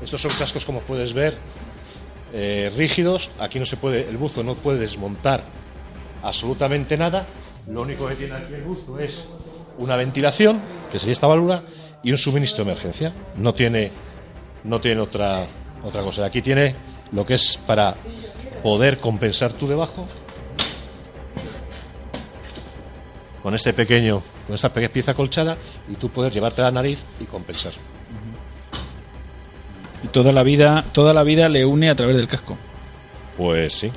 Estos 0.02 0.20
son 0.20 0.32
cascos, 0.38 0.64
como 0.64 0.80
puedes 0.80 1.12
ver, 1.12 1.36
eh, 2.32 2.72
rígidos. 2.74 3.30
Aquí 3.38 3.58
no 3.58 3.66
se 3.66 3.76
puede, 3.76 4.08
el 4.08 4.16
buzo 4.16 4.42
no 4.42 4.54
puede 4.54 4.78
desmontar 4.78 5.44
absolutamente 6.22 6.96
nada. 6.96 7.26
Lo 7.68 7.82
único 7.82 8.08
que 8.08 8.16
tiene 8.16 8.34
aquí 8.34 8.54
el 8.54 8.62
buzo 8.62 8.98
es 8.98 9.24
una 9.78 9.96
ventilación, 9.96 10.60
que 10.90 10.98
sería 10.98 11.12
esta 11.12 11.26
válvula, 11.26 11.62
y 12.02 12.10
un 12.10 12.18
suministro 12.18 12.64
de 12.64 12.72
emergencia. 12.72 13.12
No 13.36 13.52
tiene, 13.52 13.92
no 14.64 14.80
tiene 14.80 15.02
otra, 15.02 15.46
otra 15.84 16.02
cosa. 16.02 16.24
Aquí 16.24 16.40
tiene 16.40 16.74
lo 17.12 17.24
que 17.24 17.34
es 17.34 17.58
para 17.66 17.94
poder 18.62 18.98
compensar 18.98 19.52
tú 19.52 19.66
debajo 19.66 20.06
con 23.42 23.54
este 23.54 23.72
pequeño, 23.72 24.22
con 24.46 24.54
esta 24.54 24.72
pequeña 24.72 24.92
pieza 24.92 25.14
colchada 25.14 25.58
y 25.88 25.96
tú 25.96 26.08
poder 26.10 26.32
llevarte 26.32 26.62
la 26.62 26.70
nariz 26.70 27.04
y 27.20 27.24
compensar. 27.24 27.72
Y 30.04 30.08
toda 30.08 30.32
la 30.32 30.42
vida, 30.42 30.84
toda 30.92 31.12
la 31.12 31.22
vida 31.22 31.48
le 31.48 31.64
une 31.64 31.90
a 31.90 31.94
través 31.94 32.16
del 32.16 32.28
casco. 32.28 32.56
Pues 33.36 33.74
sí. 33.74 33.90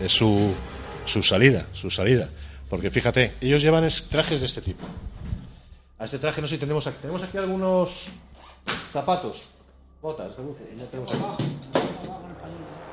Es 0.00 0.12
su, 0.12 0.52
su 1.04 1.22
salida, 1.22 1.66
su 1.72 1.90
salida. 1.90 2.28
Porque 2.68 2.90
fíjate, 2.90 3.34
ellos 3.40 3.62
llevan 3.62 3.88
trajes 4.08 4.40
de 4.40 4.46
este 4.46 4.60
tipo. 4.60 4.86
A 5.98 6.04
este 6.04 6.18
traje 6.18 6.40
no 6.40 6.48
sé 6.48 6.54
si 6.54 6.60
tenemos 6.60 6.86
aquí. 6.86 6.98
Tenemos 7.00 7.22
aquí 7.22 7.38
algunos 7.38 8.06
zapatos, 8.92 9.42
botas. 10.00 10.32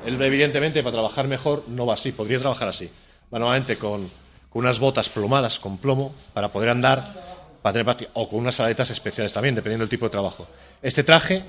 Él, 0.04 0.20
evidentemente, 0.20 0.82
para 0.82 0.92
trabajar 0.92 1.28
mejor, 1.28 1.64
no 1.68 1.86
va 1.86 1.94
así. 1.94 2.12
Podría 2.12 2.38
trabajar 2.38 2.68
así. 2.68 2.90
Va 3.32 3.38
con, 3.78 4.10
con 4.50 4.64
unas 4.64 4.78
botas 4.78 5.08
plomadas, 5.08 5.58
con 5.58 5.78
plomo, 5.78 6.14
para 6.32 6.48
poder 6.48 6.70
andar, 6.70 7.58
para 7.62 7.84
tener 7.84 8.08
o 8.14 8.28
con 8.28 8.40
unas 8.40 8.58
aletas 8.60 8.90
especiales 8.90 9.32
también, 9.32 9.54
dependiendo 9.54 9.84
del 9.84 9.90
tipo 9.90 10.06
de 10.06 10.10
trabajo. 10.10 10.46
Este 10.82 11.04
traje, 11.04 11.44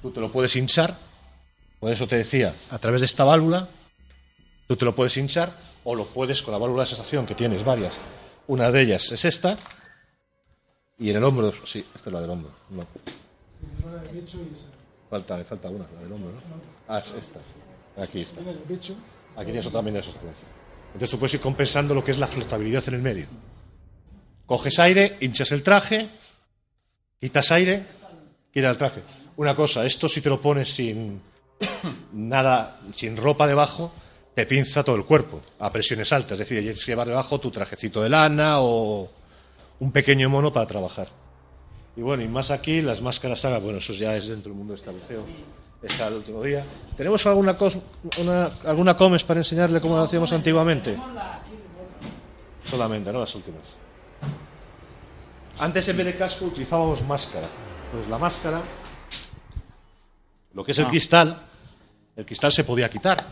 tú 0.00 0.10
te 0.10 0.20
lo 0.20 0.32
puedes 0.32 0.54
hinchar, 0.56 0.96
por 1.80 1.92
eso 1.92 2.06
te 2.06 2.16
decía, 2.16 2.54
a 2.70 2.78
través 2.78 3.02
de 3.02 3.06
esta 3.06 3.24
válvula, 3.24 3.68
tú 4.66 4.76
te 4.76 4.84
lo 4.84 4.94
puedes 4.94 5.16
hinchar 5.16 5.52
o 5.84 5.94
lo 5.94 6.06
puedes 6.06 6.42
con 6.42 6.52
la 6.52 6.58
válvula 6.58 6.84
de 6.84 6.88
sensación, 6.88 7.26
que 7.26 7.34
tienes 7.34 7.64
varias. 7.64 7.94
Una 8.46 8.70
de 8.70 8.82
ellas 8.82 9.12
es 9.12 9.24
esta, 9.24 9.58
y 10.98 11.10
en 11.10 11.16
el 11.16 11.24
hombro, 11.24 11.52
sí, 11.64 11.84
esta 11.94 12.10
es 12.10 12.12
la 12.12 12.20
del 12.20 12.30
hombro. 12.30 12.50
No. 12.70 12.86
Falta, 15.10 15.44
falta 15.44 15.68
una, 15.68 15.86
la 15.94 16.00
del 16.02 16.12
hombro, 16.12 16.32
¿no? 16.32 16.40
Ah, 16.88 16.98
es 16.98 17.12
esta. 17.12 17.38
Aquí 18.00 18.22
está. 18.22 18.40
Aquí 18.40 19.46
tienes 19.46 19.66
otra 19.66 19.78
también 19.78 19.94
de 19.94 20.00
esos 20.00 20.14
Entonces 20.14 21.10
tú 21.10 21.18
puedes 21.18 21.34
ir 21.34 21.40
compensando 21.40 21.94
lo 21.94 22.02
que 22.02 22.12
es 22.12 22.18
la 22.18 22.26
flotabilidad 22.26 22.84
en 22.88 22.94
el 22.94 23.02
medio. 23.02 23.26
Coges 24.46 24.78
aire, 24.78 25.16
hinchas 25.20 25.52
el 25.52 25.62
traje, 25.62 26.08
quitas 27.20 27.50
aire, 27.52 27.84
quitas 28.52 28.70
el 28.70 28.78
traje. 28.78 29.02
Una 29.36 29.54
cosa, 29.54 29.84
esto 29.84 30.08
si 30.08 30.20
te 30.20 30.28
lo 30.28 30.40
pones 30.40 30.70
sin 30.70 31.20
nada, 32.12 32.80
sin 32.92 33.16
ropa 33.16 33.46
debajo, 33.46 33.92
te 34.34 34.46
pinza 34.46 34.82
todo 34.82 34.96
el 34.96 35.04
cuerpo 35.04 35.40
a 35.58 35.70
presiones 35.70 36.12
altas. 36.12 36.32
Es 36.32 36.38
decir, 36.40 36.60
tienes 36.60 36.84
que 36.84 36.92
llevar 36.92 37.08
debajo 37.08 37.38
tu 37.40 37.50
trajecito 37.50 38.02
de 38.02 38.08
lana 38.08 38.60
o 38.60 39.10
un 39.80 39.92
pequeño 39.92 40.28
mono 40.28 40.52
para 40.52 40.66
trabajar. 40.66 41.08
Y 41.96 42.00
bueno, 42.00 42.22
y 42.22 42.28
más 42.28 42.50
aquí, 42.50 42.80
las 42.80 43.02
máscaras 43.02 43.40
saga, 43.40 43.58
bueno, 43.58 43.78
eso 43.78 43.92
ya 43.92 44.16
es 44.16 44.28
dentro 44.28 44.50
del 44.50 44.58
mundo 44.58 44.72
de 44.72 44.78
esta 44.78 44.92
Está 45.82 46.08
el 46.08 46.14
último 46.14 46.42
día. 46.42 46.64
¿Tenemos 46.96 47.24
alguna, 47.26 47.56
una, 48.18 48.50
alguna 48.64 48.96
comes 48.96 49.22
para 49.22 49.40
enseñarle 49.40 49.80
cómo 49.80 49.96
lo 49.96 50.02
hacíamos 50.02 50.32
antiguamente? 50.32 50.98
Solamente, 52.64 53.12
¿no? 53.12 53.20
Las 53.20 53.34
últimas. 53.34 53.62
Antes 55.58 55.88
en 55.88 55.96
vez 55.96 56.06
de 56.06 56.16
casco 56.16 56.46
utilizábamos 56.46 57.02
máscara. 57.04 57.46
Pues 57.92 58.08
la 58.08 58.18
máscara, 58.18 58.60
lo 60.52 60.64
que 60.64 60.72
es 60.72 60.78
el 60.78 60.86
ah. 60.86 60.88
cristal, 60.88 61.42
el 62.16 62.26
cristal 62.26 62.52
se 62.52 62.64
podía 62.64 62.90
quitar. 62.90 63.24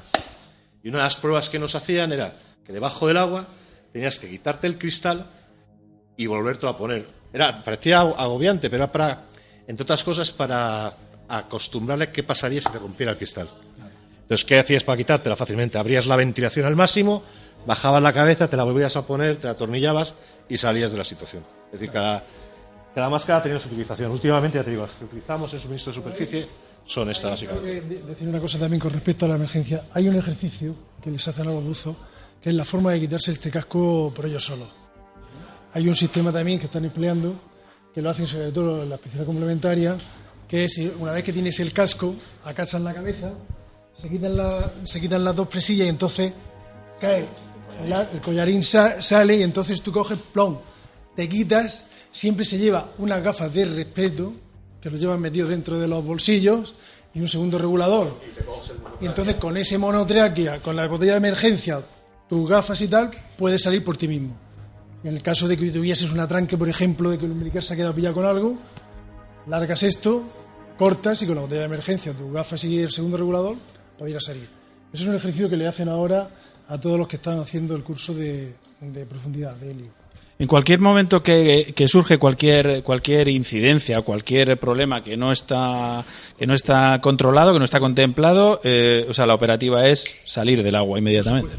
Y 0.82 0.88
una 0.88 0.98
de 0.98 1.04
las 1.04 1.16
pruebas 1.16 1.50
que 1.50 1.58
nos 1.58 1.74
hacían 1.74 2.12
era 2.12 2.32
que 2.64 2.72
debajo 2.72 3.08
del 3.08 3.16
agua 3.16 3.46
tenías 3.92 4.18
que 4.18 4.30
quitarte 4.30 4.66
el 4.66 4.78
cristal 4.78 5.26
y 6.16 6.26
volverlo 6.26 6.68
a 6.68 6.78
poner. 6.78 7.08
Era, 7.32 7.62
parecía 7.62 8.00
agobiante, 8.00 8.70
pero 8.70 8.84
era 8.84 8.92
para, 8.92 9.24
entre 9.66 9.82
otras 9.82 10.02
cosas, 10.02 10.30
para 10.30 10.96
acostumbrarle 11.28 12.10
qué 12.10 12.22
pasaría 12.22 12.60
si 12.60 12.70
te 12.70 12.78
rompiera 12.78 13.12
el 13.12 13.18
cristal. 13.18 13.48
Entonces, 14.22 14.44
¿qué 14.44 14.58
hacías 14.58 14.82
para 14.82 14.96
quitártela? 14.96 15.36
Fácilmente 15.36 15.78
abrías 15.78 16.06
la 16.06 16.16
ventilación 16.16 16.66
al 16.66 16.74
máximo, 16.74 17.22
bajabas 17.66 18.02
la 18.02 18.12
cabeza, 18.12 18.48
te 18.48 18.56
la 18.56 18.64
volvías 18.64 18.96
a 18.96 19.06
poner, 19.06 19.36
te 19.36 19.46
la 19.46 19.52
atornillabas 19.52 20.14
y 20.48 20.58
salías 20.58 20.90
de 20.90 20.98
la 20.98 21.04
situación. 21.04 21.44
Es 21.66 21.72
decir, 21.72 21.90
cada, 21.90 22.24
cada 22.94 23.08
máscara 23.08 23.42
tenía 23.42 23.60
su 23.60 23.68
utilización. 23.68 24.10
Últimamente, 24.10 24.58
ya 24.58 24.64
te 24.64 24.70
digo, 24.70 24.82
las 24.82 24.92
que 24.92 25.04
utilizamos 25.04 25.52
en 25.54 25.60
suministro 25.60 25.92
de 25.92 25.96
superficie 25.96 26.48
son 26.84 27.10
estas, 27.10 27.30
básicamente. 27.32 27.80
Decir 27.80 28.28
una 28.28 28.40
cosa 28.40 28.58
también 28.58 28.80
con 28.80 28.92
respecto 28.92 29.26
a 29.26 29.28
la 29.28 29.34
emergencia. 29.36 29.84
Hay 29.92 30.08
un 30.08 30.16
ejercicio 30.16 30.74
que 31.02 31.10
les 31.10 31.26
hacen 31.28 31.46
a 31.46 31.50
los 31.50 31.62
buzos, 31.62 31.96
que 32.40 32.50
es 32.50 32.54
la 32.54 32.64
forma 32.64 32.92
de 32.92 33.00
quitarse 33.00 33.32
este 33.32 33.50
casco 33.50 34.12
por 34.14 34.26
ellos 34.26 34.44
solos. 34.44 34.68
Hay 35.74 35.88
un 35.88 35.94
sistema 35.94 36.32
también 36.32 36.58
que 36.58 36.66
están 36.66 36.84
empleando, 36.84 37.34
que 37.94 38.00
lo 38.02 38.10
hacen 38.10 38.26
sobre 38.26 38.50
todo 38.50 38.82
en 38.82 38.88
la 38.88 38.94
especialidad 38.94 39.26
complementaria, 39.26 39.96
que 40.48 40.64
es 40.64 40.78
una 40.98 41.12
vez 41.12 41.24
que 41.24 41.32
tienes 41.32 41.58
el 41.60 41.72
casco, 41.72 42.14
acachas 42.44 42.80
la 42.80 42.94
cabeza, 42.94 43.32
se 44.00 44.08
quitan, 44.08 44.36
se 44.84 45.00
quitan 45.00 45.24
las 45.24 45.34
dos 45.34 45.48
presillas 45.48 45.86
y 45.86 45.90
entonces 45.90 46.32
cae. 47.00 47.26
El, 47.84 48.20
collarín 48.20 48.62
sale 48.62 49.36
y 49.36 49.42
entonces 49.42 49.82
tú 49.82 49.92
coges 49.92 50.18
plom, 50.32 50.58
te 51.14 51.28
quitas, 51.28 51.84
siempre 52.10 52.44
se 52.44 52.56
lleva 52.56 52.92
unas 52.98 53.22
gafas 53.22 53.52
de 53.52 53.66
respeto, 53.66 54.32
que 54.80 54.88
lo 54.88 54.96
llevan 54.96 55.20
metido 55.20 55.48
dentro 55.48 55.78
de 55.78 55.86
los 55.86 56.02
bolsillos, 56.04 56.74
y 57.16 57.20
un 57.20 57.28
segundo 57.28 57.56
regulador. 57.56 58.20
Y 59.00 59.06
entonces 59.06 59.36
con 59.36 59.56
ese 59.56 59.78
monotráquea, 59.78 60.60
con 60.60 60.76
la 60.76 60.86
botella 60.86 61.12
de 61.12 61.18
emergencia, 61.18 61.80
tus 62.28 62.48
gafas 62.48 62.80
y 62.82 62.88
tal, 62.88 63.10
puedes 63.38 63.62
salir 63.62 63.82
por 63.82 63.96
ti 63.96 64.06
mismo. 64.06 64.36
En 65.02 65.14
el 65.14 65.22
caso 65.22 65.48
de 65.48 65.56
que 65.56 65.70
tuvieses 65.70 66.10
un 66.12 66.20
atranque, 66.20 66.58
por 66.58 66.68
ejemplo, 66.68 67.10
de 67.10 67.18
que 67.18 67.24
el 67.24 67.32
umbilical 67.32 67.62
se 67.62 67.72
ha 67.72 67.76
quedado 67.76 67.94
pillado 67.94 68.14
con 68.16 68.26
algo, 68.26 68.58
largas 69.46 69.82
esto, 69.82 70.22
cortas 70.78 71.22
y 71.22 71.26
con 71.26 71.36
la 71.36 71.42
botella 71.42 71.60
de 71.60 71.66
emergencia, 71.66 72.12
tu 72.12 72.30
gafas 72.32 72.64
y 72.64 72.80
el 72.80 72.90
segundo 72.90 73.16
regulador, 73.16 73.56
ir 74.06 74.16
a 74.16 74.20
salir. 74.20 74.48
Eso 74.92 75.04
es 75.04 75.08
un 75.08 75.16
ejercicio 75.16 75.48
que 75.48 75.56
le 75.56 75.66
hacen 75.66 75.88
ahora 75.88 76.28
a 76.68 76.78
todos 76.78 76.98
los 76.98 77.08
que 77.08 77.16
están 77.16 77.38
haciendo 77.38 77.74
el 77.76 77.82
curso 77.82 78.14
de, 78.14 78.54
profundidad, 79.08 79.54
de 79.56 79.70
helio. 79.70 79.90
En 80.38 80.46
cualquier 80.46 80.80
momento 80.80 81.22
que, 81.22 81.72
surge 81.88 82.18
cualquier 82.18 82.82
cualquier 82.82 83.28
incidencia, 83.28 84.02
cualquier 84.02 84.58
problema 84.58 85.02
que 85.02 85.16
no 85.16 85.32
está 85.32 86.04
que 86.38 86.46
no 86.46 86.52
está 86.52 87.00
controlado, 87.00 87.54
que 87.54 87.58
no 87.58 87.64
está 87.64 87.80
contemplado, 87.80 88.60
eh, 88.62 89.06
o 89.08 89.14
sea, 89.14 89.24
la 89.24 89.34
operativa 89.34 89.88
es 89.88 90.20
salir 90.26 90.62
del 90.62 90.74
agua 90.74 90.98
inmediatamente. 90.98 91.54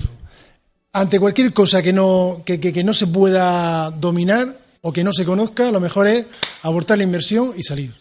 Ante 0.93 1.19
cualquier 1.19 1.53
cosa 1.53 1.81
que 1.81 1.91
no 1.91 2.43
que, 2.45 2.59
que, 2.59 2.83
no 2.83 2.93
se 2.93 3.07
pueda 3.07 3.89
dominar 3.89 4.57
o 4.81 4.93
que 4.93 5.03
no 5.03 5.11
se 5.11 5.25
conozca, 5.25 5.71
lo 5.71 5.79
mejor 5.79 6.07
es 6.07 6.27
abortar 6.63 6.97
la 6.97 7.03
inversión 7.03 7.53
y 7.55 7.63
salir. 7.63 7.93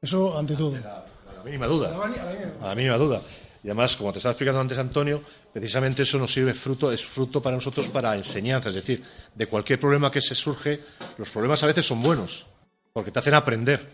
Eso 0.00 0.38
ante 0.38 0.54
todo. 0.54 0.76
A 0.76 1.04
la, 1.36 1.42
mínima 1.44 1.66
duda. 1.66 1.94
A 1.94 2.68
la, 2.68 2.74
mínima 2.74 2.96
duda. 2.96 3.20
Y 3.62 3.68
además, 3.68 3.96
como 3.96 4.12
te 4.12 4.18
estaba 4.18 4.32
explicando 4.32 4.60
antes 4.60 4.78
Antonio, 4.78 5.22
precisamente 5.52 6.02
eso 6.02 6.18
nos 6.18 6.32
sirve 6.32 6.54
fruto, 6.54 6.92
es 6.92 7.04
fruto 7.04 7.42
para 7.42 7.56
nosotros 7.56 7.88
para 7.88 8.16
enseñanza. 8.16 8.68
Es 8.68 8.76
decir, 8.76 9.02
de 9.34 9.46
cualquier 9.46 9.80
problema 9.80 10.10
que 10.10 10.20
se 10.20 10.34
surge, 10.34 10.80
los 11.16 11.30
problemas 11.30 11.62
a 11.62 11.66
veces 11.66 11.86
son 11.86 12.00
buenos, 12.00 12.46
porque 12.92 13.10
te 13.10 13.18
hacen 13.18 13.34
aprender. 13.34 13.88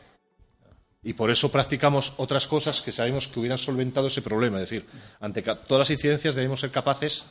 Y 1.02 1.12
por 1.14 1.30
eso 1.30 1.50
practicamos 1.50 2.14
otras 2.16 2.46
cosas 2.46 2.80
que 2.80 2.92
sabemos 2.92 3.28
que 3.28 3.38
hubieran 3.38 3.58
solventado 3.58 4.06
ese 4.06 4.22
problema. 4.22 4.56
Es 4.56 4.68
decir, 4.68 4.86
ante 5.20 5.42
todas 5.42 5.80
las 5.80 5.90
incidencias 5.90 6.34
debemos 6.34 6.60
ser 6.60 6.70
capaces 6.70 7.24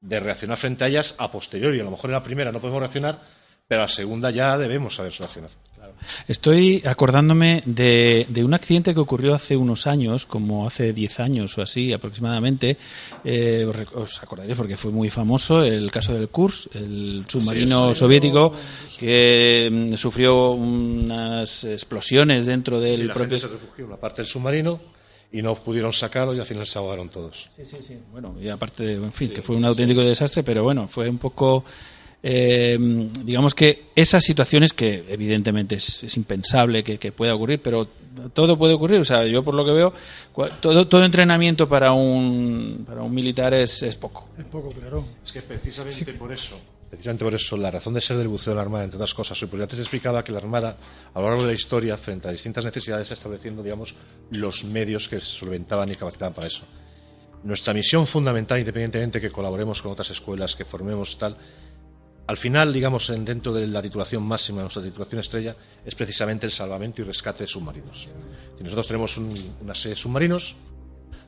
de 0.00 0.20
reaccionar 0.20 0.56
frente 0.58 0.84
a 0.84 0.88
ellas 0.88 1.14
a 1.18 1.30
posteriori. 1.30 1.80
A 1.80 1.84
lo 1.84 1.90
mejor 1.90 2.10
en 2.10 2.14
la 2.14 2.22
primera 2.22 2.52
no 2.52 2.60
podemos 2.60 2.80
reaccionar, 2.80 3.22
pero 3.72 3.84
a 3.84 3.86
la 3.86 3.88
segunda 3.88 4.30
ya 4.30 4.58
debemos 4.58 4.96
saber 4.96 5.14
reaccionar. 5.18 5.50
Estoy 6.28 6.82
acordándome 6.84 7.62
de, 7.64 8.26
un 8.44 8.52
accidente 8.52 8.92
que 8.92 9.00
ocurrió 9.00 9.34
hace 9.34 9.56
unos 9.56 9.86
años, 9.86 10.26
como 10.26 10.66
hace 10.66 10.92
10 10.92 11.20
años 11.20 11.56
o 11.56 11.62
así 11.62 11.90
aproximadamente. 11.90 12.76
Eh, 13.24 13.64
os 13.94 14.22
acordaréis 14.22 14.58
porque 14.58 14.76
fue 14.76 14.90
muy 14.90 15.08
famoso 15.08 15.62
el 15.62 15.90
caso 15.90 16.12
del 16.12 16.28
Kurs, 16.28 16.68
el 16.74 17.24
submarino 17.26 17.94
soviético 17.94 18.52
que 18.98 19.70
mm, 19.72 19.94
sufrió 19.94 20.50
unas 20.50 21.64
explosiones 21.64 22.44
dentro 22.44 22.78
del 22.78 23.06
la 23.06 23.14
propio. 23.14 23.38
Gente 23.38 23.48
se 23.48 23.54
refugió 23.54 23.84
en 23.86 23.90
la 23.90 23.96
parte 23.96 24.20
del 24.20 24.28
submarino 24.28 24.80
y 25.32 25.40
no 25.40 25.54
pudieron 25.54 25.94
sacarlo 25.94 26.34
y 26.34 26.40
al 26.40 26.46
final 26.46 26.66
se 26.66 26.78
ahogaron 26.78 27.08
todos. 27.08 27.48
Sí, 27.56 27.64
sí, 27.64 27.78
sí. 27.80 27.96
Bueno, 28.12 28.36
y 28.38 28.50
aparte, 28.50 28.92
en 28.92 29.12
fin, 29.14 29.30
que 29.30 29.40
fue 29.40 29.56
un 29.56 29.64
auténtico 29.64 30.02
desastre, 30.02 30.42
pero 30.42 30.62
bueno, 30.62 30.88
fue 30.88 31.08
un 31.08 31.16
poco 31.16 31.64
eh, 32.24 32.78
digamos 33.24 33.54
que 33.54 33.86
esas 33.96 34.22
situaciones 34.22 34.72
que 34.72 35.04
evidentemente 35.08 35.74
es, 35.76 36.16
impensable 36.16 36.84
que, 36.84 37.12
pueda 37.12 37.34
ocurrir, 37.34 37.60
pero 37.60 37.88
todo 38.32 38.56
puede 38.56 38.74
ocurrir. 38.74 39.00
O 39.00 39.04
sea, 39.04 39.26
yo 39.26 39.42
por 39.42 39.54
lo 39.54 39.64
que 39.64 39.72
veo, 39.72 39.92
todo, 40.60 40.86
todo 40.86 41.04
entrenamiento 41.04 41.68
para 41.68 41.92
un, 41.92 42.84
para 42.86 43.02
un 43.02 43.12
militar 43.12 43.54
es, 43.54 43.82
es 43.82 43.96
poco. 43.96 44.28
Es 44.38 44.44
poco, 44.44 44.70
claro. 44.70 45.04
Es 45.24 45.32
que 45.32 45.42
precisamente 45.42 46.12
por 46.14 46.32
eso, 46.32 46.58
precisamente 46.88 47.24
por 47.24 47.34
eso, 47.34 47.56
la 47.56 47.70
razón 47.70 47.94
de 47.94 48.00
ser 48.00 48.16
del 48.16 48.28
buceo 48.28 48.52
de 48.52 48.56
la 48.56 48.62
Armada, 48.62 48.84
entre 48.84 48.98
otras 48.98 49.14
cosas, 49.14 49.38
porque 49.40 49.62
antes 49.62 49.80
explicaba 49.80 50.22
que 50.22 50.30
la 50.30 50.38
Armada, 50.38 50.76
a 51.12 51.20
lo 51.20 51.26
largo 51.26 51.42
de 51.42 51.48
la 51.48 51.54
historia, 51.54 51.96
frente 51.96 52.28
a 52.28 52.30
distintas 52.30 52.64
necesidades, 52.64 53.04
está 53.04 53.14
estableciendo, 53.14 53.64
digamos, 53.64 53.96
los 54.30 54.62
medios 54.64 55.08
que 55.08 55.18
solventaban 55.18 55.90
y 55.90 55.96
capacitaban 55.96 56.34
para 56.34 56.46
eso. 56.46 56.64
Nuestra 57.42 57.74
misión 57.74 58.06
fundamental, 58.06 58.60
independientemente 58.60 59.20
que 59.20 59.30
colaboremos 59.30 59.82
con 59.82 59.90
otras 59.90 60.10
escuelas, 60.10 60.54
que 60.54 60.64
formemos 60.64 61.18
tal, 61.18 61.36
al 62.32 62.38
final, 62.38 62.72
digamos, 62.72 63.08
dentro 63.08 63.52
de 63.52 63.66
la 63.66 63.82
titulación 63.82 64.22
máxima, 64.22 64.62
nuestra 64.62 64.82
titulación 64.82 65.20
estrella, 65.20 65.54
es 65.84 65.94
precisamente 65.94 66.46
el 66.46 66.52
salvamento 66.52 67.02
y 67.02 67.04
rescate 67.04 67.44
de 67.44 67.46
submarinos. 67.46 68.08
nosotros 68.58 68.86
tenemos 68.86 69.18
una 69.18 69.74
serie 69.74 69.90
de 69.90 69.96
submarinos, 69.96 70.56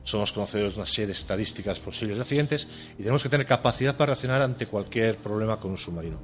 somos 0.03 0.31
conocedores 0.31 0.73
de 0.73 0.79
una 0.79 0.87
serie 0.87 1.05
de 1.05 1.13
estadísticas 1.13 1.77
posibles 1.77 2.17
de 2.17 2.23
accidentes 2.23 2.67
y 2.93 3.03
tenemos 3.03 3.21
que 3.21 3.29
tener 3.29 3.45
capacidad 3.45 3.95
para 3.95 4.07
reaccionar 4.07 4.41
ante 4.41 4.65
cualquier 4.65 5.17
problema 5.17 5.59
con 5.59 5.71
un 5.71 5.77
submarino. 5.77 6.17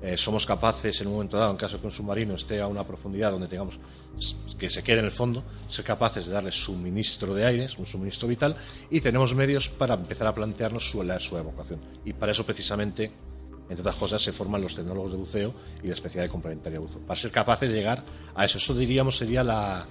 Eh, 0.00 0.16
somos 0.16 0.46
capaces, 0.46 1.00
en 1.00 1.08
un 1.08 1.14
momento 1.14 1.36
dado, 1.36 1.50
en 1.50 1.56
caso 1.56 1.76
de 1.76 1.80
que 1.80 1.88
un 1.88 1.92
submarino 1.92 2.34
esté 2.34 2.60
a 2.60 2.68
una 2.68 2.86
profundidad 2.86 3.32
donde 3.32 3.48
tengamos 3.48 3.80
que 4.56 4.70
se 4.70 4.84
quede 4.84 5.00
en 5.00 5.06
el 5.06 5.10
fondo, 5.10 5.42
ser 5.68 5.84
capaces 5.84 6.26
de 6.26 6.32
darle 6.32 6.52
suministro 6.52 7.34
de 7.34 7.46
aire, 7.46 7.68
un 7.78 7.86
suministro 7.86 8.28
vital, 8.28 8.54
y 8.90 9.00
tenemos 9.00 9.34
medios 9.34 9.68
para 9.68 9.94
empezar 9.94 10.28
a 10.28 10.34
plantearnos 10.34 10.88
su, 10.88 10.98
su 11.18 11.36
evacuación. 11.36 11.80
Y 12.04 12.12
para 12.12 12.30
eso, 12.30 12.46
precisamente, 12.46 13.10
entre 13.70 13.82
otras 13.82 13.96
cosas, 13.96 14.20
se 14.20 14.32
forman 14.32 14.60
los 14.60 14.74
tecnólogos 14.74 15.12
de 15.12 15.16
buceo 15.16 15.54
y 15.82 15.86
la 15.86 15.94
especialidad 15.94 16.24
de 16.24 16.28
complementaria 16.28 16.78
de 16.78 16.84
buceo, 16.84 17.00
para 17.06 17.18
ser 17.18 17.30
capaces 17.30 17.70
de 17.70 17.76
llegar 17.76 18.02
a 18.34 18.44
eso. 18.44 18.58
Eso, 18.58 18.74
diríamos, 18.74 19.16
sería 19.16 19.44
la, 19.44 19.86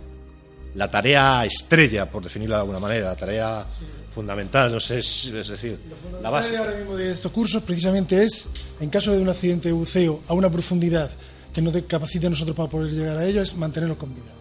la 0.75 0.91
tarea 0.91 1.45
estrella, 1.45 2.09
por 2.09 2.21
definirlo 2.21 2.55
de 2.55 2.61
alguna 2.61 2.79
manera, 2.79 3.07
la 3.07 3.15
tarea 3.15 3.65
fundamental, 4.13 4.71
no 4.71 4.79
sé, 4.79 4.99
es, 4.99 5.31
decir, 5.31 5.79
la 6.21 6.29
base. 6.29 6.57
ahora 6.57 6.73
mismo 6.73 6.97
de 6.97 7.11
estos 7.11 7.31
cursos 7.31 7.63
precisamente 7.63 8.21
es, 8.21 8.49
en 8.81 8.89
caso 8.89 9.13
de 9.13 9.19
un 9.19 9.29
accidente 9.29 9.69
de 9.69 9.73
buceo 9.73 10.21
a 10.27 10.33
una 10.33 10.49
profundidad 10.49 11.09
que 11.53 11.61
nos 11.61 11.73
capacite 11.83 12.27
a 12.27 12.29
nosotros 12.29 12.55
para 12.55 12.69
poder 12.69 12.91
llegar 12.91 13.17
a 13.17 13.25
ello, 13.25 13.41
es 13.41 13.55
mantenerlos 13.55 13.97
con 13.97 14.13
vida. 14.13 14.31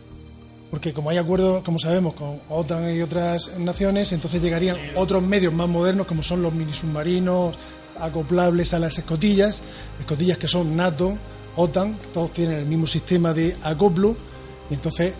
Porque 0.70 0.92
como 0.92 1.08
hay 1.08 1.16
acuerdos, 1.16 1.64
como 1.64 1.78
sabemos, 1.78 2.14
con 2.14 2.40
OTAN 2.50 2.94
y 2.94 3.00
otras 3.00 3.56
naciones, 3.58 4.12
entonces 4.12 4.42
llegarían 4.42 4.76
otros 4.96 5.22
medios 5.22 5.52
más 5.52 5.68
modernos 5.68 6.06
como 6.06 6.22
son 6.22 6.42
los 6.42 6.52
mini 6.52 6.74
submarinos, 6.74 7.56
acoplables 8.00 8.74
a 8.74 8.78
las 8.78 8.98
escotillas, 8.98 9.62
escotillas 9.98 10.38
que 10.38 10.48
son 10.48 10.76
NATO, 10.76 11.16
OTAN, 11.56 11.96
todos 12.14 12.32
tienen 12.32 12.60
el 12.60 12.66
mismo 12.66 12.86
sistema 12.86 13.32
de 13.32 13.56
acoplo, 13.62 14.16
y 14.70 14.74
entonces 14.74 15.14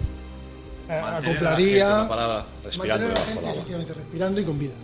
eh, 0.88 0.93
acoplaría, 0.93 2.09
respirando, 2.64 3.09
respirando 3.95 4.41
y 4.41 4.45
con 4.45 4.59
vida. 4.59 4.75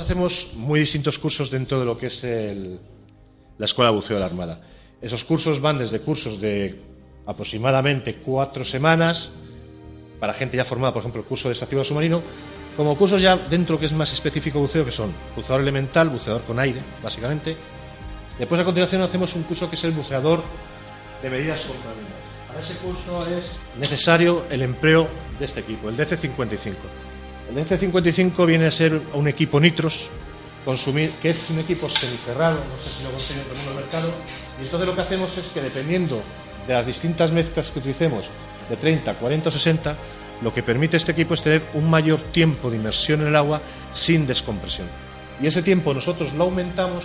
Hacemos 0.00 0.52
muy 0.54 0.80
distintos 0.80 1.18
cursos 1.18 1.50
dentro 1.50 1.80
de 1.80 1.86
lo 1.86 1.98
que 1.98 2.06
es 2.06 2.22
la 2.24 3.64
Escuela 3.64 3.90
de 3.90 3.96
Buceo 3.96 4.16
de 4.16 4.20
la 4.20 4.26
Armada. 4.26 4.60
Esos 5.00 5.24
cursos 5.24 5.60
van 5.60 5.78
desde 5.78 6.00
cursos 6.00 6.40
de 6.40 6.80
aproximadamente 7.26 8.16
cuatro 8.16 8.64
semanas 8.64 9.30
para 10.20 10.32
gente 10.32 10.56
ya 10.56 10.64
formada, 10.64 10.92
por 10.92 11.00
ejemplo, 11.00 11.20
el 11.20 11.26
curso 11.26 11.48
de 11.48 11.54
desactivado 11.54 11.84
submarino, 11.84 12.22
como 12.76 12.96
cursos 12.96 13.20
ya 13.20 13.36
dentro 13.36 13.78
que 13.78 13.86
es 13.86 13.92
más 13.92 14.12
específico 14.12 14.58
buceo, 14.58 14.84
que 14.84 14.90
son 14.90 15.12
buceador 15.36 15.60
elemental, 15.60 16.08
buceador 16.08 16.42
con 16.42 16.58
aire, 16.58 16.80
básicamente. 17.02 17.56
Después, 18.38 18.60
a 18.60 18.64
continuación, 18.64 19.02
hacemos 19.02 19.34
un 19.34 19.42
curso 19.42 19.68
que 19.68 19.76
es 19.76 19.84
el 19.84 19.92
buceador 19.92 20.42
de 21.22 21.30
medidas 21.30 21.60
contrarias. 21.60 22.06
Para 22.48 22.60
ese 22.60 22.74
curso 22.74 23.26
es 23.36 23.56
necesario 23.78 24.44
el 24.50 24.62
empleo 24.62 25.08
de 25.38 25.44
este 25.44 25.60
equipo, 25.60 25.88
el 25.88 25.96
DC-55. 25.96 26.74
El 27.48 27.56
DC-55 27.56 28.46
viene 28.46 28.66
a 28.66 28.70
ser 28.70 29.00
un 29.12 29.28
equipo 29.28 29.60
nitros, 29.60 30.10
que 31.20 31.30
es 31.30 31.50
un 31.50 31.58
equipo 31.58 31.88
semicerrado, 31.90 32.56
no 32.56 32.82
sé 32.82 32.96
si 32.96 33.04
lo 33.04 33.10
consigue 33.10 33.40
todo 33.40 33.70
el 33.70 33.76
mercado, 33.76 34.08
y 34.58 34.64
entonces 34.64 34.88
lo 34.88 34.94
que 34.94 35.00
hacemos 35.02 35.36
es 35.36 35.46
que 35.46 35.60
dependiendo 35.60 36.22
de 36.66 36.72
las 36.72 36.86
distintas 36.86 37.30
mezclas 37.32 37.70
que 37.70 37.80
utilicemos, 37.80 38.24
de 38.70 38.76
30, 38.76 39.14
40 39.14 39.48
o 39.50 39.52
60, 39.52 39.96
lo 40.42 40.54
que 40.54 40.62
permite 40.62 40.96
este 40.96 41.12
equipo 41.12 41.34
es 41.34 41.42
tener 41.42 41.62
un 41.74 41.88
mayor 41.90 42.20
tiempo 42.20 42.70
de 42.70 42.76
inmersión 42.76 43.20
en 43.20 43.28
el 43.28 43.36
agua 43.36 43.60
sin 43.92 44.26
descompresión. 44.26 44.88
Y 45.40 45.46
ese 45.46 45.62
tiempo 45.62 45.92
nosotros 45.92 46.32
lo 46.32 46.44
aumentamos 46.44 47.04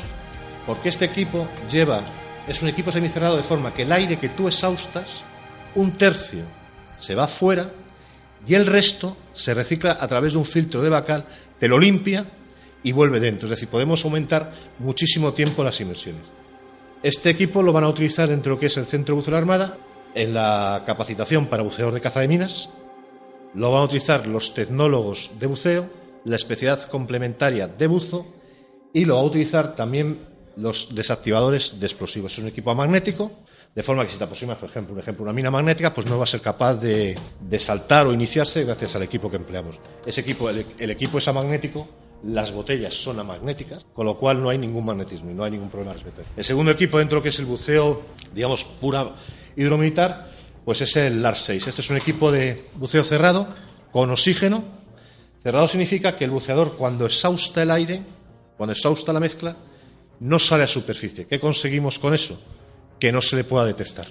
porque 0.65 0.89
este 0.89 1.05
equipo 1.05 1.47
lleva, 1.69 2.01
es 2.47 2.61
un 2.61 2.69
equipo 2.69 2.91
semicerrado 2.91 3.35
de 3.35 3.43
forma 3.43 3.73
que 3.73 3.83
el 3.83 3.91
aire 3.91 4.17
que 4.17 4.29
tú 4.29 4.47
exhaustas, 4.47 5.21
un 5.75 5.91
tercio 5.97 6.43
se 6.97 7.13
va 7.13 7.27
fuera 7.27 7.71
y 8.47 8.55
el 8.55 8.65
resto 8.65 9.17
se 9.33 9.53
recicla 9.53 9.97
a 9.99 10.07
través 10.07 10.33
de 10.33 10.39
un 10.39 10.45
filtro 10.45 10.81
de 10.81 10.89
bacal, 10.89 11.25
te 11.59 11.67
lo 11.67 11.77
limpia 11.77 12.25
y 12.83 12.91
vuelve 12.91 13.19
dentro. 13.19 13.47
Es 13.47 13.51
decir, 13.51 13.69
podemos 13.69 14.03
aumentar 14.05 14.53
muchísimo 14.79 15.33
tiempo 15.33 15.63
las 15.63 15.79
inversiones. 15.81 16.21
Este 17.03 17.29
equipo 17.29 17.61
lo 17.63 17.73
van 17.73 17.83
a 17.83 17.89
utilizar 17.89 18.27
dentro 18.27 18.51
de 18.51 18.55
lo 18.55 18.59
que 18.59 18.65
es 18.67 18.77
el 18.77 18.85
Centro 18.85 19.13
de 19.13 19.19
Buceo 19.19 19.31
de 19.31 19.35
la 19.35 19.41
Armada, 19.41 19.77
en 20.15 20.33
la 20.33 20.83
capacitación 20.85 21.47
para 21.47 21.63
buceador 21.63 21.93
de 21.93 22.01
caza 22.01 22.21
de 22.21 22.27
minas, 22.27 22.69
lo 23.53 23.71
van 23.71 23.81
a 23.81 23.85
utilizar 23.85 24.27
los 24.27 24.53
tecnólogos 24.53 25.31
de 25.39 25.47
buceo, 25.47 25.89
la 26.25 26.35
especialidad 26.35 26.87
complementaria 26.87 27.67
de 27.67 27.87
buzo 27.87 28.25
y 28.93 29.05
lo 29.05 29.15
va 29.15 29.21
a 29.21 29.25
utilizar 29.25 29.75
también 29.75 30.19
los 30.55 30.93
desactivadores 30.93 31.79
de 31.79 31.85
explosivos. 31.85 32.33
Es 32.33 32.39
un 32.39 32.47
equipo 32.47 32.73
magnético 32.75 33.31
de 33.75 33.83
forma 33.83 34.03
que 34.03 34.11
si 34.11 34.17
te 34.17 34.23
aproximas, 34.23 34.57
por 34.57 34.69
ejemplo, 34.69 34.93
un 34.93 34.99
ejemplo, 34.99 35.23
una 35.23 35.33
mina 35.33 35.51
magnética, 35.51 35.93
pues 35.93 36.07
no 36.07 36.17
va 36.17 36.23
a 36.23 36.27
ser 36.27 36.41
capaz 36.41 36.75
de, 36.75 37.17
saltar 37.59 38.07
o 38.07 38.13
iniciarse 38.13 38.63
gracias 38.63 38.95
al 38.95 39.03
equipo 39.03 39.29
que 39.29 39.37
empleamos. 39.37 39.79
Ese 40.05 40.21
equipo, 40.21 40.49
el, 40.49 40.91
equipo 40.91 41.19
es 41.19 41.27
amagnético, 41.27 41.87
las 42.23 42.51
botellas 42.51 42.93
son 42.93 43.19
amagnéticas, 43.19 43.85
con 43.93 44.05
lo 44.05 44.17
cual 44.17 44.41
no 44.41 44.49
hay 44.49 44.57
ningún 44.57 44.85
magnetismo 44.85 45.31
y 45.31 45.33
no 45.33 45.43
hay 45.43 45.51
ningún 45.51 45.69
problema 45.69 45.93
respecto. 45.93 46.23
El 46.35 46.43
segundo 46.43 46.71
equipo 46.71 46.97
dentro 46.97 47.21
que 47.21 47.29
es 47.29 47.39
el 47.39 47.45
buceo, 47.45 48.01
digamos, 48.33 48.65
pura 48.65 49.15
hidromilitar, 49.55 50.29
pues 50.65 50.81
es 50.81 50.95
el 50.97 51.21
LAR 51.21 51.37
6. 51.37 51.67
Este 51.67 51.81
es 51.81 51.89
un 51.89 51.97
equipo 51.97 52.31
de 52.31 52.65
buceo 52.75 53.03
cerrado 53.03 53.47
con 53.91 54.09
oxígeno. 54.09 54.63
Cerrado 55.43 55.67
significa 55.67 56.15
que 56.15 56.25
el 56.25 56.31
buceador 56.31 56.75
cuando 56.75 57.05
exhausta 57.05 57.61
el 57.63 57.71
aire, 57.71 58.01
cuando 58.57 58.73
exhausta 58.73 59.13
la 59.13 59.19
mezcla, 59.19 59.55
no 60.19 60.37
sale 60.37 60.63
a 60.63 60.67
superficie. 60.67 61.27
¿Qué 61.27 61.39
conseguimos 61.39 61.97
con 61.97 62.13
eso? 62.13 62.39
Que 62.99 63.11
no 63.11 63.21
se 63.21 63.35
le 63.35 63.43
pueda 63.43 63.65
detectar. 63.65 64.07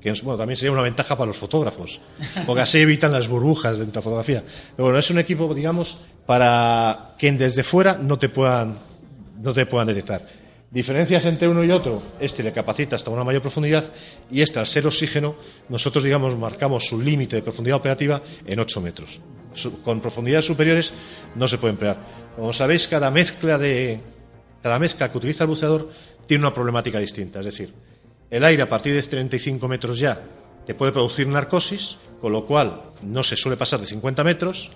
Que 0.00 0.12
bueno, 0.22 0.36
también 0.36 0.58
sería 0.58 0.72
una 0.72 0.82
ventaja 0.82 1.16
para 1.16 1.28
los 1.28 1.38
fotógrafos, 1.38 1.98
porque 2.46 2.60
así 2.60 2.78
evitan 2.78 3.10
las 3.10 3.26
burbujas 3.26 3.78
de 3.78 3.86
la 3.86 4.02
fotografía. 4.02 4.44
Pero 4.76 4.84
bueno, 4.84 4.98
es 4.98 5.10
un 5.10 5.18
equipo, 5.18 5.52
digamos, 5.54 5.96
para 6.26 7.14
que 7.18 7.32
desde 7.32 7.62
fuera 7.62 7.96
no 7.96 8.18
te 8.18 8.28
puedan, 8.28 8.78
no 9.40 9.54
te 9.54 9.64
puedan 9.64 9.86
detectar. 9.86 10.22
Diferencias 10.70 11.24
entre 11.24 11.48
uno 11.48 11.64
y 11.64 11.70
otro, 11.70 12.02
este 12.20 12.42
le 12.42 12.52
capacita 12.52 12.96
hasta 12.96 13.08
una 13.08 13.24
mayor 13.24 13.40
profundidad 13.40 13.84
y 14.30 14.42
este, 14.42 14.58
al 14.58 14.66
ser 14.66 14.86
oxígeno, 14.86 15.36
nosotros, 15.68 16.02
digamos, 16.02 16.36
marcamos 16.36 16.84
su 16.84 17.00
límite 17.00 17.36
de 17.36 17.42
profundidad 17.42 17.78
operativa 17.78 18.20
en 18.44 18.58
8 18.58 18.80
metros. 18.80 19.20
Con 19.84 20.00
profundidades 20.00 20.44
superiores 20.44 20.92
no 21.36 21.46
se 21.46 21.58
puede 21.58 21.74
emplear. 21.74 21.96
Como 22.34 22.52
sabéis, 22.52 22.88
cada 22.88 23.10
mezcla, 23.10 23.56
de, 23.56 24.00
cada 24.62 24.78
mezcla 24.80 25.10
que 25.10 25.16
utiliza 25.16 25.44
el 25.44 25.48
buceador 25.48 25.90
tiene 26.26 26.44
una 26.44 26.52
problemática 26.52 26.98
distinta. 26.98 27.38
Es 27.38 27.46
decir, 27.46 27.72
el 28.34 28.42
aire 28.42 28.64
a 28.64 28.68
partir 28.68 28.92
de 28.96 29.02
35 29.04 29.68
metros 29.68 29.96
ya 29.96 30.20
te 30.66 30.74
puede 30.74 30.90
producir 30.90 31.28
narcosis, 31.28 31.98
con 32.20 32.32
lo 32.32 32.44
cual 32.44 32.82
no 33.00 33.22
se 33.22 33.36
suele 33.36 33.56
pasar 33.56 33.78
de 33.78 33.86
50 33.86 34.24
metros. 34.24 34.70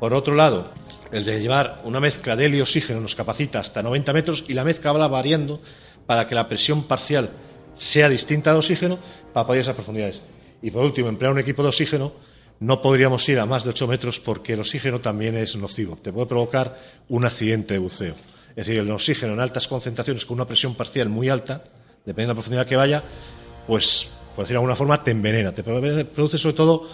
Por 0.00 0.12
otro 0.12 0.34
lado, 0.34 0.72
el 1.12 1.24
de 1.24 1.40
llevar 1.40 1.80
una 1.84 2.00
mezcla 2.00 2.34
de 2.34 2.46
helio 2.46 2.58
y 2.58 2.62
oxígeno 2.62 3.00
nos 3.00 3.14
capacita 3.14 3.60
hasta 3.60 3.84
90 3.84 4.12
metros 4.12 4.44
y 4.48 4.54
la 4.54 4.64
mezcla 4.64 4.90
va 4.90 5.06
variando 5.06 5.62
para 6.06 6.26
que 6.26 6.34
la 6.34 6.48
presión 6.48 6.88
parcial 6.88 7.30
sea 7.76 8.08
distinta 8.08 8.50
de 8.50 8.58
oxígeno 8.58 8.98
para 9.32 9.46
poder 9.46 9.60
esas 9.60 9.76
profundidades. 9.76 10.20
Y 10.60 10.72
por 10.72 10.84
último, 10.84 11.08
emplear 11.08 11.32
un 11.32 11.38
equipo 11.38 11.62
de 11.62 11.68
oxígeno 11.68 12.14
no 12.58 12.82
podríamos 12.82 13.28
ir 13.28 13.38
a 13.38 13.46
más 13.46 13.62
de 13.62 13.70
8 13.70 13.86
metros 13.86 14.18
porque 14.18 14.54
el 14.54 14.60
oxígeno 14.60 15.00
también 15.00 15.36
es 15.36 15.54
nocivo. 15.54 15.96
Te 16.02 16.12
puede 16.12 16.26
provocar 16.26 16.76
un 17.08 17.24
accidente 17.24 17.74
de 17.74 17.78
buceo. 17.78 18.16
Es 18.56 18.66
decir, 18.66 18.80
el 18.80 18.90
oxígeno 18.90 19.34
en 19.34 19.40
altas 19.40 19.68
concentraciones 19.68 20.26
con 20.26 20.34
una 20.34 20.48
presión 20.48 20.74
parcial 20.74 21.08
muy 21.08 21.28
alta, 21.28 21.62
dependiendo 22.04 22.32
de 22.32 22.34
la 22.34 22.34
profundidad 22.34 22.66
que 22.66 22.76
vaya, 22.76 23.02
pues, 23.66 24.08
por 24.34 24.44
decir 24.44 24.54
de 24.54 24.58
alguna 24.58 24.76
forma, 24.76 25.02
te 25.02 25.10
envenena. 25.10 25.52
Te 25.52 25.62
produce 25.62 26.38
sobre 26.38 26.56
todo 26.56 26.88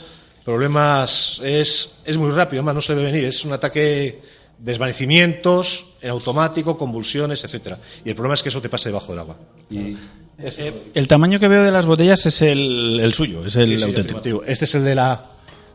problemas 0.44 1.40
es, 1.42 1.96
es 2.04 2.18
muy 2.18 2.30
rápido, 2.30 2.60
además 2.60 2.74
no 2.74 2.80
se 2.80 2.94
debe 2.94 3.10
venir, 3.10 3.24
es 3.24 3.44
un 3.44 3.52
ataque 3.52 4.20
desvanecimientos 4.58 5.84
en 6.00 6.10
automático, 6.10 6.76
convulsiones, 6.76 7.42
etcétera. 7.44 7.78
Y 8.04 8.10
el 8.10 8.14
problema 8.14 8.34
es 8.34 8.42
que 8.42 8.50
eso 8.50 8.60
te 8.60 8.68
pase 8.68 8.90
debajo 8.90 9.12
del 9.12 9.20
agua. 9.20 9.36
Y 9.70 9.96
eh, 10.38 10.90
el 10.94 11.08
tamaño 11.08 11.38
que 11.38 11.48
veo 11.48 11.62
de 11.62 11.70
las 11.70 11.86
botellas 11.86 12.26
es 12.26 12.42
el, 12.42 13.10
suyo, 13.14 13.46
es 13.46 13.56
el 13.56 13.82
auténtico. 13.82 14.42
este 14.44 14.64
es 14.66 14.74
el 14.74 14.84
de 14.84 14.94
la 14.94 15.30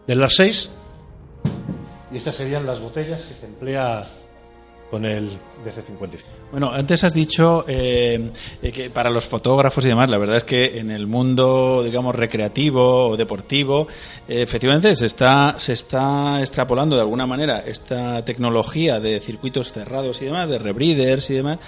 del 0.06 0.20
LAR 0.20 0.32
6 0.32 0.70
y 2.12 2.18
estas 2.18 2.36
serían 2.36 2.66
las 2.66 2.80
botellas 2.80 3.22
que 3.22 3.36
se 3.36 3.46
emplea 3.46 4.08
con 4.90 5.06
el 5.06 5.30
DC-55. 5.64 6.24
Bueno, 6.52 6.72
antes 6.72 7.04
has 7.04 7.14
dicho 7.14 7.66
eh, 7.68 8.32
eh, 8.62 8.72
que 8.72 8.90
para 8.90 9.10
los 9.10 9.26
fotógrafos 9.26 9.86
y 9.86 9.90
demás, 9.90 10.10
la 10.10 10.18
verdad 10.18 10.38
es 10.38 10.44
que 10.44 10.80
en 10.80 10.90
el 10.90 11.06
mundo, 11.06 11.84
digamos, 11.84 12.16
recreativo 12.16 13.10
o 13.10 13.18
deportivo, 13.18 13.88
eh, 14.28 14.42
efectivamente 14.42 14.94
se 14.96 15.06
está, 15.06 15.56
se 15.58 15.74
está 15.74 16.40
extrapolando 16.40 16.96
de 16.96 17.02
alguna 17.02 17.28
manera 17.28 17.60
esta 17.60 18.24
tecnología 18.26 19.00
de 19.00 19.20
circuitos 19.20 19.72
cerrados 19.72 20.22
y 20.22 20.26
demás, 20.26 20.50
de 20.50 20.58
rebreeders 20.58 21.30
y 21.30 21.36
demás, 21.36 21.60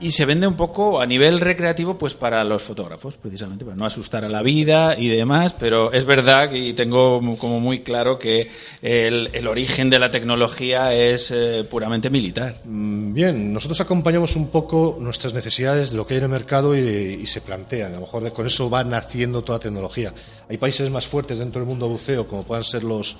y 0.00 0.12
se 0.12 0.24
vende 0.24 0.46
un 0.46 0.56
poco 0.56 1.00
a 1.00 1.06
nivel 1.06 1.40
recreativo 1.40 1.98
pues 1.98 2.14
para 2.14 2.44
los 2.44 2.62
fotógrafos 2.62 3.16
precisamente 3.16 3.64
para 3.64 3.76
no 3.76 3.84
asustar 3.84 4.24
a 4.24 4.28
la 4.28 4.42
vida 4.42 4.96
y 4.96 5.08
demás 5.08 5.54
pero 5.58 5.92
es 5.92 6.04
verdad 6.04 6.52
y 6.52 6.72
tengo 6.72 7.20
como 7.36 7.60
muy 7.60 7.80
claro 7.80 8.18
que 8.18 8.48
el, 8.82 9.46
origen 9.48 9.90
de 9.90 9.98
la 9.98 10.10
tecnología 10.10 10.92
es 10.92 11.30
eh, 11.30 11.64
puramente 11.68 12.10
militar. 12.10 12.60
Mm, 12.64 13.12
bien 13.12 13.52
nosotros 13.52 13.80
acompañamos 13.80 14.36
un 14.36 14.48
poco 14.48 14.96
nuestras 15.00 15.32
necesidades 15.32 15.90
de 15.90 15.96
lo 15.96 16.06
que 16.06 16.14
hay 16.14 16.18
en 16.18 16.24
el 16.24 16.30
mercado 16.30 16.76
y, 16.76 17.26
se 17.26 17.40
plantean. 17.40 17.92
A 17.92 17.94
lo 17.96 18.00
mejor 18.02 18.32
con 18.32 18.46
eso 18.46 18.70
va 18.70 18.84
naciendo 18.84 19.42
toda 19.42 19.58
tecnología. 19.58 20.14
Hay 20.48 20.56
países 20.56 20.90
más 20.90 21.06
fuertes 21.06 21.38
dentro 21.38 21.60
del 21.60 21.68
mundo 21.68 21.88
buceo 21.88 22.26
como 22.26 22.44
puedan 22.44 22.64
ser 22.64 22.84
los 22.84 23.16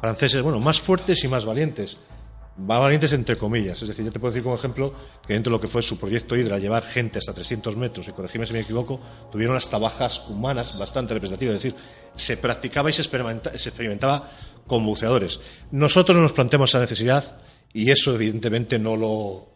franceses 0.00 0.42
bueno 0.42 0.60
más 0.60 0.80
fuertes 0.80 1.22
y 1.24 1.28
más 1.28 1.44
valientes 1.44 1.96
va 2.58 2.78
valientes 2.78 3.12
entre 3.12 3.36
comillas. 3.36 3.80
Es 3.82 3.88
decir, 3.88 4.04
yo 4.04 4.12
te 4.12 4.18
puedo 4.18 4.32
decir 4.32 4.42
como 4.42 4.54
ejemplo 4.54 4.94
que 5.26 5.34
dentro 5.34 5.50
de 5.50 5.56
lo 5.56 5.60
que 5.60 5.68
fue 5.68 5.82
su 5.82 5.98
proyecto 5.98 6.36
Hydra, 6.36 6.58
llevar 6.58 6.84
gente 6.84 7.18
hasta 7.18 7.34
300 7.34 7.76
metros, 7.76 8.08
y 8.08 8.12
corregime 8.12 8.46
si 8.46 8.52
me 8.52 8.60
equivoco, 8.60 9.00
tuvieron 9.30 9.56
hasta 9.56 9.78
bajas 9.78 10.22
humanas 10.28 10.78
bastante 10.78 11.14
representativas. 11.14 11.56
Es 11.56 11.62
decir, 11.62 11.78
se 12.16 12.36
practicaba 12.36 12.90
y 12.90 12.92
se, 12.92 13.02
se 13.02 13.68
experimentaba 13.68 14.30
con 14.66 14.84
buceadores. 14.84 15.40
Nosotros 15.70 16.16
nos 16.16 16.32
planteamos 16.32 16.70
esa 16.70 16.80
necesidad 16.80 17.36
y 17.76 17.90
eso 17.90 18.14
evidentemente 18.14 18.78
no 18.78 18.96
lo, 18.96 19.48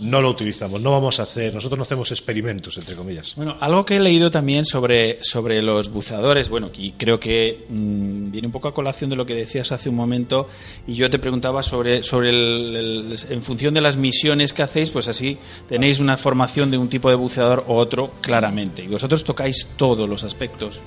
no 0.00 0.20
lo 0.20 0.28
utilizamos, 0.28 0.82
no 0.82 0.90
vamos 0.90 1.20
a 1.20 1.22
hacer, 1.22 1.54
nosotros 1.54 1.78
no 1.78 1.84
hacemos 1.84 2.10
experimentos, 2.10 2.76
entre 2.78 2.96
comillas. 2.96 3.34
Bueno, 3.36 3.56
algo 3.60 3.84
que 3.84 3.94
he 3.94 4.00
leído 4.00 4.28
también 4.28 4.64
sobre, 4.64 5.22
sobre 5.22 5.62
los 5.62 5.88
buceadores, 5.88 6.48
bueno, 6.48 6.72
y 6.76 6.90
creo 6.92 7.20
que 7.20 7.66
mm, 7.68 8.32
viene 8.32 8.48
un 8.48 8.52
poco 8.52 8.66
a 8.66 8.74
colación 8.74 9.08
de 9.08 9.14
lo 9.14 9.24
que 9.24 9.34
decías 9.34 9.70
hace 9.70 9.88
un 9.88 9.94
momento, 9.94 10.48
y 10.84 10.94
yo 10.94 11.08
te 11.08 11.20
preguntaba 11.20 11.62
sobre, 11.62 12.02
sobre 12.02 12.30
el, 12.30 13.16
en 13.28 13.42
función 13.44 13.72
de 13.72 13.82
las 13.82 13.96
misiones 13.96 14.52
que 14.52 14.64
hacéis, 14.64 14.90
pues 14.90 15.06
así 15.06 15.38
tenéis 15.68 16.00
una 16.00 16.16
formación 16.16 16.72
de 16.72 16.78
un 16.78 16.88
tipo 16.88 17.08
de 17.08 17.14
buceador 17.14 17.66
u 17.68 17.74
otro 17.74 18.14
claramente, 18.20 18.82
y 18.82 18.88
vosotros 18.88 19.22
tocáis 19.22 19.68
todos 19.76 20.08
los 20.08 20.24
aspectos. 20.24 20.80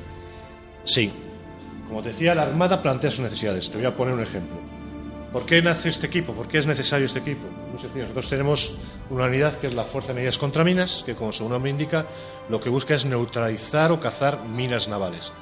Sí, 0.83 1.09
como 1.87 2.01
te 2.01 2.09
decía, 2.09 2.35
la 2.35 2.43
Armada 2.43 2.81
plantea 2.81 3.09
sus 3.09 3.21
necesidades, 3.21 3.69
te 3.69 3.77
voy 3.77 3.85
a 3.85 3.95
poner 3.95 4.15
un 4.15 4.21
ejemplo. 4.21 4.82
¿Por 5.33 5.47
qué 5.47 5.63
nace 5.63 5.89
este 5.89 6.05
equipo? 6.05 6.33
¿Por 6.33 6.47
qué 6.47 6.59
es 6.59 6.67
necesario 6.67 7.07
este 7.07 7.17
equipo? 7.17 7.47
Nosotros 7.73 8.29
tenemos 8.29 8.71
una 9.09 9.25
unidad 9.25 9.57
que 9.57 9.65
es 9.65 9.73
la 9.73 9.83
Fuerza 9.83 10.09
de 10.09 10.13
Medidas 10.13 10.37
contra 10.37 10.63
Minas, 10.63 11.01
que 11.03 11.15
como 11.15 11.33
su 11.33 11.49
nombre 11.49 11.71
indica, 11.71 12.05
lo 12.49 12.61
que 12.61 12.69
busca 12.69 12.93
es 12.93 13.03
neutralizar 13.03 13.91
o 13.91 13.99
cazar 13.99 14.45
minas 14.45 14.87
navales. 14.87 15.33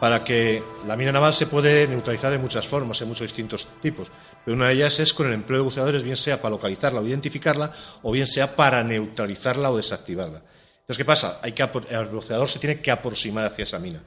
Para 0.00 0.24
que 0.24 0.62
la 0.86 0.96
mina 0.96 1.12
naval 1.12 1.34
se 1.34 1.46
puede 1.46 1.86
neutralizar 1.86 2.32
en 2.32 2.40
muchas 2.40 2.66
formas, 2.66 3.02
en 3.02 3.08
muchos 3.08 3.26
distintos 3.26 3.68
tipos. 3.82 4.08
Pero 4.46 4.56
una 4.56 4.68
de 4.68 4.74
ellas 4.74 4.98
es 4.98 5.12
con 5.12 5.26
el 5.26 5.34
empleo 5.34 5.58
de 5.58 5.64
buceadores, 5.64 6.02
bien 6.02 6.16
sea 6.16 6.40
para 6.40 6.52
localizarla 6.52 7.00
o 7.00 7.06
identificarla, 7.06 7.70
o 8.00 8.10
bien 8.10 8.26
sea 8.26 8.56
para 8.56 8.82
neutralizarla 8.82 9.70
o 9.70 9.76
desactivarla. 9.76 10.38
Entonces, 10.38 10.96
¿qué 10.96 11.04
pasa? 11.04 11.38
Hay 11.42 11.52
que, 11.52 11.68
el 11.90 12.06
buceador 12.06 12.48
se 12.48 12.60
tiene 12.60 12.80
que 12.80 12.90
aproximar 12.90 13.44
hacia 13.44 13.64
esa 13.64 13.78
mina. 13.78 14.00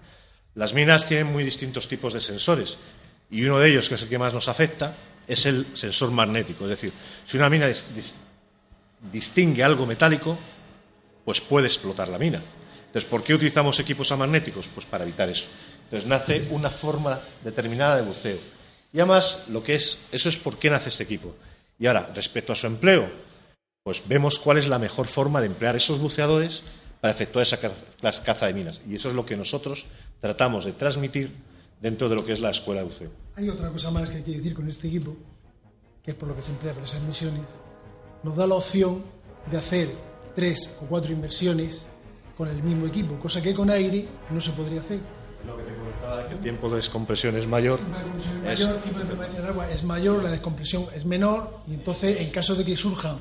Las 0.56 0.74
minas 0.74 1.06
tienen 1.06 1.28
muy 1.28 1.44
distintos 1.44 1.88
tipos 1.88 2.12
de 2.12 2.22
sensores 2.22 2.76
y 3.30 3.44
uno 3.46 3.60
de 3.60 3.70
ellos, 3.70 3.88
que 3.88 3.96
es 3.96 4.02
el 4.02 4.10
que 4.10 4.18
más 4.18 4.34
nos 4.34 4.50
afecta, 4.50 4.96
es 5.28 5.46
el 5.46 5.68
sensor 5.74 6.12
magnético. 6.12 6.66
Es 6.66 6.72
decir, 6.72 6.94
si 7.26 7.38
una 7.38 7.50
mina 7.50 7.72
distingue 9.12 9.64
algo 9.64 9.86
metálico, 9.86 10.38
pues 11.26 11.42
puede 11.42 11.68
explotar 11.68 12.08
la 12.08 12.18
mina. 12.18 12.42
Entonces, 12.88 13.10
¿por 13.10 13.24
qué 13.24 13.34
utilizamos 13.34 13.80
equipos 13.80 14.12
amagnéticos? 14.12 14.68
Pues 14.68 14.86
para 14.86 15.04
evitar 15.04 15.30
eso. 15.30 15.48
Entonces, 15.86 16.08
nace 16.08 16.48
una 16.52 16.70
forma 16.70 17.22
determinada 17.44 17.96
de 17.96 18.02
buceo. 18.02 18.40
Y 18.94 19.00
además, 19.00 19.46
lo 19.48 19.64
que 19.64 19.76
es, 19.76 19.98
eso 20.12 20.30
es 20.30 20.38
por 20.38 20.60
qué 20.60 20.70
nace 20.70 20.90
este 20.90 21.04
equipo. 21.04 21.36
Y 21.80 21.88
ahora, 21.88 22.12
respecto 22.14 22.52
a 22.52 22.56
su 22.56 22.68
empleo, 22.68 23.10
pues 23.84 24.04
vemos 24.08 24.40
cuál 24.40 24.58
es 24.58 24.68
la 24.68 24.78
mejor 24.78 25.08
forma 25.08 25.40
de 25.40 25.48
emplear 25.48 25.76
esos 25.76 26.00
buceadores 26.00 26.64
para 27.00 27.14
efectuar 27.14 27.44
esa 27.44 27.60
caza 28.24 28.46
de 28.46 28.54
minas. 28.54 28.82
Y 28.88 28.96
eso 28.96 29.10
es 29.10 29.16
lo 29.16 29.26
que 29.26 29.38
nosotros 29.38 29.86
tratamos 30.20 30.66
de 30.66 30.74
transmitir 30.74 31.32
dentro 31.82 32.10
de 32.10 32.16
lo 32.16 32.26
que 32.26 32.34
es 32.34 32.40
la 32.40 32.52
escuela 32.52 32.82
de 32.82 32.88
buceo. 32.88 33.21
Hay 33.36 33.50
otra 33.50 33.70
cosa 33.70 33.92
más 33.92 34.10
que 34.10 34.18
hay 34.18 34.24
que 34.24 34.32
decir 34.38 34.54
con 34.54 34.70
este 34.70 34.88
equipo, 34.88 35.16
que 36.04 36.12
es 36.12 36.18
por 36.18 36.28
lo 36.28 36.36
que 36.36 36.42
se 36.42 36.52
emplea 36.52 36.74
para 36.74 36.86
esas 36.86 37.02
misiones. 37.04 37.46
Nos 38.24 38.36
da 38.36 38.46
la 38.46 38.56
opción 38.56 39.04
de 39.50 39.58
hacer 39.58 39.90
tres 40.36 40.76
o 40.82 40.86
cuatro 40.86 41.12
inversiones 41.12 41.88
con 42.38 42.50
el 42.50 42.62
mismo 42.62 42.88
equipo, 42.88 43.18
cosa 43.20 43.42
que 43.42 43.54
con 43.54 43.70
aire 43.70 44.06
no 44.30 44.42
se 44.42 44.52
podría 44.52 44.82
hacer. 44.82 45.00
Lo 45.46 45.58
que 45.58 45.64
te 45.64 45.76
comentaba 45.76 46.28
que 46.28 46.34
el 46.34 46.40
tiempo 46.42 46.70
de 46.70 46.76
descompresión 46.76 47.36
es 47.38 47.48
mayor. 47.48 47.80
El 47.80 48.44
mayor, 48.44 48.78
tiempo 48.78 49.00
de 49.00 49.06
permanencia 49.06 49.40
en 49.40 49.46
agua 49.48 49.70
es 49.72 49.84
mayor, 49.84 50.24
la 50.24 50.32
descompresión 50.32 50.86
es 50.94 51.06
menor, 51.06 51.62
y 51.68 51.74
entonces, 51.74 52.20
en 52.20 52.30
caso 52.30 52.56
de 52.56 52.66
que 52.66 52.76
surjan 52.76 53.18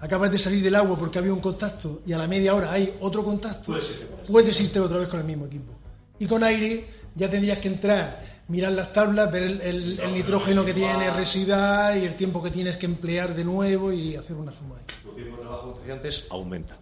acabas 0.00 0.30
de 0.30 0.38
salir 0.38 0.62
del 0.62 0.74
agua 0.76 0.96
porque 0.96 1.18
había 1.18 1.32
un 1.32 1.40
contacto 1.40 2.02
y 2.06 2.12
a 2.12 2.18
la 2.18 2.26
media 2.26 2.54
hora 2.54 2.72
hay 2.72 2.94
otro 3.00 3.24
contacto, 3.24 3.74
puedes 4.28 4.60
irte 4.60 4.78
otra 4.78 4.98
vez 4.98 5.08
con 5.08 5.20
el 5.20 5.26
mismo 5.26 5.46
equipo. 5.46 5.72
Y 6.18 6.26
con 6.26 6.42
aire 6.44 6.84
ya 7.14 7.28
tendrías 7.28 7.58
que 7.58 7.68
entrar, 7.68 8.27
mirar 8.48 8.72
las 8.72 8.92
tablas, 8.92 9.30
ver 9.30 9.42
el, 9.42 10.00
nitrógeno 10.12 10.64
que 10.64 10.74
tiene 10.74 11.10
residual 11.10 11.98
y 11.98 12.06
el 12.06 12.14
tiempo 12.14 12.42
que 12.42 12.50
tienes 12.50 12.76
que 12.76 12.86
emplear 12.86 13.34
de 13.34 13.44
nuevo 13.44 13.92
y 13.92 14.16
hacer 14.16 14.36
una 14.36 14.52
suma. 14.52 14.76
Tu 15.02 15.12
tiempo 15.12 15.36
de 15.36 15.42
trabajo 15.42 15.80
antes 15.90 16.24
aumenta. 16.30 16.76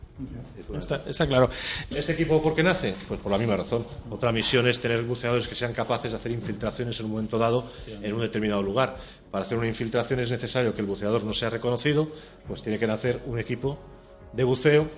Está, 1.07 1.27
claro. 1.27 1.51
¿Este 1.91 2.13
equipo 2.13 2.43
por 2.43 2.55
qué 2.55 2.63
nace? 2.63 2.95
Pues 3.07 3.21
por 3.21 3.31
la 3.31 3.39
misma 3.39 3.57
razón. 3.57 3.85
Otra 4.11 4.33
misión 4.33 4.67
es 4.67 4.79
tener 4.79 5.03
buceadores 5.03 5.47
que 5.47 5.55
sean 5.55 5.75
capaces 5.75 6.13
de 6.13 6.19
hacer 6.19 6.33
infiltraciones 6.33 6.99
en 7.01 7.07
un 7.07 7.13
momento 7.13 7.39
dado 7.39 7.71
en 7.87 8.15
un 8.15 8.21
determinado 8.21 8.63
lugar. 8.63 8.97
Para 9.31 9.45
hacer 9.45 9.59
una 9.59 9.67
infiltración 9.67 10.21
es 10.21 10.31
necesario 10.31 10.75
que 10.75 10.81
el 10.81 10.87
buceador 10.87 11.23
no 11.25 11.35
sea 11.35 11.51
reconocido, 11.51 12.11
pues 12.49 12.63
tiene 12.63 12.79
que 12.79 12.87
nacer 12.87 13.21
un 13.27 13.39
equipo 13.39 13.79
de 14.33 14.45
buceo 14.45 14.89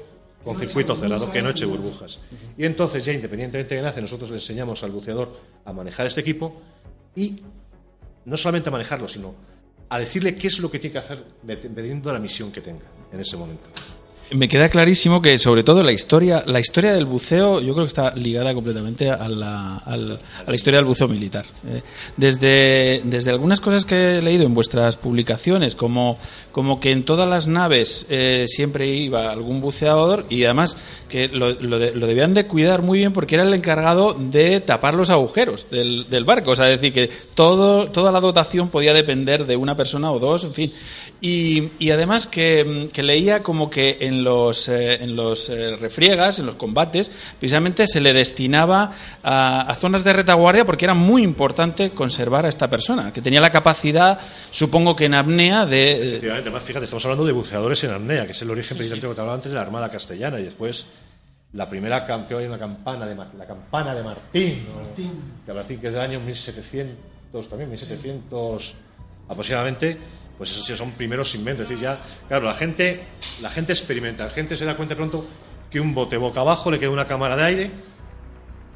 con 0.48 0.58
circuito 0.58 0.96
cerrado, 0.96 1.30
que 1.30 1.42
no 1.42 1.50
eche 1.50 1.66
burbujas. 1.66 2.20
Y 2.56 2.64
entonces, 2.64 3.04
ya 3.04 3.12
independientemente 3.12 3.74
de 3.74 3.82
nace, 3.82 4.00
nosotros 4.00 4.30
le 4.30 4.36
enseñamos 4.36 4.82
al 4.82 4.90
buceador 4.90 5.38
a 5.66 5.74
manejar 5.74 6.06
este 6.06 6.22
equipo 6.22 6.62
y 7.14 7.42
no 8.24 8.34
solamente 8.34 8.70
a 8.70 8.72
manejarlo, 8.72 9.08
sino 9.08 9.34
a 9.90 9.98
decirle 9.98 10.36
qué 10.36 10.48
es 10.48 10.58
lo 10.58 10.70
que 10.70 10.78
tiene 10.78 10.92
que 10.92 10.98
hacer 11.00 11.22
dependiendo 11.42 12.08
de 12.08 12.14
la 12.14 12.18
misión 12.18 12.50
que 12.50 12.62
tenga 12.62 12.86
en 13.12 13.20
ese 13.20 13.36
momento. 13.36 13.68
Me 14.32 14.48
queda 14.48 14.68
clarísimo 14.68 15.22
que 15.22 15.38
sobre 15.38 15.62
todo 15.62 15.82
la 15.82 15.92
historia, 15.92 16.42
la 16.46 16.60
historia 16.60 16.92
del 16.92 17.06
buceo, 17.06 17.60
yo 17.60 17.72
creo 17.72 17.84
que 17.84 17.88
está 17.88 18.14
ligada 18.14 18.52
completamente 18.54 19.10
a 19.10 19.28
la, 19.28 19.78
al- 19.78 20.18
a 20.46 20.48
la 20.48 20.54
historia 20.54 20.78
del 20.78 20.86
buceo 20.86 21.08
militar. 21.08 21.46
Eh, 21.66 21.82
desde, 22.16 23.00
desde 23.04 23.30
algunas 23.30 23.60
cosas 23.60 23.84
que 23.84 24.18
he 24.18 24.22
leído 24.22 24.44
en 24.44 24.54
vuestras 24.54 24.96
publicaciones, 24.96 25.74
como, 25.74 26.18
como 26.52 26.78
que 26.80 26.90
en 26.92 27.04
todas 27.04 27.28
las 27.28 27.46
naves 27.46 28.06
eh, 28.10 28.44
siempre 28.46 28.86
iba 28.88 29.30
algún 29.30 29.60
buceador 29.60 30.26
y 30.28 30.44
además 30.44 30.76
que 31.08 31.28
lo, 31.28 31.52
lo 31.52 31.78
de- 31.78 31.94
lo 31.94 32.06
debían 32.06 32.34
de 32.34 32.46
cuidar 32.46 32.82
muy 32.82 32.98
bien 32.98 33.12
porque 33.12 33.36
era 33.36 33.44
el 33.44 33.54
encargado 33.54 34.14
de 34.18 34.60
tapar 34.60 34.94
los 34.94 35.10
agujeros 35.10 35.70
del, 35.70 36.08
del 36.10 36.24
barco. 36.24 36.50
O 36.50 36.56
sea, 36.56 36.70
es 36.70 36.80
decir, 36.80 36.92
que 36.92 37.10
todo, 37.34 37.90
toda 37.90 38.12
la 38.12 38.20
dotación 38.20 38.68
podía 38.68 38.92
depender 38.92 39.46
de 39.46 39.56
una 39.56 39.74
persona 39.74 40.10
o 40.12 40.18
dos, 40.18 40.44
en 40.44 40.52
fin. 40.54 40.72
Y, 41.20 41.70
y 41.78 41.90
además 41.90 42.26
que, 42.26 42.88
que 42.92 43.02
leía 43.02 43.42
como 43.42 43.70
que 43.70 43.96
en 44.00 44.17
los, 44.22 44.68
eh, 44.68 45.02
en 45.02 45.16
los 45.16 45.48
eh, 45.48 45.76
refriegas, 45.76 46.38
en 46.38 46.46
los 46.46 46.56
combates, 46.56 47.10
precisamente 47.38 47.86
se 47.86 48.00
le 48.00 48.12
destinaba 48.12 48.90
a, 49.22 49.62
a 49.62 49.74
zonas 49.74 50.04
de 50.04 50.12
retaguardia 50.12 50.64
porque 50.64 50.84
era 50.84 50.94
muy 50.94 51.22
importante 51.22 51.90
conservar 51.90 52.46
a 52.46 52.48
esta 52.48 52.68
persona, 52.68 53.12
que 53.12 53.22
tenía 53.22 53.40
la 53.40 53.50
capacidad, 53.50 54.18
supongo 54.50 54.94
que 54.94 55.06
en 55.06 55.14
apnea, 55.14 55.66
de... 55.66 56.08
Efectivamente, 56.08 56.48
además, 56.48 56.62
fíjate, 56.62 56.84
estamos 56.84 57.04
hablando 57.04 57.26
de 57.26 57.32
buceadores 57.32 57.82
en 57.84 57.90
apnea, 57.90 58.24
que 58.26 58.32
es 58.32 58.42
el 58.42 58.50
origen 58.50 58.76
precisamente 58.76 59.08
que 59.08 59.14
te 59.14 59.20
hablaba 59.20 59.36
antes 59.36 59.52
de 59.52 59.56
la 59.56 59.62
Armada 59.62 59.90
Castellana 59.90 60.40
y 60.40 60.44
después 60.44 60.86
la 61.52 61.68
primera 61.68 62.04
campeona 62.04 62.46
una 62.46 62.58
campana 62.58 63.06
de 63.06 63.14
la 63.14 63.46
campana 63.46 63.94
de 63.94 64.02
Martín, 64.02 64.66
¿no? 64.68 64.94
que 65.46 65.52
Martín 65.52 65.80
que 65.80 65.86
es 65.86 65.92
del 65.92 66.02
año 66.02 66.20
1700 66.20 67.48
también 67.48 67.70
1700 67.70 68.74
aproximadamente, 69.28 69.98
pues 70.38 70.50
esos 70.52 70.64
sí 70.64 70.76
son 70.76 70.92
primeros 70.92 71.34
inventos, 71.34 71.64
es 71.64 71.68
decir, 71.68 71.82
ya 71.82 72.00
claro, 72.28 72.46
la 72.46 72.54
gente 72.54 73.02
la 73.42 73.50
gente 73.50 73.72
experimenta, 73.72 74.24
la 74.24 74.30
gente 74.30 74.56
se 74.56 74.64
da 74.64 74.76
cuenta 74.76 74.94
pronto 74.94 75.26
que 75.68 75.80
un 75.80 75.94
bote 75.94 76.16
boca 76.16 76.40
abajo 76.40 76.70
le 76.70 76.78
queda 76.78 76.90
una 76.90 77.06
cámara 77.06 77.36
de 77.36 77.44
aire 77.44 77.70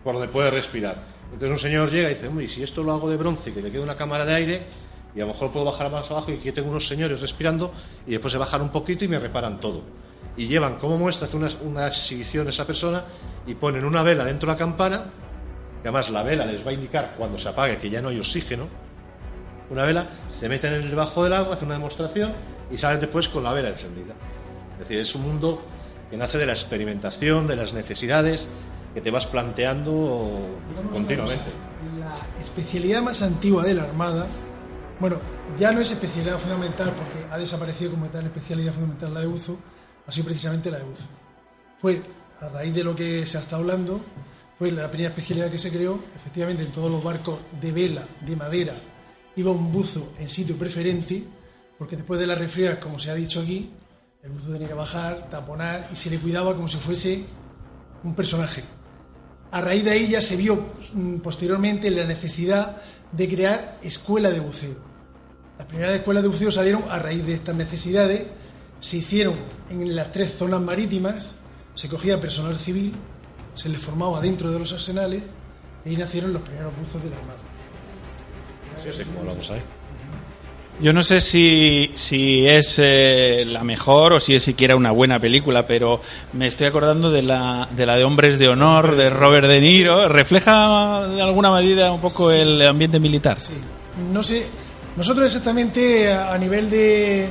por 0.02 0.14
donde 0.14 0.28
puede 0.28 0.50
respirar. 0.50 0.96
Entonces 1.32 1.50
un 1.50 1.58
señor 1.58 1.90
llega 1.90 2.10
y 2.10 2.14
dice, 2.14 2.28
hombre, 2.28 2.44
y 2.44 2.48
si 2.48 2.62
esto 2.62 2.82
lo 2.82 2.92
hago 2.92 3.08
de 3.08 3.16
bronce, 3.16 3.52
que 3.52 3.62
le 3.62 3.70
quede 3.70 3.80
una 3.80 3.96
cámara 3.96 4.24
de 4.24 4.34
aire, 4.34 4.62
y 5.14 5.20
a 5.20 5.24
lo 5.24 5.32
mejor 5.32 5.50
puedo 5.50 5.64
bajar 5.64 5.90
más 5.90 6.10
abajo 6.10 6.30
y 6.30 6.34
aquí 6.34 6.52
tengo 6.52 6.70
unos 6.70 6.86
señores 6.86 7.20
respirando, 7.20 7.72
y 8.06 8.12
después 8.12 8.32
se 8.32 8.38
bajan 8.38 8.60
un 8.60 8.70
poquito 8.70 9.04
y 9.04 9.08
me 9.08 9.18
reparan 9.18 9.60
todo. 9.60 9.82
Y 10.36 10.46
llevan 10.46 10.76
como 10.76 10.98
muestra, 10.98 11.26
hace 11.26 11.36
una, 11.36 11.50
una 11.62 11.86
exhibición 11.86 12.48
esa 12.48 12.66
persona, 12.66 13.04
y 13.46 13.54
ponen 13.54 13.84
una 13.84 14.02
vela 14.02 14.24
dentro 14.24 14.46
de 14.46 14.52
la 14.52 14.58
campana, 14.58 15.04
que 15.82 15.88
además 15.88 16.10
la 16.10 16.22
vela 16.22 16.44
les 16.44 16.66
va 16.66 16.70
a 16.70 16.74
indicar 16.74 17.14
cuando 17.16 17.38
se 17.38 17.48
apague 17.48 17.78
que 17.78 17.88
ya 17.88 18.02
no 18.02 18.08
hay 18.08 18.18
oxígeno, 18.18 18.68
una 19.72 19.84
vela, 19.84 20.06
se 20.38 20.48
meten 20.48 20.74
en 20.74 20.82
el 20.82 20.90
debajo 20.90 21.24
del 21.24 21.32
agua, 21.32 21.54
hacen 21.54 21.66
una 21.66 21.76
demostración 21.76 22.32
y 22.70 22.78
salen 22.78 23.00
después 23.00 23.28
con 23.28 23.42
la 23.42 23.52
vela 23.52 23.70
encendida. 23.70 24.14
Es 24.74 24.78
decir, 24.80 24.98
es 24.98 25.14
un 25.14 25.22
mundo 25.22 25.62
que 26.10 26.16
nace 26.16 26.38
de 26.38 26.46
la 26.46 26.52
experimentación, 26.52 27.46
de 27.46 27.56
las 27.56 27.72
necesidades 27.72 28.46
que 28.92 29.00
te 29.00 29.10
vas 29.10 29.26
planteando 29.26 30.30
Digamos 30.68 30.92
continuamente. 30.92 31.50
La 31.98 32.18
especialidad 32.40 33.02
más 33.02 33.22
antigua 33.22 33.64
de 33.64 33.74
la 33.74 33.84
Armada, 33.84 34.26
bueno, 35.00 35.16
ya 35.58 35.72
no 35.72 35.80
es 35.80 35.90
especialidad 35.90 36.38
fundamental 36.38 36.94
porque 36.94 37.26
ha 37.30 37.38
desaparecido 37.38 37.92
como 37.92 38.06
tal 38.06 38.26
especialidad 38.26 38.72
fundamental 38.72 39.14
la 39.14 39.20
de 39.20 39.26
buzo, 39.26 39.56
ha 40.06 40.12
sido 40.12 40.26
precisamente 40.26 40.70
la 40.70 40.78
de 40.78 40.84
buzo. 40.84 41.04
Fue 41.80 42.02
a 42.40 42.48
raíz 42.48 42.74
de 42.74 42.84
lo 42.84 42.94
que 42.94 43.24
se 43.24 43.38
ha 43.38 43.40
estado 43.40 43.62
hablando, 43.62 44.00
fue 44.58 44.70
la 44.70 44.88
primera 44.88 45.10
especialidad 45.10 45.50
que 45.50 45.58
se 45.58 45.70
creó, 45.70 45.98
efectivamente 46.14 46.64
en 46.64 46.72
todos 46.72 46.90
los 46.90 47.02
barcos 47.02 47.38
de 47.60 47.72
vela, 47.72 48.02
de 48.20 48.36
madera, 48.36 48.74
iba 49.36 49.50
un 49.50 49.72
buzo 49.72 50.12
en 50.18 50.28
sitio 50.28 50.56
preferente, 50.56 51.24
porque 51.78 51.96
después 51.96 52.20
de 52.20 52.26
las 52.26 52.38
refriegas, 52.38 52.78
como 52.78 52.98
se 52.98 53.10
ha 53.10 53.14
dicho 53.14 53.40
aquí, 53.40 53.70
el 54.22 54.30
buzo 54.30 54.52
tenía 54.52 54.68
que 54.68 54.74
bajar, 54.74 55.28
taponar 55.28 55.88
y 55.92 55.96
se 55.96 56.10
le 56.10 56.18
cuidaba 56.18 56.54
como 56.54 56.68
si 56.68 56.76
fuese 56.76 57.24
un 58.04 58.14
personaje. 58.14 58.62
A 59.50 59.60
raíz 59.60 59.84
de 59.84 59.90
ahí 59.90 60.08
ya 60.08 60.20
se 60.20 60.36
vio 60.36 60.64
mm, 60.94 61.16
posteriormente 61.16 61.90
la 61.90 62.04
necesidad 62.04 62.80
de 63.10 63.28
crear 63.28 63.78
escuelas 63.82 64.32
de 64.32 64.40
buceo. 64.40 64.76
Las 65.58 65.66
primeras 65.66 65.96
escuelas 65.96 66.22
de 66.22 66.28
buceo 66.28 66.50
salieron 66.50 66.84
a 66.88 66.98
raíz 66.98 67.26
de 67.26 67.34
estas 67.34 67.54
necesidades, 67.54 68.26
se 68.80 68.96
hicieron 68.98 69.34
en 69.70 69.94
las 69.94 70.10
tres 70.12 70.32
zonas 70.32 70.60
marítimas, 70.60 71.34
se 71.74 71.88
cogía 71.88 72.20
personal 72.20 72.58
civil, 72.58 72.92
se 73.54 73.68
les 73.68 73.80
formaba 73.80 74.20
dentro 74.20 74.50
de 74.50 74.58
los 74.58 74.72
arsenales 74.72 75.22
y 75.84 75.90
ahí 75.90 75.96
nacieron 75.96 76.32
los 76.32 76.42
primeros 76.42 76.72
buzos 76.76 77.02
de 77.02 77.10
la 77.10 77.16
Armada. 77.16 77.51
Sí, 78.82 78.88
sí, 78.92 79.04
como 79.04 79.20
hablamos 79.20 79.50
ahí. 79.50 79.60
Yo 80.80 80.92
no 80.92 81.02
sé 81.02 81.20
si, 81.20 81.92
si 81.94 82.46
es 82.46 82.78
eh, 82.78 83.44
la 83.46 83.62
mejor 83.62 84.14
o 84.14 84.20
si 84.20 84.34
es 84.34 84.42
siquiera 84.42 84.74
una 84.74 84.90
buena 84.90 85.20
película, 85.20 85.66
pero 85.66 86.00
me 86.32 86.48
estoy 86.48 86.66
acordando 86.66 87.10
de 87.10 87.22
la 87.22 87.68
de, 87.70 87.86
la 87.86 87.96
de 87.96 88.04
Hombres 88.04 88.38
de 88.38 88.48
Honor 88.48 88.96
de 88.96 89.10
Robert 89.10 89.46
De 89.46 89.60
Niro. 89.60 90.08
¿Refleja 90.08 91.06
de 91.06 91.22
alguna 91.22 91.52
medida 91.52 91.92
un 91.92 92.00
poco 92.00 92.32
el 92.32 92.60
ambiente 92.66 92.98
militar? 92.98 93.40
Sí. 93.40 93.54
No 94.12 94.22
sé, 94.22 94.46
nosotros 94.96 95.26
exactamente 95.26 96.10
a 96.12 96.32
a 96.32 96.38
nivel 96.38 96.68
de 96.70 97.28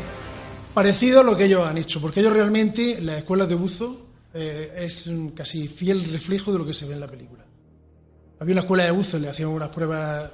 parecido 0.74 1.22
a 1.22 1.24
lo 1.24 1.36
que 1.36 1.46
ellos 1.46 1.68
han 1.68 1.78
hecho, 1.78 2.00
porque 2.00 2.22
ellos 2.22 2.34
realmente, 2.34 3.02
las 3.02 3.18
escuelas 3.18 3.50
de 3.50 3.56
buzo, 3.56 4.08
eh, 4.34 4.74
es 4.78 5.08
un 5.08 5.32
casi 5.32 5.68
fiel 5.68 6.10
reflejo 6.12 6.52
de 6.52 6.60
lo 6.60 6.66
que 6.66 6.74
se 6.74 6.86
ve 6.86 6.94
en 6.94 7.00
la 7.00 7.08
película. 7.08 7.46
Había 8.40 8.54
una 8.54 8.62
escuela 8.62 8.84
de 8.86 8.92
buzo, 8.92 9.20
le 9.20 9.30
hacían 9.30 9.50
unas 9.50 9.70
pruebas, 9.70 10.32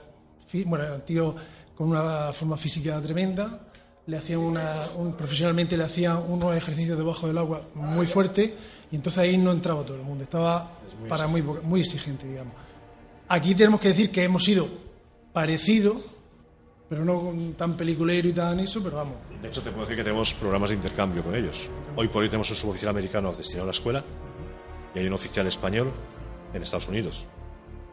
bueno, 0.66 0.86
era 0.86 0.96
un 0.96 1.02
tío 1.02 1.36
con 1.76 1.90
una 1.90 2.34
forma 2.34 2.58
física 2.58 3.00
tremenda, 3.02 3.60
le 4.08 4.18
hacían 4.18 4.40
una, 4.40 4.84
un- 4.98 5.14
profesionalmente 5.14 5.78
le 5.78 5.84
hacían 5.84 6.24
unos 6.28 6.56
ejercicios 6.56 6.98
debajo 6.98 7.28
del 7.28 7.38
agua 7.38 7.62
muy 7.76 8.08
fuertes 8.08 8.54
y 8.92 8.96
entonces 8.96 9.20
ahí 9.20 9.38
no 9.38 9.52
entraba 9.52 9.84
todo 9.84 9.98
el 9.98 10.04
mundo, 10.04 10.24
estaba 10.24 10.72
para 11.10 11.28
muy, 11.28 11.42
poca- 11.42 11.62
muy 11.62 11.82
exigente, 11.82 12.26
digamos. 12.28 12.54
Aquí 13.28 13.54
tenemos 13.54 13.80
que 13.82 13.90
decir 13.90 14.10
que 14.10 14.24
hemos 14.24 14.44
sido 14.44 14.68
parecidos, 15.34 15.98
pero 16.90 17.04
no 17.04 17.34
tan 17.58 17.76
peliculero 17.76 18.30
y 18.30 18.34
tan 18.34 18.60
eso, 18.62 18.82
pero 18.82 18.96
vamos. 18.98 19.16
De 19.42 19.50
hecho, 19.50 19.62
te 19.62 19.70
puedo 19.72 19.82
decir 19.82 19.98
que 19.98 20.04
tenemos 20.04 20.34
programas 20.36 20.70
de 20.70 20.78
intercambio 20.78 21.22
con 21.24 21.36
ellos. 21.36 21.68
Hoy 21.98 22.08
por 22.08 22.24
hoy 22.24 22.30
tenemos 22.30 22.50
un 22.50 22.56
suboficial 22.56 22.90
americano 22.90 23.34
destinado 23.34 23.64
a 23.64 23.68
la 23.68 23.72
escuela 23.72 24.04
y 24.96 25.00
hay 25.00 25.08
un 25.08 25.14
oficial 25.14 25.46
español 25.48 25.92
en 26.54 26.64
Estados 26.64 26.88
Unidos. 26.88 27.26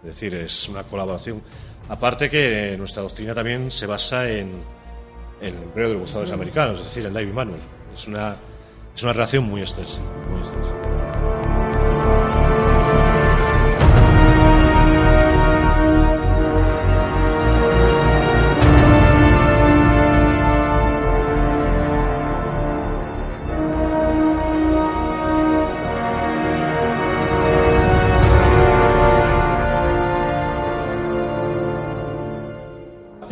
Es 0.05 0.11
decir, 0.15 0.35
es 0.35 0.69
una 0.69 0.85
colaboración. 0.85 1.43
Aparte 1.89 2.31
que 2.31 2.77
nuestra 2.79 3.03
doctrina 3.03 3.35
también 3.35 3.71
se 3.71 3.87
basa 3.87 4.29
en, 4.29 4.63
el 5.41 5.55
empleo 5.55 5.89
de 5.89 5.95
los 5.95 6.03
buceadores 6.03 6.33
americanos, 6.33 6.79
es 6.81 6.87
decir, 6.87 7.05
el 7.05 7.13
David 7.13 7.33
Manuel. 7.33 7.61
Es 7.95 8.07
una, 8.07 8.37
es 8.95 9.03
una 9.03 9.13
relación 9.13 9.45
muy. 9.45 9.61
Muy 9.61 9.63
estrecha. 9.63 10.84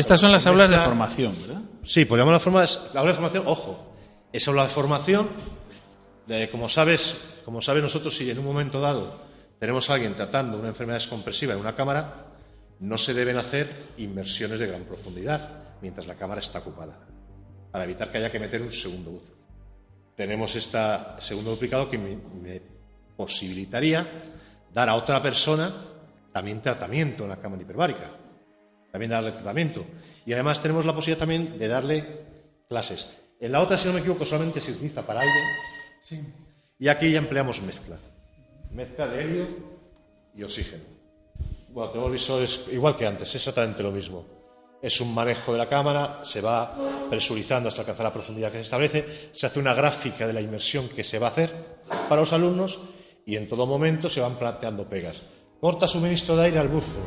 Estas 0.03 0.21
son 0.21 0.33
las 0.33 0.47
aulas 0.47 0.71
de 0.71 0.77
formación, 0.85 1.35
¿verdad? 1.47 1.63
Sí, 1.85 2.05
pues 2.05 2.19
llamamos 2.19 2.47
la 2.93 3.01
aula 3.01 3.13
de 3.13 3.15
formación, 3.15 3.45
ojo, 3.47 3.95
esa 4.33 4.51
aula 4.51 4.65
de 4.65 4.69
formación, 4.69 5.29
de- 6.27 6.49
como 6.51 6.69
sabes, 6.69 7.15
como 7.45 7.61
sabes 7.63 7.83
nosotros, 7.83 8.17
si 8.17 8.31
en 8.31 8.39
un 8.39 8.45
momento 8.45 8.81
dado 8.81 9.21
tenemos 9.59 9.89
a 9.91 9.95
alguien 9.95 10.15
tratando 10.15 10.59
una 10.59 10.69
enfermedad 10.69 10.99
descompresiva 10.99 11.55
en 11.55 11.61
una 11.61 11.75
cámara, 11.75 12.27
no 12.81 12.99
se 12.99 13.15
deben 13.15 13.37
hacer 13.37 13.91
inmersiones 13.99 14.59
de 14.59 14.67
gran 14.67 14.83
profundidad 14.85 15.49
mientras 15.81 16.07
la 16.07 16.15
cámara 16.17 16.41
está 16.41 16.59
ocupada, 16.61 16.99
para 17.71 17.85
evitar 17.85 18.11
que 18.11 18.19
haya 18.19 18.31
que 18.31 18.41
meter 18.41 18.61
un 18.63 18.73
segundo 18.73 19.11
buzo. 19.13 19.33
Tenemos 20.17 20.55
este 20.57 20.79
segundo 21.21 21.51
duplicado 21.51 21.89
que 21.89 21.99
me, 21.99 22.17
me 22.17 22.61
posibilitaría 23.17 24.07
dar 24.73 24.89
a 24.89 24.95
otra 24.95 25.23
persona 25.23 25.73
también 26.33 26.61
tratamiento 26.61 27.25
en 27.25 27.31
la 27.31 27.37
cámara 27.37 27.63
hiperbárica 27.63 28.11
también 28.93 29.11
darle 29.11 29.33
tratamiento. 29.33 29.85
Y 30.25 30.33
además 30.35 30.61
tenemos 30.63 30.85
la 30.87 30.95
posibilidad 30.95 31.19
también 31.19 31.59
de 31.59 31.67
darle 31.67 32.05
clases. 32.69 33.09
En 33.41 33.51
la 33.51 33.61
otra, 33.61 33.77
si 33.77 33.89
no 33.89 33.95
me 33.95 34.01
equivoco, 34.01 34.25
solamente 34.25 34.61
se 34.61 34.71
utiliza 34.71 35.03
para 35.05 35.21
aire 35.21 35.33
Sí. 36.01 36.21
y 36.79 36.89
aquí 36.89 37.11
ya 37.11 37.19
empleamos 37.19 37.61
mezcla. 37.63 37.97
Mezcla 38.71 39.07
de 39.09 39.23
helio 39.23 39.47
y 40.35 40.43
oxígeno. 40.45 40.85
Bueno, 41.71 41.91
tenemos 41.91 42.13
visores 42.13 42.61
igual 42.71 42.95
que 42.97 43.07
antes, 43.07 43.35
exactamente 43.35 43.83
lo 43.83 43.91
mismo. 43.91 44.25
Es 44.81 45.01
un 45.01 45.15
manejo 45.15 45.53
de 45.53 45.59
la 45.59 45.69
cámara, 45.69 46.21
se 46.25 46.41
va 46.41 46.77
presurizando 47.09 47.69
hasta 47.69 47.83
alcanzar 47.83 48.05
la 48.05 48.13
profundidad 48.13 48.51
que 48.51 48.59
se 48.59 48.63
establece, 48.65 49.31
se 49.33 49.47
hace 49.47 49.61
una 49.61 49.75
gráfica 49.75 50.27
de 50.27 50.33
la 50.33 50.41
inmersión 50.41 50.89
que 50.89 51.05
se 51.05 51.19
va 51.19 51.29
a 51.29 51.31
hacer 51.31 51.53
para 52.09 52.21
los 52.21 52.33
alumnos 52.33 52.81
y 53.25 53.37
en 53.37 53.49
todo 53.49 53.67
momento 53.67 54.09
se 54.11 54.21
van 54.21 54.37
planteando 54.37 54.89
pegas. 54.89 55.23
Corta 55.61 55.87
suministro 55.87 56.35
de 56.37 56.45
aire 56.47 56.59
al 56.59 56.69
buzo, 56.69 56.99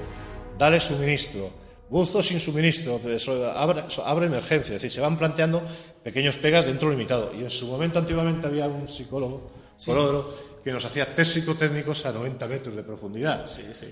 dale 0.58 0.80
suministro, 0.80 1.50
buzo 1.90 2.22
sin 2.24 2.40
suministro, 2.40 3.00
eso, 3.08 3.52
abre, 3.52 3.84
eso, 3.88 4.06
abre 4.06 4.26
emergencia, 4.28 4.76
es 4.76 4.82
decir, 4.82 4.92
se 4.92 5.02
van 5.02 5.18
planteando 5.18 5.62
pequeños 6.04 6.36
pegas 6.38 6.66
dentro 6.66 6.90
limitado. 6.90 7.32
Y 7.34 7.44
en 7.44 7.52
su 7.52 7.68
momento, 7.68 8.00
antiguamente, 8.00 8.48
había 8.48 8.68
un 8.68 8.88
psicólogo, 8.88 9.52
Colodro, 9.86 10.46
que 10.64 10.72
nos 10.72 10.84
hacía 10.84 11.14
test 11.14 11.34
psicotécnicos 11.36 12.06
a 12.08 12.12
90 12.12 12.48
metros 12.48 12.76
de 12.76 12.82
profundidad. 12.84 13.46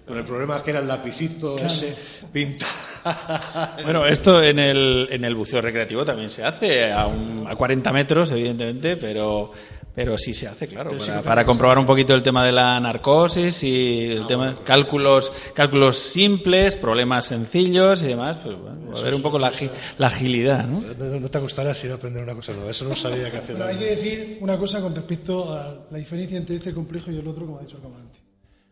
Con 0.07 0.17
el 0.17 0.23
problema 0.25 0.63
que 0.63 0.71
era 0.71 0.79
el 0.79 0.87
lapicito 0.87 1.57
ese 1.59 1.93
pinta. 2.31 2.65
Bueno, 3.83 4.05
esto 4.07 4.41
en 4.41 4.57
el, 4.59 5.07
en 5.11 5.23
el 5.25 5.35
buceo 5.35 5.61
recreativo 5.61 6.03
también 6.05 6.29
se 6.29 6.43
hace 6.43 6.91
a, 6.91 7.05
un- 7.05 7.45
a 7.47 7.55
40 7.55 7.91
metros, 7.93 8.31
evidentemente, 8.31 8.95
pero, 8.97 9.51
pero 9.95 10.17
sí 10.17 10.33
se 10.33 10.47
hace, 10.47 10.67
claro, 10.67 10.91
para, 10.97 11.21
para 11.21 11.45
comprobar 11.45 11.77
un 11.77 11.85
poquito 11.85 12.13
el 12.15 12.23
tema 12.23 12.43
de 12.45 12.51
la 12.51 12.79
narcosis 12.79 13.63
y 13.63 13.99
el 14.05 14.25
tema 14.25 14.59
cálculos, 14.63 15.31
cálculos 15.53 15.97
simples, 15.99 16.75
problemas 16.77 17.25
sencillos 17.27 18.01
y 18.01 18.07
demás, 18.07 18.37
pues 18.43 18.57
bueno, 18.59 18.97
a 18.97 19.01
ver 19.01 19.13
un 19.13 19.21
poco 19.21 19.37
la, 19.37 19.51
agi- 19.51 19.69
la 19.99 20.07
agilidad, 20.07 20.65
¿no? 20.65 20.81
No, 20.81 21.19
no 21.19 21.29
te 21.29 21.37
acostarás 21.37 21.77
sin 21.77 21.91
aprender 21.91 22.23
una 22.23 22.33
cosa 22.33 22.53
nueva. 22.53 22.71
Eso 22.71 22.85
no 22.85 22.95
sabía 22.95 23.29
que 23.29 23.37
hacer. 23.37 23.55
Pero 23.55 23.69
hay 23.69 23.77
que 23.77 23.85
decir 23.95 24.37
una 24.41 24.57
cosa 24.57 24.81
con 24.81 24.95
respecto 24.95 25.53
a 25.53 25.85
la 25.91 25.97
diferencia 25.99 26.37
entre 26.37 26.55
este 26.55 26.73
complejo 26.73 27.11
y 27.11 27.17
el 27.19 27.27
otro, 27.27 27.45
como 27.45 27.59
ha 27.59 27.61
dicho 27.61 27.75
el 27.77 27.83
comandante. 27.83 28.19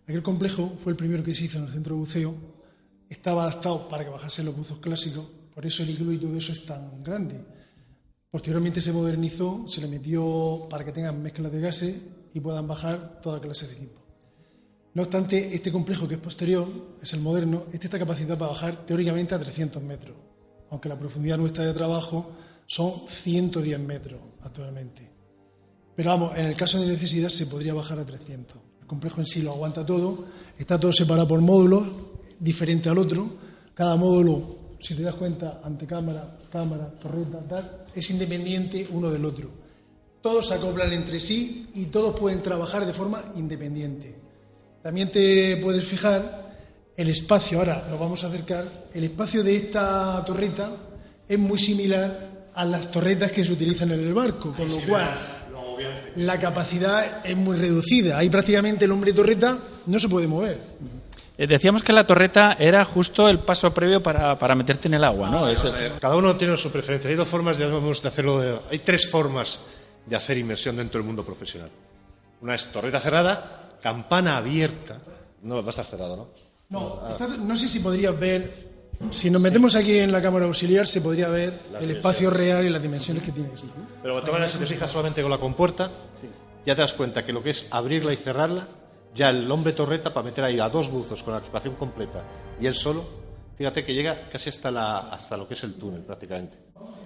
Aquel 0.07 0.23
complejo 0.23 0.73
fue 0.83 0.93
el 0.93 0.97
primero 0.97 1.23
que 1.23 1.35
se 1.35 1.45
hizo 1.45 1.59
en 1.59 1.65
el 1.65 1.71
centro 1.71 1.93
de 1.95 1.99
buceo, 1.99 2.35
estaba 3.09 3.43
adaptado 3.43 3.87
para 3.87 4.03
que 4.03 4.09
bajasen 4.09 4.45
los 4.45 4.55
buzos 4.55 4.79
clásicos, 4.79 5.25
por 5.53 5.65
eso 5.65 5.83
el 5.83 5.91
iglú 5.91 6.13
y 6.13 6.17
todo 6.17 6.35
eso 6.35 6.51
es 6.51 6.65
tan 6.65 7.03
grande. 7.03 7.35
Posteriormente 8.31 8.79
se 8.79 8.93
modernizó, 8.93 9.65
se 9.67 9.81
le 9.81 9.87
metió 9.87 10.65
para 10.69 10.85
que 10.85 10.93
tengan 10.93 11.21
mezclas 11.21 11.51
de 11.51 11.59
gases 11.59 12.01
y 12.33 12.39
puedan 12.39 12.65
bajar 12.65 13.19
toda 13.21 13.41
clase 13.41 13.67
de 13.67 13.73
equipo. 13.73 13.99
No 14.93 15.03
obstante, 15.03 15.53
este 15.53 15.69
complejo 15.69 16.07
que 16.07 16.15
es 16.15 16.21
posterior, 16.21 16.67
es 17.01 17.11
el 17.11 17.19
moderno, 17.19 17.65
este 17.73 17.87
está 17.87 17.99
capacitado 17.99 18.37
para 18.37 18.51
bajar 18.51 18.85
teóricamente 18.85 19.35
a 19.35 19.39
300 19.39 19.83
metros, 19.83 20.15
aunque 20.69 20.87
la 20.87 20.97
profundidad 20.97 21.37
nuestra 21.37 21.65
de 21.65 21.73
trabajo 21.73 22.31
son 22.65 23.07
110 23.09 23.79
metros 23.81 24.21
actualmente. 24.43 25.11
Pero 25.93 26.09
vamos, 26.09 26.37
en 26.37 26.45
el 26.45 26.55
caso 26.55 26.79
de 26.79 26.87
necesidad 26.87 27.27
se 27.27 27.47
podría 27.47 27.73
bajar 27.73 27.99
a 27.99 28.05
300. 28.05 28.57
El 28.81 28.87
complejo 28.87 29.19
en 29.19 29.27
sí 29.27 29.41
lo 29.41 29.51
aguanta 29.51 29.85
todo, 29.85 30.25
está 30.57 30.79
todo 30.79 30.93
separado 30.93 31.27
por 31.27 31.41
módulos, 31.41 31.85
diferente 32.39 32.87
al 32.87 32.97
otro. 32.97 33.27
Cada 33.73 33.97
módulo, 33.97 34.77
si 34.79 34.95
te 34.95 35.03
das 35.03 35.15
cuenta, 35.15 35.59
ante 35.63 35.85
cámara, 35.85 36.37
cámara, 36.49 36.91
torreta, 36.99 37.39
tal, 37.47 37.80
es 37.95 38.09
independiente 38.09 38.87
uno 38.91 39.09
del 39.09 39.25
otro. 39.25 39.49
Todos 40.21 40.47
se 40.47 40.53
acoplan 40.53 40.93
entre 40.93 41.19
sí 41.19 41.67
y 41.73 41.85
todos 41.85 42.19
pueden 42.19 42.41
trabajar 42.41 42.85
de 42.85 42.93
forma 42.93 43.31
independiente. 43.35 44.15
También 44.83 45.09
te 45.09 45.57
puedes 45.57 45.85
fijar 45.85 46.51
el 46.95 47.09
espacio, 47.09 47.59
ahora 47.59 47.87
lo 47.89 47.97
vamos 47.97 48.23
a 48.23 48.27
acercar, 48.27 48.87
el 48.93 49.03
espacio 49.03 49.43
de 49.43 49.55
esta 49.55 50.23
torreta 50.25 50.71
es 51.27 51.39
muy 51.39 51.57
similar 51.57 52.49
a 52.53 52.65
las 52.65 52.91
torretas 52.91 53.31
que 53.31 53.43
se 53.43 53.53
utilizan 53.53 53.91
en 53.91 54.01
el 54.01 54.13
barco, 54.13 54.53
con 54.55 54.67
lo 54.67 54.79
cual 54.81 55.09
la 56.17 56.39
capacidad 56.39 57.25
es 57.25 57.35
muy 57.35 57.57
reducida. 57.57 58.17
Ahí 58.17 58.29
prácticamente 58.29 58.85
el 58.85 58.91
hombre 58.91 59.13
torreta 59.13 59.57
no 59.85 59.99
se 59.99 60.09
puede 60.09 60.27
mover. 60.27 60.59
Eh, 61.41 61.47
Decíamos 61.47 61.81
que 61.81 61.91
la 61.91 62.05
torreta 62.05 62.53
era 62.59 62.85
justo 62.85 63.27
el 63.27 63.39
paso 63.39 63.73
previo 63.73 64.03
para, 64.03 64.37
para 64.37 64.53
meterte 64.53 64.87
en 64.87 64.93
el 64.93 65.03
agua, 65.03 65.27
¿no? 65.27 65.47
Es- 65.49 65.65
Cada 65.99 66.15
uno 66.15 66.35
tiene 66.37 66.55
su 66.55 66.71
preferencia. 66.71 67.09
Hay 67.09 67.15
dos 67.15 67.27
formas 67.27 67.57
digamos, 67.57 67.99
de 67.99 68.07
hacerlo. 68.07 68.39
de- 68.39 68.59
hay 68.69 68.77
tres 68.79 69.09
formas 69.09 69.59
de 70.05 70.15
hacer 70.15 70.37
inmersión 70.37 70.75
dentro 70.77 70.99
del 70.99 71.07
mundo 71.07 71.25
profesional. 71.25 71.71
Una 72.41 72.53
es 72.53 72.65
torreta 72.71 72.99
cerrada, 72.99 73.69
campana 73.81 74.37
abierta. 74.37 74.99
No, 75.41 75.55
va 75.63 75.67
a 75.67 75.69
estar 75.71 75.85
cerrado, 75.85 76.15
¿no? 76.15 76.27
No, 76.69 77.09
está- 77.09 77.25
no 77.27 77.55
sé 77.55 77.67
si 77.67 77.79
podrías 77.79 78.17
ver, 78.19 78.69
si 79.09 79.31
nos 79.31 79.41
metemos 79.41 79.75
aquí 79.75 79.97
en 79.97 80.11
la 80.11 80.21
cámara 80.21 80.45
auxiliar, 80.45 80.85
se 80.85 81.01
podría 81.01 81.27
ver 81.27 81.59
el 81.79 81.89
espacio 81.89 82.29
real 82.29 82.63
y 82.67 82.69
las 82.69 82.83
dimensiones 82.83 83.23
que 83.23 83.31
tiene 83.31 83.49
esto. 83.51 83.67
Pero 84.03 84.21
si 84.47 84.57
te 84.59 84.65
fijas 84.67 84.91
solamente 84.91 85.23
con 85.23 85.31
la 85.31 85.39
compuerta, 85.39 85.89
ya 86.67 86.75
te 86.75 86.81
das 86.81 86.93
cuenta 86.93 87.25
que 87.25 87.33
lo 87.33 87.41
que 87.41 87.49
es 87.49 87.65
abrirla 87.71 88.13
y 88.13 88.17
cerrarla, 88.17 88.67
ya 89.15 89.29
el 89.29 89.49
hombre 89.51 89.73
torreta 89.73 90.13
para 90.13 90.23
meter 90.25 90.43
ahí 90.43 90.59
a 90.59 90.69
dos 90.69 90.89
buzos 90.89 91.21
con 91.23 91.33
la 91.33 91.39
equipación 91.39 91.75
completa 91.75 92.23
y 92.59 92.65
él 92.67 92.75
solo, 92.75 93.03
fíjate 93.57 93.83
que 93.83 93.93
llega 93.93 94.29
casi 94.29 94.49
hasta, 94.49 94.71
la, 94.71 94.99
hasta 94.99 95.35
lo 95.37 95.47
que 95.47 95.53
es 95.55 95.63
el 95.63 95.73
túnel 95.75 96.01
prácticamente. 96.01 96.57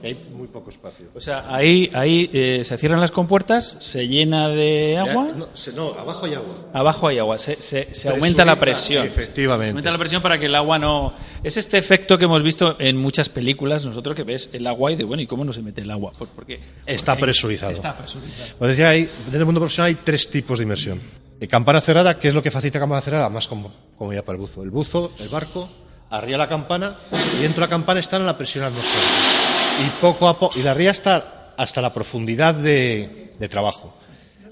Que 0.02 0.08
hay 0.08 0.16
muy 0.34 0.48
poco 0.48 0.70
espacio. 0.70 1.08
o 1.14 1.20
sea, 1.22 1.46
ahí, 1.54 1.90
ahí 1.94 2.30
eh, 2.34 2.62
se 2.64 2.78
cierran 2.78 3.00
las 3.02 3.12
compuertas, 3.12 3.76
se 3.80 4.08
llena 4.08 4.48
de 4.50 4.98
agua. 4.98 5.28
Ya, 5.30 5.34
no, 5.36 5.48
se- 5.54 5.74
no, 5.74 5.94
abajo 5.94 6.26
hay 6.26 6.34
agua. 6.34 6.56
Abajo 6.74 7.08
hay 7.10 7.20
agua, 7.20 7.38
se, 7.38 7.62
se- 7.62 7.94
se 7.94 8.10
aumenta 8.10 8.46
la 8.46 8.56
presión. 8.56 9.06
Efectivamente. 9.06 9.72
Aumenta 9.72 9.92
la 9.92 9.98
presión 9.98 10.22
para 10.22 10.38
que 10.38 10.46
el 10.46 10.56
agua 10.56 10.78
no. 10.80 11.14
Es 11.44 11.58
este 11.58 11.78
efecto 11.78 12.18
que 12.18 12.26
hemos 12.26 12.42
visto 12.44 12.76
en 12.80 12.96
muchas 12.98 13.28
películas, 13.30 13.86
nosotros 13.86 14.16
que 14.16 14.24
ves 14.24 14.50
el 14.54 14.66
agua 14.68 14.92
y 14.92 14.96
de 14.96 15.04
bueno, 15.06 15.24
¿y 15.24 15.28
cómo 15.28 15.44
no 15.44 15.52
se 15.54 15.62
mete 15.62 15.82
el 15.82 15.92
agua? 15.92 16.14
Pues 16.18 16.30
porque 16.34 16.60
Está 16.86 17.16
presurizado. 17.18 17.72
Está 17.72 17.98
presurizado. 17.98 18.50
Os 18.60 18.68
decía, 18.68 18.90
hay, 18.90 19.04
dentro 19.04 19.40
del 19.40 19.46
mundo 19.46 19.60
profesional 19.62 19.90
hay 19.90 19.96
tres 19.96 20.30
tipos 20.30 20.60
de 20.60 20.64
inmersión. 20.64 21.02
Campana 21.50 21.82
cerrada, 21.82 22.18
¿qué 22.18 22.30
es 22.30 22.34
lo 22.34 22.42
que 22.42 22.50
facilita 22.50 22.80
campana 22.80 23.02
cerrada? 23.02 23.30
Más 23.30 23.48
como, 23.48 23.72
como 23.98 24.14
ya 24.14 24.24
para 24.24 24.36
el 24.36 24.42
buzo. 24.42 24.64
El 24.64 24.72
buzo, 24.72 25.12
el 25.20 25.30
barco, 25.30 25.70
arriba 26.10 26.38
la 26.38 26.48
campana 26.48 26.98
y 27.38 27.42
dentro 27.42 27.62
de 27.62 27.68
la 27.68 27.70
campana 27.70 28.00
está 28.00 28.18
en 28.18 28.26
la 28.26 28.38
presión 28.38 28.64
atmosférica. 28.64 29.86
Y 29.86 30.02
poco 30.02 30.28
a 30.28 30.40
poco, 30.40 30.58
y 30.58 30.64
la 30.64 30.74
ría 30.74 30.92
está 30.92 31.54
hasta 31.58 31.82
la 31.82 31.94
profundidad 31.94 32.56
de, 32.56 33.34
de 33.38 33.50
trabajo. 33.50 33.94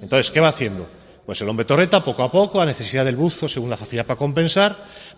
Entonces, 0.02 0.30
¿qué 0.30 0.40
va 0.40 0.50
haciendo? 0.50 0.88
Pues 1.26 1.40
el 1.42 1.48
hombre 1.48 1.66
torreta, 1.66 2.04
poco 2.04 2.24
a 2.24 2.32
poco, 2.32 2.62
a 2.62 2.66
necesidad 2.66 3.06
del 3.06 3.16
buzo, 3.16 3.48
según 3.48 3.70
la 3.70 3.78
facilidad 3.78 4.06
para 4.06 4.18
compensar, 4.18 4.76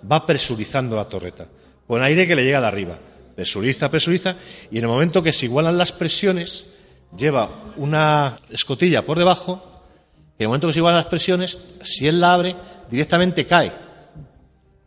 va 0.09 0.25
presurizando 0.25 0.95
la 0.95 1.09
torreta, 1.09 1.47
con 1.87 2.03
aire 2.03 2.27
que 2.27 2.35
le 2.35 2.43
llega 2.43 2.61
de 2.61 2.67
arriba. 2.67 2.97
Presuriza, 3.35 3.89
presuriza, 3.89 4.35
y 4.69 4.77
en 4.77 4.83
el 4.83 4.89
momento 4.89 5.23
que 5.23 5.33
se 5.33 5.45
igualan 5.45 5.77
las 5.77 5.91
presiones, 5.91 6.65
lleva 7.17 7.49
una 7.77 8.39
escotilla 8.51 9.03
por 9.03 9.17
debajo, 9.17 9.74
en 10.37 10.43
el 10.43 10.47
momento 10.47 10.67
que 10.67 10.73
se 10.73 10.79
igualan 10.79 10.97
las 10.97 11.07
presiones, 11.07 11.57
si 11.83 12.07
él 12.07 12.19
la 12.19 12.33
abre, 12.33 12.55
directamente 12.89 13.45
cae. 13.45 13.71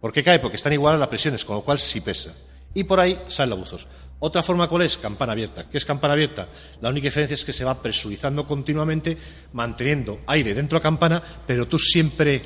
¿Por 0.01 0.13
qué 0.13 0.23
cae? 0.23 0.39
Porque 0.39 0.57
están 0.57 0.73
igualadas 0.73 1.01
las 1.01 1.09
presiones, 1.09 1.45
con 1.45 1.57
lo 1.57 1.63
cual 1.63 1.79
sí 1.79 2.01
pesa. 2.01 2.35
Y 2.75 2.85
por 2.85 3.01
ahí 3.01 3.19
salen 3.29 3.51
los 3.51 3.61
buzos. 3.61 3.87
Otra 4.21 4.43
forma, 4.43 4.69
¿cuál 4.69 4.83
es? 4.83 4.97
Campana 4.99 5.33
abierta. 5.33 5.69
¿Qué 5.69 5.79
es 5.79 5.85
campana 5.85 6.15
abierta? 6.15 6.49
La 6.81 6.89
única 6.89 7.07
diferencia 7.07 7.35
es 7.35 7.45
que 7.45 7.53
se 7.53 7.65
va 7.65 7.81
presurizando 7.81 8.45
continuamente, 8.47 9.17
manteniendo 9.53 10.21
aire 10.27 10.55
dentro 10.55 10.77
de 10.77 10.81
la 10.81 10.83
campana, 10.83 11.23
pero 11.47 11.67
tú 11.67 11.79
siempre 11.79 12.43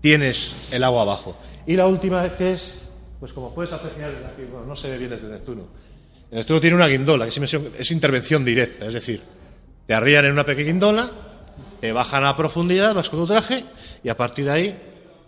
tienes 0.00 0.54
el 0.70 0.82
agua 0.82 1.02
abajo. 1.02 1.36
Y 1.66 1.76
la 1.76 1.86
última 1.86 2.36
que 2.36 2.54
es, 2.54 2.74
pues 3.20 3.32
como 3.32 3.54
puedes 3.54 3.72
apreciar 3.72 4.12
desde 4.12 4.26
aquí, 4.26 4.42
bueno, 4.50 4.66
no 4.66 4.74
se 4.74 4.90
ve 4.90 4.98
bien 4.98 5.10
desde 5.10 5.28
Neptuno. 5.28 5.68
El 6.30 6.38
Neptuno 6.38 6.60
tiene 6.60 6.76
una 6.76 6.88
guindola, 6.88 7.28
que 7.28 7.44
es, 7.78 7.90
intervención 7.92 8.44
directa, 8.44 8.86
es 8.86 8.94
decir, 8.94 9.22
te 9.86 9.94
arrían 9.94 10.24
en 10.24 10.32
una 10.32 10.44
pequeña 10.44 10.68
guindola, 10.68 11.10
te 11.82 11.90
bajan 11.90 12.24
a 12.24 12.36
profundidad, 12.36 12.94
vas 12.94 13.10
con 13.10 13.18
tu 13.18 13.26
traje 13.26 13.64
y 14.04 14.08
a 14.08 14.16
partir 14.16 14.44
de 14.44 14.50
ahí 14.52 14.78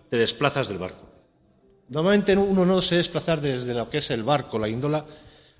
te 0.09 0.17
desplazas 0.17 0.69
del 0.69 0.79
barco. 0.79 1.05
Normalmente 1.89 2.37
uno 2.37 2.65
no 2.65 2.81
se 2.81 2.95
desplazar 2.95 3.41
desde 3.41 3.75
lo 3.75 3.91
que 3.91 3.99
es 3.99 4.09
el 4.13 4.23
barco, 4.23 4.57
la 4.61 4.69
guindola, 4.69 5.05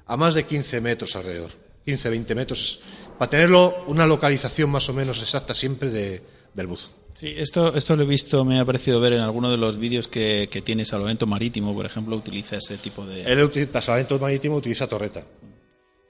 a 0.07 0.17
más 0.17 0.35
de 0.37 0.45
15 0.47 0.81
metros 0.81 1.17
alrededor. 1.17 1.51
15, 1.85 2.09
20 2.11 2.35
metros, 2.37 2.79
para 3.19 3.29
tenerlo 3.29 3.85
una 3.89 4.07
localización 4.07 4.71
más 4.71 4.89
o 4.89 4.93
menos 4.93 5.21
exacta 5.21 5.53
siempre 5.53 5.91
de- 5.91 6.23
del 6.55 6.69
buzo. 6.69 6.89
Sí, 7.15 7.35
esto, 7.37 7.75
esto 7.75 7.97
lo 7.97 8.05
he 8.05 8.07
visto, 8.07 8.45
me 8.45 8.61
ha 8.61 8.65
parecido 8.65 9.01
ver 9.01 9.15
en 9.15 9.21
alguno 9.21 9.51
de 9.51 9.57
los 9.57 9.77
vídeos 9.77 10.07
que, 10.07 10.49
que 10.49 10.63
tiene 10.63 10.85
Salvamento 10.85 11.27
Marítimo, 11.27 11.75
por 11.75 11.87
ejemplo, 11.87 12.15
utiliza 12.17 12.57
ese 12.57 12.79
tipo 12.79 13.05
de. 13.05 13.23
El 13.23 13.43
utiliza, 13.43 13.83
salvamento 13.83 14.19
marítimo 14.21 14.55
utiliza 14.57 14.87
torreta. 14.87 15.25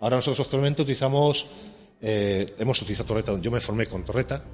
Ahora 0.01 0.17
nosotros 0.17 0.47
actualmente 0.47 0.83
utilizamos, 0.83 1.47
eh, 2.03 2.55
hemos 2.59 2.81
utilizado 2.83 3.09
torreta, 3.09 3.41
yo 3.41 3.51
me 3.51 3.61
formé 3.61 3.87
con 3.87 4.05
torreta 4.05 4.45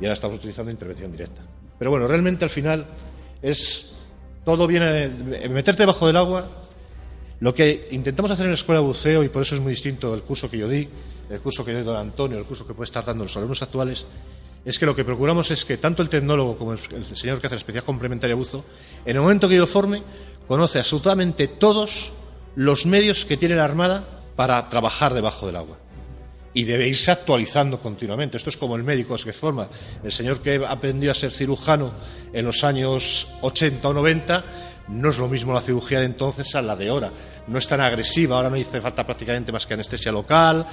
y 0.00 0.04
ahora 0.04 0.14
estamos 0.14 0.38
utilizando 0.38 0.70
intervención 0.70 1.10
directa. 1.10 1.42
Pero 1.78 1.90
bueno, 1.90 2.08
realmente 2.08 2.44
al 2.44 2.50
final 2.50 2.86
es 3.42 3.92
todo 4.44 4.66
viene 4.68 5.02
en 5.02 5.52
meterte 5.52 5.82
debajo 5.82 6.06
del 6.06 6.16
agua. 6.16 6.48
Lo 7.40 7.52
que 7.52 7.88
intentamos 7.90 8.30
hacer 8.30 8.46
en 8.46 8.52
la 8.52 8.56
escuela 8.56 8.80
de 8.80 8.86
buceo, 8.86 9.24
y 9.24 9.28
por 9.28 9.42
eso 9.42 9.56
es 9.56 9.60
muy 9.60 9.72
distinto 9.72 10.12
del 10.12 10.22
curso 10.22 10.48
que 10.48 10.58
yo 10.58 10.68
di, 10.68 10.88
el 11.28 11.40
curso 11.40 11.64
que 11.64 11.72
dio 11.72 11.82
don 11.82 11.96
Antonio, 11.96 12.38
el 12.38 12.44
curso 12.44 12.66
que 12.66 12.72
puede 12.72 12.86
estar 12.86 13.04
dando 13.04 13.24
los 13.24 13.36
alumnos 13.36 13.60
actuales, 13.62 14.06
es 14.64 14.78
que 14.78 14.86
lo 14.86 14.94
que 14.94 15.04
procuramos 15.04 15.50
es 15.50 15.64
que 15.64 15.76
tanto 15.78 16.00
el 16.00 16.08
tecnólogo 16.08 16.56
como 16.56 16.72
el, 16.72 16.78
señor 17.16 17.40
que 17.40 17.48
hace 17.48 17.56
la 17.56 17.60
especial 17.60 17.84
complementaria 17.84 18.36
buzo, 18.36 18.64
en 19.04 19.16
el 19.16 19.22
momento 19.22 19.48
que 19.48 19.54
yo 19.54 19.60
lo 19.60 19.66
forme, 19.66 20.02
conoce 20.46 20.78
absolutamente 20.78 21.48
todos 21.48 22.12
los 22.54 22.86
medios 22.86 23.24
que 23.24 23.36
tiene 23.36 23.56
la 23.56 23.64
Armada 23.64 24.04
para 24.36 24.68
trabajar 24.68 25.12
debajo 25.12 25.46
del 25.46 25.56
agua. 25.56 25.76
Y 26.56 26.64
debe 26.64 26.88
irse 26.88 27.10
actualizando 27.10 27.78
continuamente. 27.80 28.38
Esto 28.38 28.48
es 28.48 28.56
como 28.56 28.76
el 28.76 28.82
médico 28.82 29.14
que 29.22 29.32
forma. 29.34 29.68
El 30.02 30.10
señor 30.10 30.40
que 30.40 30.64
aprendió 30.66 31.10
a 31.10 31.14
ser 31.14 31.30
cirujano 31.30 31.92
en 32.32 32.44
los 32.46 32.64
años 32.64 33.28
80 33.42 33.86
o 33.86 33.92
90 33.92 34.44
no 34.88 35.10
es 35.10 35.18
lo 35.18 35.28
mismo 35.28 35.52
la 35.52 35.60
cirugía 35.60 35.98
de 36.00 36.06
entonces 36.06 36.54
a 36.54 36.62
la 36.62 36.74
de 36.74 36.88
ahora. 36.88 37.10
No 37.48 37.58
es 37.58 37.68
tan 37.68 37.80
agresiva, 37.82 38.36
ahora 38.36 38.48
no 38.48 38.56
hace 38.56 38.80
falta 38.80 39.04
prácticamente 39.04 39.52
más 39.52 39.66
que 39.66 39.74
anestesia 39.74 40.10
local, 40.12 40.64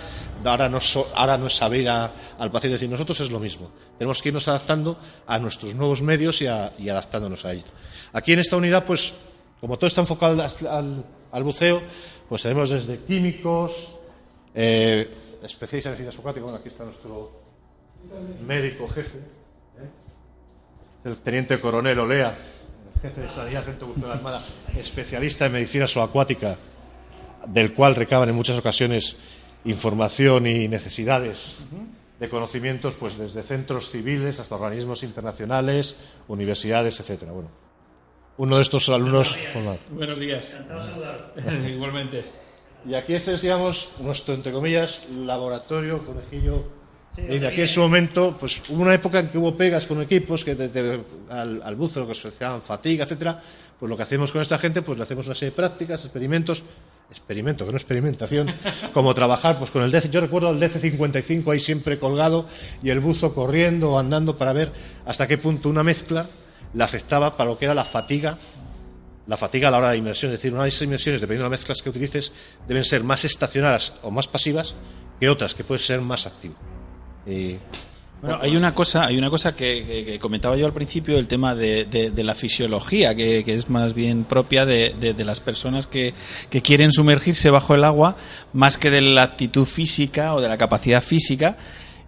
ahora 0.45 0.69
no, 0.69 0.79
so- 0.79 1.11
ahora 1.15 1.35
no 1.37 1.47
es 1.47 1.55
saber 1.55 1.89
a- 1.89 2.11
al 2.39 2.49
paciente 2.51 2.75
decir, 2.75 2.89
nosotros 2.89 3.19
es 3.19 3.29
lo 3.29 3.39
mismo. 3.41 3.71
Tenemos 3.97 4.21
que 4.21 4.29
irnos 4.29 4.47
adaptando 4.47 4.97
a 5.27 5.37
nuestros 5.39 5.75
nuevos 5.75 6.01
medios 6.01 6.41
y, 6.41 6.47
adaptándonos 6.47 7.43
a 7.43 7.53
ellos. 7.53 7.65
Aquí 8.13 8.31
en 8.33 8.39
esta 8.39 8.55
unidad, 8.55 8.85
pues, 8.85 9.11
como 9.59 9.77
todo 9.77 9.87
está 9.87 9.99
enfocado 10.01 10.33
al, 10.41 10.67
al- 10.67 11.05
al 11.31 11.43
buceo, 11.43 11.81
pues 12.29 12.43
tenemos 12.43 12.69
desde 12.69 12.99
químicos, 12.99 13.71
eh, 14.55 15.09
especialista 15.43 15.89
en 15.89 15.93
medicina 15.93 16.11
subacuática. 16.11 16.43
Bueno, 16.43 16.59
aquí 16.59 16.69
está 16.69 16.83
nuestro 16.83 17.31
médico 18.45 18.87
jefe, 18.89 19.17
¿eh? 19.17 19.89
el 21.05 21.17
teniente 21.17 21.59
coronel 21.59 21.99
Olea, 21.99 22.35
jefe 23.01 23.21
de 23.21 23.29
Sanidad 23.29 23.63
Centro 23.63 23.87
Buceo 23.87 24.03
de 24.03 24.09
la 24.09 24.15
Armada, 24.15 24.43
especialista 24.77 25.45
en 25.45 25.53
medicina 25.53 25.87
subacuática, 25.87 26.57
del 27.47 27.73
cual 27.73 27.95
recaban 27.95 28.29
en 28.29 28.35
muchas 28.35 28.57
ocasiones 28.57 29.15
información 29.65 30.47
y 30.47 30.67
necesidades 30.67 31.55
de 32.19 32.29
conocimientos, 32.29 32.95
pues 32.95 33.17
desde 33.17 33.43
centros 33.43 33.89
civiles 33.89 34.39
hasta 34.39 34.55
organismos 34.55 35.03
internacionales, 35.03 35.95
universidades, 36.27 36.99
etcétera. 36.99 37.31
Bueno, 37.31 37.49
uno 38.37 38.57
de 38.57 38.61
estos 38.61 38.89
alumnos 38.89 39.35
formados. 39.35 39.79
Buenos 39.91 40.19
días. 40.19 40.59
Igualmente. 41.67 42.42
Y 42.87 42.93
aquí 42.95 43.13
este 43.13 43.33
es, 43.33 43.41
digamos, 43.41 43.89
nuestro, 43.99 44.33
entre 44.33 44.51
comillas, 44.51 45.03
laboratorio, 45.09 46.05
conejillo. 46.05 46.63
y 47.17 47.37
de 47.39 47.47
aquí 47.47 47.61
en 47.61 47.67
su 47.67 47.79
momento, 47.79 48.35
pues 48.39 48.59
hubo 48.69 48.81
una 48.81 48.93
época 48.93 49.19
en 49.19 49.29
que 49.29 49.37
hubo 49.37 49.55
pegas 49.55 49.85
con 49.85 50.01
equipos 50.01 50.43
que 50.43 50.55
de- 50.55 50.67
de- 50.69 51.01
al, 51.29 51.61
al 51.63 51.75
buzo, 51.75 51.99
lo 52.01 52.07
que 52.07 52.15
se 52.15 52.31
llamaban 52.31 52.61
fatiga, 52.61 53.03
etcétera. 53.03 53.39
Pues 53.79 53.89
lo 53.89 53.95
que 53.95 54.03
hacemos 54.03 54.31
con 54.31 54.41
esta 54.41 54.57
gente, 54.57 54.81
pues 54.81 54.97
le 54.97 55.03
hacemos 55.03 55.25
una 55.27 55.35
serie 55.35 55.51
de 55.51 55.55
prácticas, 55.55 56.03
experimentos, 56.05 56.63
experimento, 57.11 57.65
que 57.65 57.71
no 57.71 57.77
experimentación, 57.77 58.53
como 58.93 59.13
trabajar 59.13 59.59
pues 59.59 59.69
con 59.71 59.83
el 59.83 59.91
DC. 59.91 60.09
Yo 60.09 60.21
recuerdo 60.21 60.49
el 60.49 60.59
DC-55 60.59 61.51
ahí 61.53 61.59
siempre 61.59 61.99
colgado 61.99 62.47
y 62.81 62.89
el 62.89 62.99
buzo 62.99 63.33
corriendo 63.35 63.91
o 63.91 63.99
andando 63.99 64.35
para 64.37 64.51
ver 64.53 64.71
hasta 65.05 65.27
qué 65.27 65.37
punto 65.37 65.69
una 65.69 65.83
mezcla 65.83 66.27
le 66.73 66.83
afectaba 66.83 67.37
para 67.37 67.51
lo 67.51 67.57
que 67.57 67.65
era 67.65 67.75
la 67.75 67.85
fatiga 67.85 68.37
la 69.27 69.37
fatiga 69.37 69.69
a 69.69 69.71
la 69.71 69.77
hora 69.77 69.91
de 69.91 69.97
inmersión, 69.97 70.31
es 70.33 70.39
decir, 70.39 70.53
unas 70.53 70.81
inmersiones, 70.81 71.21
dependiendo 71.21 71.45
de 71.45 71.51
las 71.51 71.59
mezclas 71.59 71.81
que 71.81 71.89
utilices, 71.89 72.31
deben 72.67 72.83
ser 72.83 73.03
más 73.03 73.23
estacionarias 73.25 73.93
o 74.01 74.11
más 74.11 74.27
pasivas 74.27 74.75
que 75.19 75.29
otras, 75.29 75.55
que 75.55 75.63
pueden 75.63 75.81
ser 75.83 76.01
más 76.01 76.27
activas. 76.27 76.57
Y 77.25 77.55
Bueno, 78.21 78.39
hay 78.41 78.55
una 78.55 78.73
cosa, 78.73 79.03
hay 79.05 79.17
una 79.17 79.29
cosa 79.29 79.53
que, 79.53 79.83
que- 79.85 80.05
que 80.05 80.19
comentaba 80.19 80.55
yo 80.55 80.65
al 80.65 80.71
principio, 80.73 81.17
el 81.17 81.27
tema 81.27 81.53
de, 81.55 81.83
de- 81.89 82.09
de 82.11 82.23
la 82.23 82.35
fisiología, 82.35 83.13
que, 83.15 83.43
que 83.43 83.53
es 83.53 83.69
más 83.69 83.93
bien 83.93 84.23
propia 84.23 84.65
de, 84.65 84.95
de- 84.97 85.23
las 85.25 85.41
personas 85.41 85.87
que, 85.87 86.13
que 86.49 86.61
quieren 86.61 86.91
sumergirse 86.91 87.49
bajo 87.49 87.75
el 87.75 87.83
agua, 87.83 88.15
más 88.53 88.77
que 88.77 88.89
de 88.89 89.01
la 89.01 89.23
actitud 89.23 89.65
física 89.65 90.33
o 90.35 90.39
de 90.41 90.47
la 90.47 90.57
capacidad 90.57 91.01
física. 91.01 91.57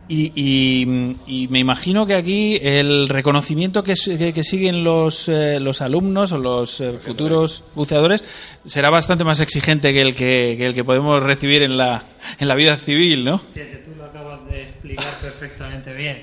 Y, 0.07 0.31
y- 0.35 1.15
y 1.25 1.47
me 1.47 1.57
imagino 1.59 2.05
que 2.05 2.13
aquí 2.13 2.59
el 2.61 3.09
reconocimiento 3.09 3.81
que, 3.83 3.95
que- 3.95 4.33
que 4.33 4.43
siguen 4.43 4.83
los, 4.83 5.27
eh, 5.29 5.59
los 5.59 5.81
alumnos 5.81 6.31
o 6.31 6.37
los 6.37 6.79
eh, 6.79 6.93
futuros 6.99 7.63
buceadores 7.73 8.23
será 8.67 8.91
bastante 8.91 9.23
más 9.23 9.41
exigente 9.41 9.91
que 9.93 10.01
el 10.01 10.13
que, 10.15 10.55
que 10.57 10.65
el 10.67 10.75
que 10.75 10.83
podemos 10.83 11.23
recibir 11.23 11.63
en 11.63 11.75
la, 11.77 12.03
en 12.39 12.47
la 12.47 12.53
vida 12.55 12.77
civil, 12.77 13.25
¿no? 13.25 13.39
Fíjate, 13.39 13.77
tú 13.77 13.95
lo 13.97 14.05
acabas 14.05 14.45
de 14.47 14.61
explicar 14.61 15.11
perfectamente 15.21 15.91
bien. 15.93 16.21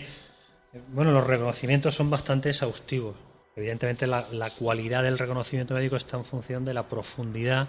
Bueno, 0.94 1.10
los 1.10 1.26
reconocimientos 1.26 1.94
son 1.94 2.08
bastante 2.08 2.50
exhaustivos. 2.50 3.16
Evidentemente, 3.56 4.06
la, 4.06 4.24
la 4.32 4.48
cualidad 4.50 5.02
del 5.02 5.18
reconocimiento 5.18 5.74
médico 5.74 5.96
está 5.96 6.16
en 6.16 6.24
función 6.24 6.64
de 6.64 6.72
la 6.72 6.88
profundidad 6.88 7.68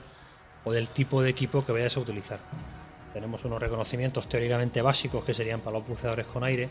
o 0.63 0.71
del 0.71 0.87
tipo 0.89 1.21
de 1.23 1.31
equipo 1.31 1.65
que 1.65 1.71
vayas 1.73 1.97
a 1.97 1.99
utilizar. 1.99 2.39
Tenemos 3.13 3.45
unos 3.45 3.61
reconocimientos 3.61 4.27
teóricamente 4.27 4.81
básicos 4.81 5.23
que 5.23 5.33
serían 5.33 5.61
para 5.61 5.77
los 5.77 5.87
buceadores 5.87 6.25
con 6.25 6.43
aire, 6.43 6.69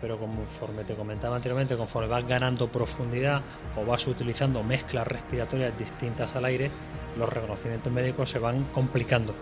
pero 0.00 0.18
conforme 0.18 0.84
te 0.84 0.94
comentaba 0.94 1.36
anteriormente, 1.36 1.76
conforme 1.76 2.08
vas 2.08 2.26
ganando 2.26 2.68
profundidad 2.68 3.42
o 3.76 3.84
vas 3.84 4.06
utilizando 4.06 4.62
mezclas 4.62 5.06
respiratorias 5.06 5.76
distintas 5.76 6.34
al 6.36 6.44
aire, 6.44 6.70
los 7.18 7.28
reconocimientos 7.28 7.92
médicos 7.92 8.30
se 8.30 8.38
van 8.38 8.64
complicando. 8.72 9.34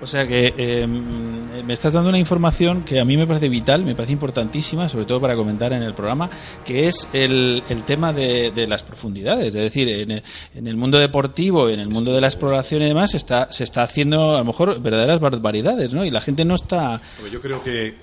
O 0.00 0.06
sea 0.06 0.26
que 0.26 0.54
eh, 0.56 0.86
me 0.86 1.72
estás 1.72 1.92
dando 1.92 2.08
una 2.08 2.18
información 2.18 2.84
que 2.84 3.00
a 3.00 3.04
mí 3.04 3.16
me 3.16 3.26
parece 3.26 3.48
vital, 3.48 3.84
me 3.84 3.94
parece 3.94 4.12
importantísima, 4.12 4.88
sobre 4.88 5.06
todo 5.06 5.20
para 5.20 5.34
comentar 5.34 5.72
en 5.72 5.82
el 5.82 5.92
programa, 5.92 6.30
que 6.64 6.86
es 6.86 7.08
el, 7.12 7.64
el 7.68 7.82
tema 7.82 8.12
de, 8.12 8.52
las 8.68 8.82
profundidades. 8.82 9.46
Es 9.46 9.54
decir, 9.54 9.88
en 9.88 10.22
el, 10.66 10.76
mundo 10.76 10.98
deportivo, 10.98 11.68
en 11.68 11.80
el 11.80 11.88
mundo 11.88 12.12
de 12.12 12.20
la 12.20 12.28
exploración 12.28 12.82
y 12.82 12.86
demás, 12.86 13.14
está, 13.14 13.52
se 13.52 13.64
está 13.64 13.82
haciendo 13.82 14.36
a 14.36 14.38
lo 14.38 14.44
mejor 14.44 14.80
verdaderas 14.80 15.20
barbaridades, 15.20 15.92
¿no? 15.92 16.04
Y 16.04 16.10
la 16.10 16.20
gente 16.20 16.44
no 16.44 16.54
está... 16.54 17.00
Yo 17.30 17.40
creo 17.40 17.62
que 17.62 17.96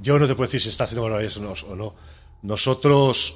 yo 0.00 0.18
no 0.18 0.26
te 0.26 0.34
puedo 0.34 0.46
decir 0.46 0.60
si 0.60 0.70
está 0.70 0.84
haciendo 0.84 1.02
barbaridades 1.02 1.36
o 1.64 1.76
no. 1.76 1.94
Nosotros, 2.42 3.34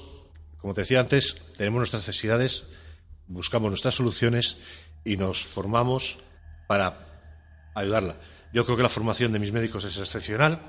como 0.58 0.72
te 0.72 0.82
decía 0.82 1.00
antes, 1.00 1.36
tenemos 1.58 1.80
nuestras 1.80 2.06
necesidades, 2.06 2.64
buscamos 3.26 3.70
nuestras 3.70 3.94
soluciones 3.94 4.56
y 5.04 5.16
nos 5.16 5.44
formamos 5.44 6.18
para 6.68 7.11
ayudarla. 7.74 8.16
Yo 8.52 8.64
creo 8.64 8.76
que 8.76 8.82
la 8.82 8.88
formación 8.88 9.32
de 9.32 9.38
mis 9.38 9.52
médicos 9.52 9.84
es 9.84 9.96
excepcional. 9.96 10.60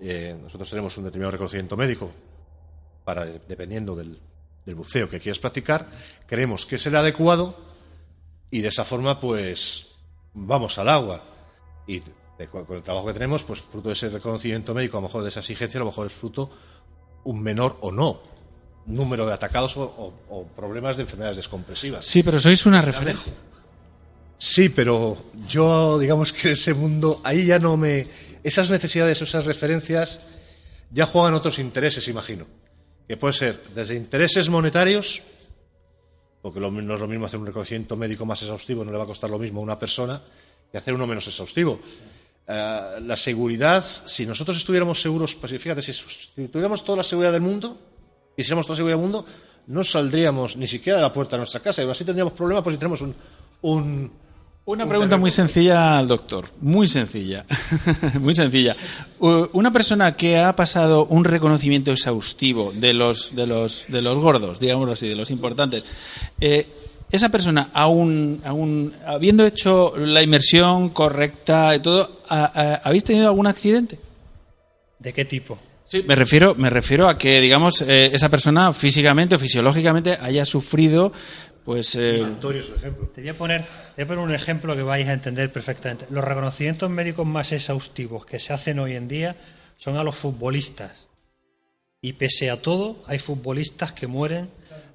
Eh, 0.00 0.36
nosotros 0.40 0.70
tenemos 0.70 0.96
un 0.96 1.04
determinado 1.04 1.32
reconocimiento 1.32 1.76
médico 1.76 2.10
para 3.04 3.24
dependiendo 3.26 3.94
del, 3.96 4.18
del 4.64 4.74
buceo 4.74 5.08
que 5.08 5.18
quieras 5.20 5.38
practicar. 5.38 5.88
Creemos 6.26 6.66
que 6.66 6.76
es 6.76 6.86
el 6.86 6.96
adecuado 6.96 7.56
y 8.50 8.60
de 8.60 8.68
esa 8.68 8.84
forma, 8.84 9.18
pues, 9.20 9.86
vamos 10.34 10.78
al 10.78 10.88
agua. 10.88 11.22
Y 11.86 12.00
con 12.50 12.64
el 12.76 12.82
trabajo 12.82 13.06
que 13.08 13.12
tenemos, 13.12 13.42
pues, 13.42 13.60
fruto 13.60 13.88
de 13.88 13.94
ese 13.94 14.08
reconocimiento 14.08 14.72
médico, 14.74 14.96
a 14.96 15.00
lo 15.00 15.08
mejor 15.08 15.22
de 15.22 15.28
esa 15.28 15.40
exigencia, 15.40 15.78
a 15.78 15.84
lo 15.84 15.90
mejor 15.90 16.06
es 16.06 16.12
fruto 16.12 16.50
un 17.24 17.42
menor 17.42 17.76
o 17.82 17.92
no 17.92 18.22
número 18.86 19.26
de 19.26 19.34
atacados 19.34 19.76
o, 19.76 19.82
o- 19.84 20.14
o 20.30 20.46
problemas 20.46 20.96
de 20.96 21.02
enfermedades 21.02 21.36
descompresivas. 21.36 22.06
Sí, 22.06 22.22
pero 22.22 22.40
sois 22.40 22.64
una 22.64 22.80
referencia. 22.80 23.32
Sí, 24.42 24.70
pero 24.70 25.18
yo, 25.46 25.98
digamos 25.98 26.32
que 26.32 26.48
en 26.48 26.54
ese 26.54 26.72
mundo, 26.72 27.20
ahí 27.24 27.44
ya 27.44 27.58
no 27.58 27.76
me. 27.76 28.06
Esas 28.42 28.70
necesidades, 28.70 29.20
esas 29.20 29.44
referencias, 29.44 30.20
ya 30.90 31.04
juegan 31.04 31.34
otros 31.34 31.58
intereses, 31.58 32.08
imagino. 32.08 32.46
Que 33.06 33.18
puede 33.18 33.34
ser 33.34 33.60
desde 33.74 33.96
intereses 33.96 34.48
monetarios, 34.48 35.20
porque 36.40 36.58
lo- 36.58 36.70
no 36.70 36.94
es 36.94 37.00
lo 37.00 37.06
mismo 37.06 37.26
hacer 37.26 37.38
un 37.38 37.44
reconocimiento 37.44 37.98
médico 37.98 38.24
más 38.24 38.40
exhaustivo, 38.40 38.82
no 38.82 38.90
le 38.90 38.96
va 38.96 39.04
a 39.04 39.08
costar 39.08 39.28
lo 39.28 39.38
mismo 39.38 39.60
a 39.60 39.62
una 39.62 39.78
persona 39.78 40.22
que 40.72 40.78
hacer 40.78 40.94
uno 40.94 41.06
menos 41.06 41.26
exhaustivo. 41.26 41.78
Eh, 42.48 42.80
la 43.02 43.16
seguridad, 43.16 43.84
si 44.06 44.24
nosotros 44.24 44.56
estuviéramos 44.56 45.02
seguros, 45.02 45.34
pues 45.34 45.52
fíjate, 45.60 45.82
si, 45.82 45.92
tuviéramos 46.48 46.82
toda 46.82 46.96
la 46.98 47.04
seguridad 47.04 47.32
del 47.32 47.42
mundo, 47.42 47.78
quisiéramos 48.34 48.64
toda 48.64 48.74
la 48.74 48.78
seguridad 48.78 48.96
del 48.96 49.02
mundo, 49.02 49.26
no 49.66 49.84
saldríamos 49.84 50.56
ni 50.56 50.66
siquiera 50.66 50.96
de 50.96 51.02
la 51.02 51.12
puerta 51.12 51.36
de 51.36 51.40
nuestra 51.40 51.60
casa. 51.60 51.84
Y 51.84 51.90
así 51.90 52.06
tendríamos 52.06 52.32
problemas, 52.32 52.64
pues 52.64 52.72
si 52.74 52.78
tenemos 52.78 53.02
un 53.02 54.10
Una 54.70 54.84
un 54.84 54.88
pregunta 54.90 55.16
muy 55.16 55.30
sencilla 55.30 55.98
al 55.98 56.06
doctor, 56.06 56.46
muy 56.60 56.86
sencilla, 56.86 57.44
muy 58.20 58.34
sencilla. 58.34 58.76
Uh, 59.18 59.46
Una 59.52 59.70
persona 59.72 60.14
que 60.14 60.38
ha 60.38 60.54
pasado 60.54 61.06
un 61.06 61.24
reconocimiento 61.24 61.90
exhaustivo 61.90 62.72
de 62.74 62.92
los 62.92 63.34
de 63.34 63.46
los 63.46 63.86
de 63.88 64.00
los 64.00 64.18
gordos, 64.18 64.60
digámoslo 64.60 64.92
así, 64.92 65.08
de 65.08 65.16
los 65.16 65.30
importantes, 65.30 65.84
eh, 66.40 66.66
esa 67.10 67.28
persona, 67.30 67.70
aún, 67.72 68.40
aún 68.44 68.92
habiendo 69.04 69.44
hecho 69.44 69.94
la 69.96 70.22
inmersión 70.22 70.90
correcta 70.90 71.74
y 71.74 71.80
todo, 71.80 72.20
¿ha- 72.28 72.52
ha- 72.54 72.74
¿habéis 72.84 73.02
tenido 73.02 73.26
algún 73.26 73.48
accidente? 73.48 73.98
¿De 75.00 75.12
qué 75.12 75.24
tipo? 75.24 75.58
Sí, 75.86 76.04
me 76.06 76.14
refiero, 76.14 76.54
me 76.54 76.70
refiero 76.70 77.10
a 77.10 77.18
que, 77.18 77.40
digamos, 77.40 77.82
eh, 77.82 78.10
esa 78.12 78.28
persona 78.28 78.72
físicamente 78.72 79.34
o 79.34 79.38
fisiológicamente 79.40 80.16
haya 80.20 80.44
sufrido, 80.44 81.10
pues, 81.64 81.94
eh, 81.94 82.22
Antonio 82.24 82.60
es 82.62 82.68
un 82.70 82.76
ejemplo. 82.76 83.08
Te 83.08 83.20
voy 83.20 83.30
a 83.30 83.34
poner, 83.36 83.62
te 83.64 84.02
voy 84.02 84.04
a 84.04 84.06
poner 84.08 84.24
un 84.24 84.34
ejemplo 84.34 84.74
que 84.76 84.82
vais 84.82 85.06
a 85.08 85.12
entender 85.12 85.52
perfectamente. 85.52 86.06
Los 86.10 86.24
reconocimientos 86.24 86.88
médicos 86.90 87.26
más 87.26 87.52
exhaustivos 87.52 88.24
que 88.26 88.38
se 88.38 88.52
hacen 88.52 88.78
hoy 88.78 88.94
en 88.96 89.08
día 89.08 89.36
son 89.76 89.96
a 89.96 90.02
los 90.04 90.16
futbolistas. 90.16 91.06
Y 92.02 92.14
pese 92.14 92.50
a 92.50 92.60
todo, 92.62 93.02
hay 93.06 93.18
futbolistas 93.18 93.92
que 93.92 94.06
mueren 94.06 94.48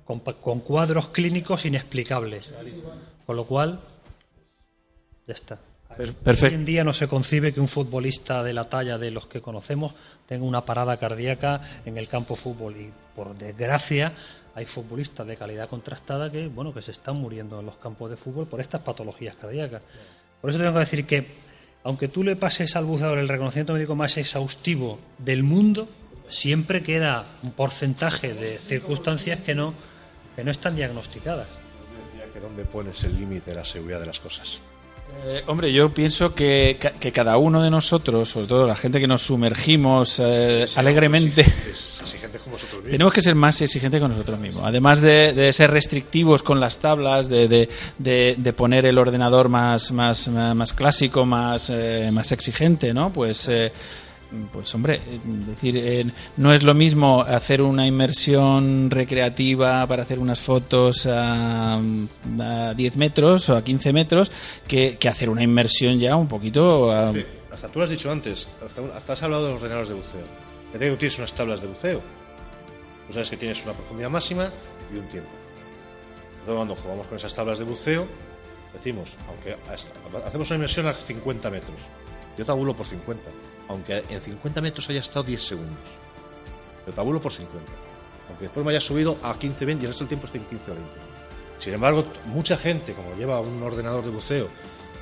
con, 0.06 0.20
pa- 0.22 0.34
con 0.34 0.60
cuadros 0.62 1.10
clínicos 1.10 1.66
inexplicables. 1.66 2.52
Con 3.26 3.36
lo 3.36 3.46
cual, 3.46 3.80
ya 5.28 5.34
está. 5.34 5.60
per- 5.98 6.10
Hoy 6.10 6.16
perfecto. 6.16 6.56
en 6.56 6.66
día 6.66 6.84
no 6.84 6.94
se 6.94 7.08
concibe 7.08 7.54
que 7.54 7.60
un 7.60 7.68
futbolista 7.68 8.44
de 8.44 8.54
la 8.54 8.66
talla 8.70 8.98
de 8.98 9.12
los 9.12 9.28
que 9.28 9.42
conocemos 9.42 9.94
tenga 10.28 10.46
una 10.46 10.66
parada 10.66 10.98
cardíaca 10.98 11.62
en 11.86 11.98
el 11.98 12.08
campo 12.08 12.36
fútbol 12.36 12.76
y 12.78 12.92
por 13.16 13.36
desgracia 13.38 14.14
hay 14.56 14.66
futbolistas 14.66 15.28
de 15.28 15.36
calidad 15.36 15.70
contrastada 15.70 16.32
que 16.32 16.48
bueno 16.48 16.74
que 16.74 16.82
se 16.82 16.92
están 16.92 17.18
muriendo 17.18 17.60
en 17.60 17.66
los 17.66 17.76
campos 17.76 18.10
de 18.10 18.16
fútbol 18.16 18.48
por 18.48 18.62
estas 18.62 18.82
patologías 18.82 19.36
cardíacas. 19.36 19.82
Por 20.42 20.50
eso 20.50 20.58
tengo 20.58 20.74
que 20.74 20.80
decir 20.80 21.06
que 21.06 21.28
aunque 21.84 22.08
tú 22.08 22.24
le 22.24 22.36
pases 22.36 22.76
al 22.76 22.86
buceador 22.86 23.20
el 23.20 23.28
reconocimiento 23.28 23.74
médico 23.74 23.96
más 23.96 24.18
exhaustivo 24.18 24.98
del 25.20 25.44
mundo, 25.44 25.88
siempre 26.30 26.82
queda 26.82 27.26
un 27.44 27.52
porcentaje 27.52 28.34
de 28.34 28.58
circunstancias 28.58 29.42
que 29.42 29.54
no 29.54 29.74
que 30.36 30.44
no 30.44 30.52
están 30.52 30.76
diagnosticadas. 30.76 31.48
Que 32.34 32.40
dónde 32.40 32.66
pones 32.66 33.04
el 33.04 33.16
límite 33.16 33.52
de 33.52 33.56
la 33.58 33.66
seguridad 33.66 34.00
de 34.02 34.08
las 34.08 34.20
cosas. 34.20 34.60
Eh, 35.24 35.44
hombre, 35.48 35.72
yo 35.72 35.94
pienso 35.94 36.36
que, 36.36 36.78
que 37.00 37.12
cada 37.12 37.38
uno 37.38 37.64
de 37.64 37.70
nosotros, 37.70 38.30
sobre 38.30 38.48
todo 38.48 38.68
la 38.68 38.76
gente 38.76 39.00
que 39.00 39.08
nos 39.08 39.22
sumergimos 39.22 40.20
eh, 40.20 40.66
alegremente, 40.76 41.46
Tenemos 42.92 43.14
que 43.14 43.22
ser 43.22 43.36
más 43.36 43.60
exigentes 43.62 44.00
con 44.02 44.12
nosotros 44.12 44.40
mismos. 44.40 44.64
Además 44.66 45.02
de, 45.02 45.34
de 45.34 45.52
ser 45.54 45.72
restrictivos 45.72 46.44
con 46.44 46.60
las 46.60 46.78
tablas, 46.78 47.28
de, 47.30 47.48
de, 47.48 47.70
de, 47.98 48.36
de 48.38 48.54
poner 48.54 48.86
el 48.86 48.98
ordenador 48.98 49.50
más, 49.50 49.92
más, 49.92 50.28
más 50.28 50.74
clásico, 50.74 51.26
más, 51.26 51.70
eh, 51.74 52.10
más 52.12 52.32
exigente, 52.32 52.94
¿no? 52.94 53.12
Pues. 53.12 53.48
Eh, 53.50 53.72
pues 54.52 54.74
hombre, 54.76 55.00
decir, 55.24 55.78
eh, 55.78 56.06
no 56.38 56.52
es 56.52 56.64
lo 56.64 56.74
mismo 56.74 57.22
hacer 57.22 57.62
una 57.62 57.88
inmersión 57.88 58.90
recreativa 58.90 59.86
para 59.88 60.02
hacer 60.04 60.20
unas 60.20 60.42
fotos 60.42 61.06
a, 61.06 61.76
a 61.78 62.74
10 62.76 62.98
metros 62.98 63.48
o 63.50 63.56
a 63.56 63.64
15 63.64 63.94
metros 63.94 64.32
que, 64.68 64.98
que 64.98 65.08
hacer 65.08 65.30
una 65.30 65.44
inmersión 65.44 66.00
ya 66.00 66.16
un 66.18 66.28
poquito 66.28 66.92
a- 66.92 67.14
Sí, 67.14 67.24
hasta 67.54 67.68
tú 67.70 67.80
lo 67.80 67.86
has 67.86 67.92
dicho 67.92 68.12
antes, 68.12 68.48
hasta, 68.66 68.98
hasta 68.98 69.14
has 69.14 69.24
hablado 69.24 69.46
de 69.46 69.54
los 69.54 69.62
ordenadores 69.62 69.90
de 69.90 69.96
buceo. 69.96 70.26
Ya 70.74 70.80
tienes 70.98 71.18
unas 71.20 71.32
tablas 71.34 71.62
de 71.62 71.68
buceo. 71.68 72.02
Tú 73.08 73.14
sabes 73.14 73.30
que 73.30 73.38
tienes 73.38 73.64
una 73.64 73.74
profundidad 73.74 74.10
máxima 74.10 74.50
y 74.94 74.98
un 74.98 75.08
tiempo. 75.08 75.30
Entonces, 76.40 76.56
cuando 76.56 76.76
jugamos 76.76 77.08
con 77.08 77.18
esas 77.18 77.34
tablas 77.34 77.60
de 77.60 77.66
buceo, 77.66 78.08
decimos, 78.74 79.16
aunque 79.28 79.58
hacemos 80.26 80.50
una 80.50 80.56
inmersión 80.58 80.88
a 80.88 80.94
50 80.94 81.50
metros, 81.50 81.78
yo 82.38 82.46
tabulo 82.46 82.74
por 82.76 82.86
50, 82.86 83.24
aunque 83.70 84.04
en 84.10 84.22
50 84.22 84.62
metros 84.62 84.90
haya 84.90 85.00
estado 85.00 85.24
10 85.24 85.42
segundos. 85.42 85.78
Yo 86.86 86.94
tabulo 86.94 87.20
por 87.20 87.34
50. 87.34 87.72
Aunque 88.30 88.44
después 88.44 88.66
me 88.66 88.72
haya 88.72 88.82
subido 88.82 89.18
a 89.24 89.38
15, 89.38 89.66
20 89.66 89.82
y 89.82 89.86
el 89.86 89.92
resto 89.92 90.04
del 90.04 90.10
tiempo 90.10 90.26
esté 90.26 90.38
en 90.40 90.46
15 90.46 90.72
o 90.72 90.74
20. 90.76 90.92
Sin 91.60 91.74
embargo, 91.74 92.06
mucha 92.26 92.58
gente, 92.58 92.94
como 92.94 93.16
lleva 93.16 93.40
un 93.40 93.62
ordenador 93.64 94.04
de 94.04 94.12
buceo, 94.12 94.50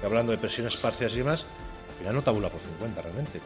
hablando 0.04 0.32
de 0.32 0.38
presiones 0.38 0.78
parciales 0.78 1.16
y 1.16 1.20
demás, 1.20 1.45
al 1.91 1.97
final 1.97 2.16
no 2.16 2.22
tabula 2.22 2.49
por 2.49 2.62
50 2.62 3.01
realmente, 3.01 3.41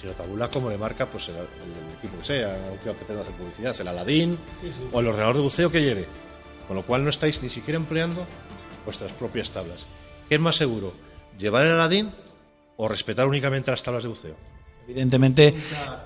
sino 0.00 0.12
tabula 0.12 0.48
como 0.48 0.70
le 0.70 0.78
marca 0.78 1.06
pues 1.06 1.28
el, 1.28 1.36
el 1.36 1.98
equipo 1.98 2.18
que 2.18 2.24
sea, 2.24 2.56
aunque 2.68 2.98
que 2.98 3.04
tenga 3.04 3.20
hacer 3.20 3.34
publicidad, 3.34 3.78
el 3.80 3.88
Aladín 3.88 4.38
o 4.92 5.00
el 5.00 5.06
ordenador 5.06 5.36
de 5.36 5.42
buceo 5.42 5.70
que 5.70 5.82
lleve. 5.82 6.06
Con 6.66 6.76
lo 6.76 6.82
cual 6.84 7.04
no 7.04 7.10
estáis 7.10 7.42
ni 7.42 7.48
siquiera 7.48 7.76
empleando 7.76 8.24
vuestras 8.84 9.12
propias 9.12 9.50
tablas. 9.50 9.84
¿Qué 10.28 10.36
es 10.36 10.40
más 10.40 10.56
seguro? 10.56 10.94
¿Llevar 11.38 11.66
el 11.66 11.72
Aladín 11.72 12.12
o 12.76 12.88
respetar 12.88 13.26
únicamente 13.26 13.70
las 13.70 13.82
tablas 13.82 14.04
de 14.04 14.08
buceo? 14.08 14.36
Evidentemente, 14.86 15.54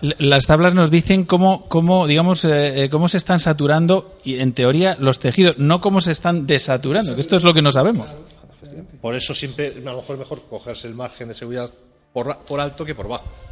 las 0.00 0.46
tablas 0.46 0.74
nos 0.74 0.90
dicen 0.90 1.24
cómo, 1.24 1.66
cómo 1.68 2.06
digamos, 2.06 2.44
eh, 2.44 2.84
eh, 2.84 2.90
cómo 2.90 3.08
se 3.08 3.16
están 3.16 3.38
saturando 3.38 4.18
y, 4.24 4.40
en 4.40 4.52
teoría, 4.52 4.96
los 4.98 5.20
tejidos, 5.20 5.56
no 5.58 5.80
cómo 5.80 6.00
se 6.00 6.12
están 6.12 6.46
desaturando, 6.46 7.14
que 7.14 7.20
esto 7.20 7.36
es 7.36 7.44
lo 7.44 7.54
que 7.54 7.62
no 7.62 7.70
sabemos. 7.70 8.08
Por 9.00 9.14
eso 9.14 9.32
siempre 9.32 9.68
a 9.68 9.90
lo 9.90 9.96
mejor 9.98 10.16
es 10.16 10.18
mejor 10.18 10.42
cogerse 10.50 10.88
el 10.88 10.94
margen 10.94 11.28
de 11.28 11.34
seguridad 11.34 11.70
por, 12.12 12.36
por 12.38 12.60
alto 12.60 12.84
que 12.84 12.94
por 12.94 13.08
bajo. 13.08 13.43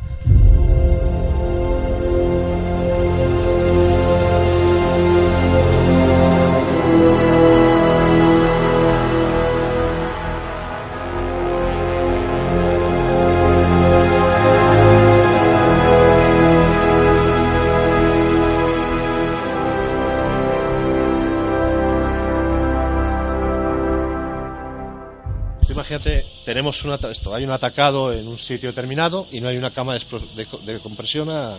Tenemos 26.52 26.84
esto, 27.10 27.34
hay 27.34 27.44
un 27.44 27.50
atacado 27.50 28.12
en 28.12 28.28
un 28.28 28.38
sitio 28.38 28.68
determinado 28.68 29.26
y 29.32 29.40
no 29.40 29.48
hay 29.48 29.56
una 29.56 29.70
cama 29.70 29.94
de, 29.94 30.04
de 30.36 30.72
de 30.74 30.78
compresión 30.80 31.30
a, 31.30 31.50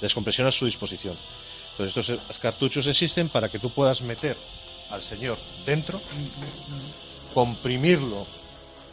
descompresión 0.00 0.46
a 0.46 0.52
su 0.52 0.64
disposición. 0.64 1.16
Entonces 1.72 2.08
estos 2.08 2.38
cartuchos 2.38 2.86
existen 2.86 3.28
para 3.30 3.48
que 3.48 3.58
tú 3.58 3.68
puedas 3.70 4.00
meter 4.02 4.36
al 4.92 5.02
señor 5.02 5.36
dentro, 5.66 6.00
comprimirlo 7.34 8.24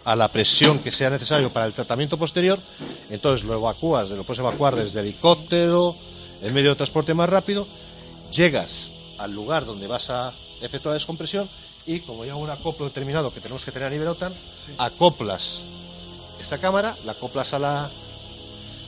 a 0.04 0.16
la 0.16 0.30
presión 0.30 0.80
que 0.80 0.92
sea 0.92 1.12
necesario 1.12 1.52
para 1.52 1.68
el 1.68 1.74
tratamiento 1.74 2.18
posterior, 2.18 2.58
entonces 3.12 3.46
lo 3.46 3.54
evacúas, 3.54 4.10
lo 4.10 4.24
puedes 4.24 4.40
evacuar 4.40 4.76
desde 4.76 5.02
helicóptero, 5.02 5.96
el 6.42 6.54
medio 6.54 6.72
de 6.72 6.76
transporte 6.76 7.14
más 7.14 7.30
rápido, 7.30 7.68
llegas 8.32 9.16
al 9.20 9.32
lugar 9.32 9.64
donde 9.64 9.86
vas 9.86 10.10
a 10.10 10.34
efectuar 10.64 10.94
la 10.94 11.00
descompresión 11.00 11.48
y 11.88 12.00
como 12.00 12.26
ya 12.26 12.36
un 12.36 12.50
acoplo 12.50 12.86
determinado 12.86 13.34
que 13.34 13.40
tenemos 13.42 13.64
que 13.64 13.72
tener 13.72 13.88
a 13.88 13.92
nivel 13.92 14.08
OTAN, 14.08 14.34
acoplas 14.78 15.60
esta 16.42 16.58
cámara, 16.58 16.96
la 17.06 17.12
acoplas 17.14 17.54
a 17.54 17.60
la, 17.60 17.90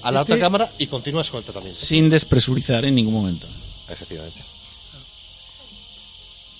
a 0.04 0.12
la 0.12 0.22
Este- 0.22 0.34
otra 0.34 0.39
cámara 0.45 0.72
y 0.78 0.88
continúas 0.88 1.30
con 1.30 1.39
el 1.39 1.43
tratamiento. 1.43 1.80
Sin 1.86 2.10
despresurizar 2.10 2.86
en 2.86 2.95
ningún 2.95 3.14
momento. 3.14 3.48
Efectivamente. 3.89 4.39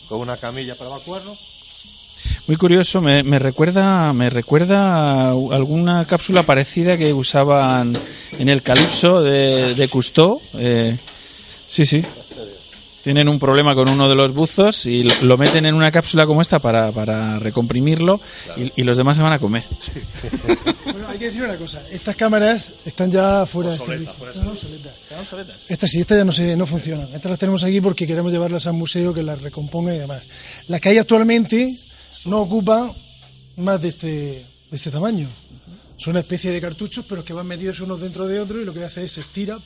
Con 0.10 0.20
una 0.22 0.38
camilla 0.38 0.76
para 0.76 0.90
evacuarlo. 0.92 1.36
Muy 2.48 2.56
curioso, 2.56 3.02
me, 3.02 3.24
me 3.24 3.40
recuerda, 3.40 4.14
me 4.14 4.30
recuerda 4.30 5.28
a 5.28 5.32
alguna 5.32 6.06
cápsula 6.06 6.44
parecida 6.44 6.98
que 6.98 7.14
usaban 7.14 7.98
en 8.40 8.50
el 8.50 8.62
Calipso 8.64 9.22
de, 9.22 9.76
de 9.76 9.90
Cousteau. 9.90 10.42
Eh, 10.56 10.98
sí, 11.68 11.86
sí. 11.86 12.04
Tienen 13.08 13.30
un 13.30 13.40
problema 13.40 13.74
con 13.74 13.88
uno 13.88 14.10
de 14.10 14.16
los 14.16 14.34
buzos 14.34 14.86
y 14.86 15.04
lo, 15.04 15.14
lo 15.22 15.38
meten 15.38 15.66
en 15.66 15.76
una 15.76 15.94
cápsula 15.94 16.26
como 16.26 16.42
esta 16.42 16.60
para, 16.60 16.92
para 16.92 17.40
recomprimirlo 17.40 18.20
y, 18.58 18.82
y 18.82 18.84
los 18.84 18.98
demás 18.98 19.16
se 19.16 19.24
van 19.24 19.32
a 19.32 19.40
comer. 19.40 19.64
Bueno, 20.84 21.08
hay 21.08 21.18
que 21.18 21.28
decir 21.28 21.42
una 21.42 21.56
cosa. 21.56 21.82
Estas 21.90 22.18
cámaras 22.18 22.70
están 22.86 23.10
ya 23.10 23.46
fuera 23.46 23.70
de 23.70 23.78
servicio. 23.78 24.12
Están 24.28 24.48
obsoletas. 24.50 25.66
Estas 25.70 25.90
sí, 25.90 26.02
estas 26.02 26.18
ya 26.18 26.26
no, 26.26 26.34
se, 26.34 26.58
no 26.58 26.68
funcionan. 26.68 27.06
Estas 27.06 27.30
las 27.30 27.40
tenemos 27.40 27.64
aquí 27.64 27.80
porque 27.80 28.06
queremos 28.06 28.30
llevarlas 28.30 28.68
al 28.68 28.74
museo, 28.74 29.14
que 29.14 29.24
las 29.24 29.42
recomponga 29.42 29.96
y 29.96 30.00
demás. 30.00 30.24
Las 30.68 30.82
que 30.82 30.90
hay 30.90 30.98
actualmente 30.98 31.80
no 32.26 32.42
ocupan 32.42 32.92
más 33.56 33.82
de 33.82 33.88
este, 33.88 34.08
de 34.08 34.46
este 34.74 34.92
tamaño. 34.92 35.30
Son 35.96 36.12
una 36.12 36.20
especie 36.20 36.52
de 36.52 36.60
cartuchos, 36.60 37.06
pero 37.08 37.24
que 37.24 37.32
van 37.32 37.48
metidos 37.48 37.80
unos 37.80 38.02
dentro 38.02 38.28
de 38.28 38.42
otros 38.42 38.64
y 38.64 38.66
lo 38.66 38.74
que 38.74 38.84
hace 38.84 39.06
es 39.06 39.14
se 39.14 39.22
estira, 39.22 39.58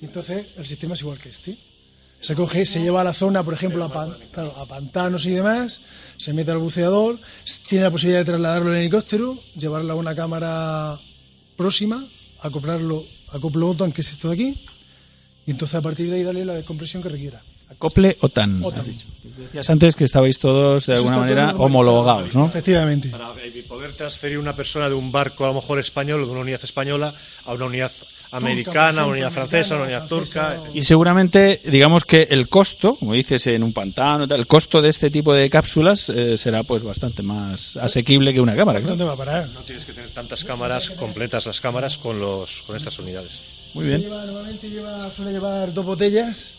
y 0.00 0.06
entonces 0.06 0.58
el 0.58 0.66
sistema 0.66 0.94
es 0.94 1.02
igual 1.02 1.18
que 1.18 1.28
este. 1.28 1.56
Se 2.26 2.34
coge, 2.34 2.66
se 2.66 2.80
lleva 2.80 3.02
a 3.02 3.04
la 3.04 3.12
zona, 3.12 3.44
por 3.44 3.54
ejemplo, 3.54 3.84
a, 3.84 3.88
pan- 3.92 4.12
claro, 4.32 4.52
a 4.58 4.66
pantanos 4.66 5.24
y 5.26 5.30
demás, 5.30 5.78
se 6.18 6.32
mete 6.32 6.50
al 6.50 6.58
buceador, 6.58 7.16
tiene 7.68 7.84
la 7.84 7.90
posibilidad 7.92 8.18
de 8.20 8.24
trasladarlo 8.24 8.72
en 8.74 8.80
helicóptero, 8.80 9.38
llevarlo 9.56 9.92
a 9.92 9.96
una 9.96 10.12
cámara 10.16 10.96
próxima, 11.56 12.02
acoplarlo, 12.42 13.00
acoplo 13.32 13.68
OTAN, 13.70 13.92
que 13.92 14.00
es 14.00 14.10
esto 14.10 14.28
de 14.28 14.34
aquí, 14.34 14.60
y 15.46 15.50
entonces 15.52 15.76
a 15.76 15.82
partir 15.82 16.10
de 16.10 16.16
ahí 16.16 16.22
darle 16.24 16.44
la 16.44 16.54
descompresión 16.54 17.00
que 17.00 17.10
requiera. 17.10 17.40
Acople 17.70 18.16
OTAN. 18.20 18.60
OTAN. 18.64 18.84
Decías 19.38 19.70
antes 19.70 19.94
que 19.94 20.04
estabais 20.04 20.40
todos 20.40 20.86
de 20.86 20.94
Eso 20.94 21.02
alguna 21.02 21.18
manera 21.18 21.54
homologados, 21.56 22.34
¿no? 22.34 22.46
Efectivamente. 22.46 23.08
Para 23.08 23.30
eh, 23.44 23.64
poder 23.68 23.92
transferir 23.92 24.38
una 24.38 24.52
persona 24.56 24.88
de 24.88 24.94
un 24.96 25.12
barco 25.12 25.44
a 25.44 25.48
lo 25.48 25.54
mejor 25.54 25.78
español 25.78 26.22
o 26.22 26.26
de 26.26 26.32
una 26.32 26.40
unidad 26.40 26.64
española 26.64 27.14
a 27.44 27.52
una 27.52 27.66
unidad 27.66 27.92
americana, 28.32 29.06
unidad 29.06 29.30
francesa, 29.32 29.76
unidad 29.76 30.06
turca. 30.08 30.56
Y 30.74 30.84
seguramente, 30.84 31.60
digamos 31.64 32.04
que 32.04 32.28
el 32.30 32.48
costo, 32.48 32.94
como 32.96 33.12
dices, 33.14 33.46
en 33.46 33.62
un 33.62 33.72
pantano, 33.72 34.24
el 34.24 34.46
costo 34.46 34.82
de 34.82 34.88
este 34.90 35.10
tipo 35.10 35.32
de 35.32 35.48
cápsulas 35.50 36.08
eh, 36.08 36.36
será 36.38 36.62
pues 36.62 36.82
bastante 36.82 37.22
más 37.22 37.76
asequible 37.76 38.32
que 38.32 38.40
una 38.40 38.56
cámara. 38.56 38.80
¿Dónde 38.80 39.04
va 39.04 39.12
a 39.12 39.16
parar? 39.16 39.48
No 39.50 39.60
tienes 39.60 39.84
que 39.84 39.92
tener 39.92 40.10
tantas 40.10 40.44
cámaras 40.44 40.90
completas 40.90 41.46
las 41.46 41.60
cámaras 41.60 41.96
con 41.96 42.18
los 42.20 42.62
con 42.66 42.76
estas 42.76 42.98
unidades. 42.98 43.70
Muy 43.74 43.86
bien. 43.86 44.00
Lleva- 44.00 44.24
normalmente 44.24 44.70
lleva- 44.70 45.10
suele 45.10 45.32
llevar 45.32 45.72
dos 45.74 45.84
botellas, 45.84 46.50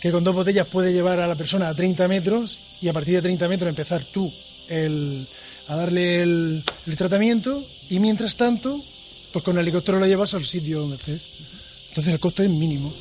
que 0.00 0.10
con 0.12 0.22
dos 0.22 0.34
botellas 0.34 0.66
puede 0.66 0.92
llevar 0.92 1.18
a 1.20 1.26
la 1.26 1.34
persona 1.34 1.68
a 1.68 1.74
30 1.74 2.06
metros 2.08 2.58
y 2.80 2.88
a 2.88 2.92
partir 2.92 3.14
de 3.14 3.22
30 3.22 3.48
metros 3.48 3.68
empezar 3.68 4.02
tú 4.12 4.32
el- 4.68 5.26
a 5.68 5.76
darle 5.76 6.22
el, 6.22 6.62
el 6.86 6.96
tratamiento 6.96 7.62
y 7.90 7.98
mientras 8.00 8.36
tanto, 8.36 8.80
pues 9.32 9.44
con 9.44 9.56
el 9.56 9.62
helicóptero 9.62 10.00
lo 10.00 10.06
llevas 10.06 10.34
al 10.34 10.44
sitio 10.44 10.80
donde 10.80 10.96
estés. 10.96 11.88
Entonces 11.90 12.14
el 12.14 12.20
costo 12.20 12.42
es 12.42 12.50
mínimo. 12.50 12.92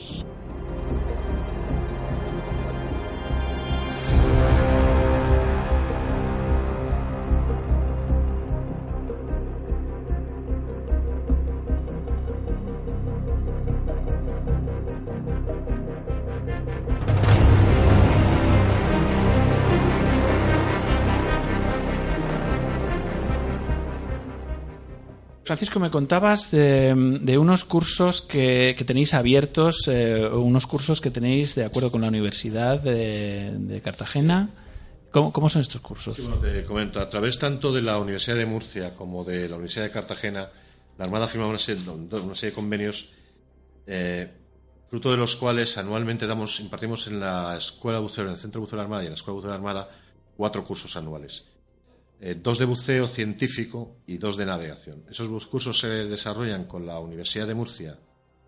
Francisco, 25.48 25.80
me 25.80 25.90
contabas 25.90 26.52
de, 26.52 27.38
unos 27.40 27.64
cursos 27.64 28.22
que, 28.22 28.76
que 28.78 28.84
tenéis 28.84 29.14
abiertos, 29.14 29.88
eh, 29.88 30.28
unos 30.28 30.68
cursos 30.68 31.00
que 31.00 31.10
tenéis 31.10 31.56
de 31.56 31.64
acuerdo 31.64 31.90
con 31.90 32.02
la 32.02 32.10
Universidad 32.10 32.82
de, 32.82 33.82
Cartagena. 33.84 34.50
¿Cómo, 35.10 35.50
son 35.50 35.62
estos 35.62 35.82
cursos? 35.82 36.18
Te 36.42 36.66
comento, 36.66 37.00
a 37.00 37.10
través 37.10 37.40
tanto 37.40 37.72
de 37.72 37.82
la 37.82 37.98
Universidad 37.98 38.36
de 38.36 38.46
Murcia 38.46 38.94
como 38.94 39.24
de 39.24 39.48
la 39.48 39.56
Universidad 39.56 39.86
de 39.86 39.92
Cartagena, 39.92 40.50
la 40.98 41.06
Armada 41.06 41.26
ha 41.26 41.28
firmado 41.30 41.50
una 41.50 41.60
serie, 41.60 41.90
una 41.90 42.36
serie 42.36 42.52
de 42.52 42.54
convenios 42.56 43.10
eh, 43.88 44.30
fruto 44.90 45.12
de 45.12 45.18
los 45.18 45.38
cuales 45.38 45.78
anualmente 45.78 46.28
damos, 46.28 46.60
impartimos 46.60 47.08
en 47.08 47.20
la 47.22 47.56
Escuela 47.58 48.00
Buceo, 48.00 48.26
en 48.26 48.32
el 48.32 48.38
Centro 48.38 48.62
Buceo 48.62 48.76
de 48.76 48.78
la 48.78 48.84
Armada 48.84 49.04
y 49.04 49.06
en 49.08 49.12
la 49.14 49.16
Escuela 49.16 49.36
Buceo 49.36 49.50
de 49.50 49.54
la 49.54 49.58
Armada, 49.58 49.90
cuatro 50.36 50.64
cursos 50.66 50.96
anuales. 50.98 51.46
Eh, 52.20 52.36
dos 52.42 52.58
de 52.58 52.66
buceo 52.66 53.08
científico 53.08 53.98
y 54.08 54.18
dos 54.18 54.38
de 54.38 54.46
navegación. 54.46 55.04
Esos 55.10 55.46
cursos 55.46 55.80
se 55.80 55.88
desarrollan 55.88 56.66
con 56.66 56.86
la 56.86 57.00
Universidad 57.00 57.46
de 57.46 57.54
Murcia 57.54 58.00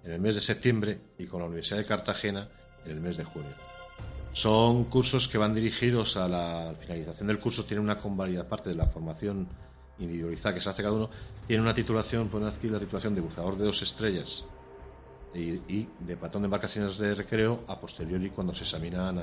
en 0.04 0.12
el 0.12 0.20
mes 0.20 0.36
de 0.36 0.42
septiembre 0.42 1.00
y 1.20 1.28
con 1.28 1.42
la 1.42 1.48
Universidad 1.48 1.78
de 1.78 1.86
Cartagena 1.86 2.50
en 2.86 2.92
el 2.92 3.00
mes 3.00 3.18
de 3.18 3.26
junio. 3.26 3.52
Son 4.32 4.86
cursos 4.86 5.28
que 5.28 5.38
van 5.38 5.54
dirigidos 5.54 6.18
a 6.18 6.28
la 6.28 6.74
finalización 6.80 7.28
del 7.28 7.40
curso, 7.40 7.66
tienen 7.66 7.84
una 7.84 7.98
convalida 7.98 8.48
parte 8.48 8.70
de 8.70 8.76
la 8.76 8.88
formación 8.88 9.48
individualizada 10.00 10.56
que 10.56 10.62
se 10.62 10.70
hace 10.70 10.82
cada 10.82 10.96
uno, 10.96 11.10
tiene 11.46 11.62
una 11.62 11.74
titulación, 11.74 12.30
pueden 12.30 12.48
adquirir 12.48 12.72
la 12.72 12.80
titulación 12.80 13.14
de 13.14 13.22
buceador 13.22 13.58
de 13.58 13.66
dos 13.66 13.82
estrellas 13.82 14.46
y, 15.34 15.88
de 16.00 16.18
patrón 16.18 16.44
de 16.44 16.48
embarcaciones 16.48 16.98
de 16.98 17.14
recreo 17.14 17.66
a 17.68 17.80
posteriori 17.80 18.30
cuando 18.32 18.54
se 18.54 18.64
examinan 18.64 19.16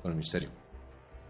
con 0.00 0.10
el 0.10 0.16
Ministerio. 0.16 0.61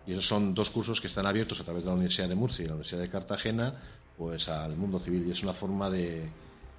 Y 0.06 0.12
esos 0.12 0.26
son 0.26 0.54
dos 0.54 0.70
cursos 0.70 1.00
que 1.00 1.06
están 1.06 1.26
abiertos 1.26 1.60
a 1.60 1.64
través 1.64 1.84
de 1.84 1.88
la 1.88 1.94
Universidad 1.94 2.28
de 2.28 2.34
Murcia 2.34 2.64
y 2.64 2.66
la 2.66 2.74
Universidad 2.74 3.00
de 3.00 3.08
Cartagena 3.08 3.74
pues 4.16 4.48
al 4.48 4.76
mundo 4.76 4.98
civil 4.98 5.26
y 5.26 5.30
es 5.30 5.42
una 5.42 5.52
forma 5.52 5.90
de, 5.90 6.28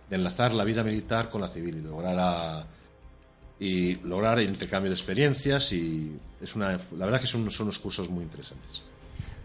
enlazar 0.09 0.53
la 0.53 0.63
vida 0.63 0.84
militar 0.84 1.30
con 1.30 1.41
la 1.41 1.47
civil 1.47 1.78
y 1.78 1.82
lograr 1.82 2.65
y 3.59 3.95
lograr 3.95 4.39
el 4.39 4.49
intercambio 4.49 4.91
de 4.91 4.95
experiencias 4.95 5.71
y 5.71 6.19
es 6.41 6.55
una 6.55 6.71
la 6.71 7.05
verdad 7.05 7.19
que 7.19 7.28
son, 7.28 7.49
son 7.49 7.65
unos 7.65 7.80
cursos 7.80 8.09
muy 8.09 8.24
interesantes. 8.24 8.84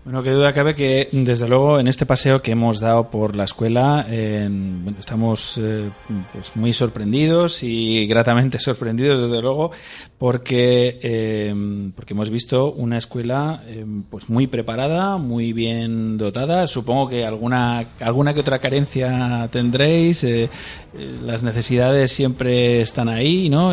Bueno, 0.04 0.22
qué 0.22 0.30
duda 0.30 0.54
cabe 0.54 0.74
que, 0.74 1.08
desde 1.12 1.48
luego, 1.48 1.78
en 1.78 1.86
este 1.86 2.06
paseo 2.06 2.40
que 2.40 2.52
hemos 2.52 2.80
dado 2.80 3.10
por 3.10 3.36
la 3.36 3.44
escuela, 3.44 4.06
estamos 4.98 5.58
eh, 5.58 5.90
pues 6.32 6.52
muy 6.54 6.72
sorprendidos 6.72 7.62
y 7.62 8.06
gratamente 8.06 8.58
sorprendidos, 8.58 9.20
desde 9.20 9.42
luego, 9.42 9.70
porque, 10.16 10.98
eh, 11.02 11.90
porque 11.94 12.14
hemos 12.14 12.30
visto 12.30 12.72
una 12.72 12.96
escuela 12.96 13.62
eh, 13.66 13.84
pues 14.08 14.30
muy 14.30 14.46
preparada, 14.46 15.18
muy 15.18 15.52
bien 15.52 16.16
dotada. 16.16 16.66
Supongo 16.68 17.08
que 17.08 17.26
alguna, 17.26 17.88
alguna 18.00 18.32
que 18.32 18.40
otra 18.40 18.60
carencia 18.60 19.48
tendréis. 19.52 20.24
las 21.22 21.42
necesidades 21.42 22.12
siempre 22.12 22.80
están 22.80 23.08
ahí, 23.08 23.50
¿no? 23.50 23.72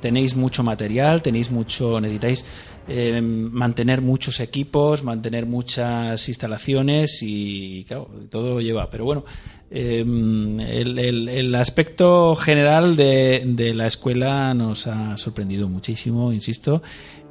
tenéis 0.00 0.36
mucho 0.36 0.62
material, 0.62 1.22
tenéis 1.22 1.50
mucho, 1.50 2.00
necesitáis 2.00 2.44
eh, 2.92 3.22
mantener 3.22 4.00
muchos 4.00 4.40
equipos, 4.40 5.04
mantener 5.04 5.46
muchas 5.46 6.26
instalaciones 6.26 7.22
y, 7.22 7.84
claro, 7.84 8.10
todo 8.28 8.60
lleva. 8.60 8.90
Pero 8.90 9.04
bueno, 9.04 9.24
eh, 9.70 10.00
el, 10.00 11.54
aspecto 11.54 12.34
general 12.34 12.96
de, 12.96 13.72
la 13.76 13.86
escuela 13.86 14.52
nos 14.54 14.88
ha 14.88 15.16
sorprendido 15.16 15.68
muchísimo, 15.68 16.32
insisto. 16.32 16.82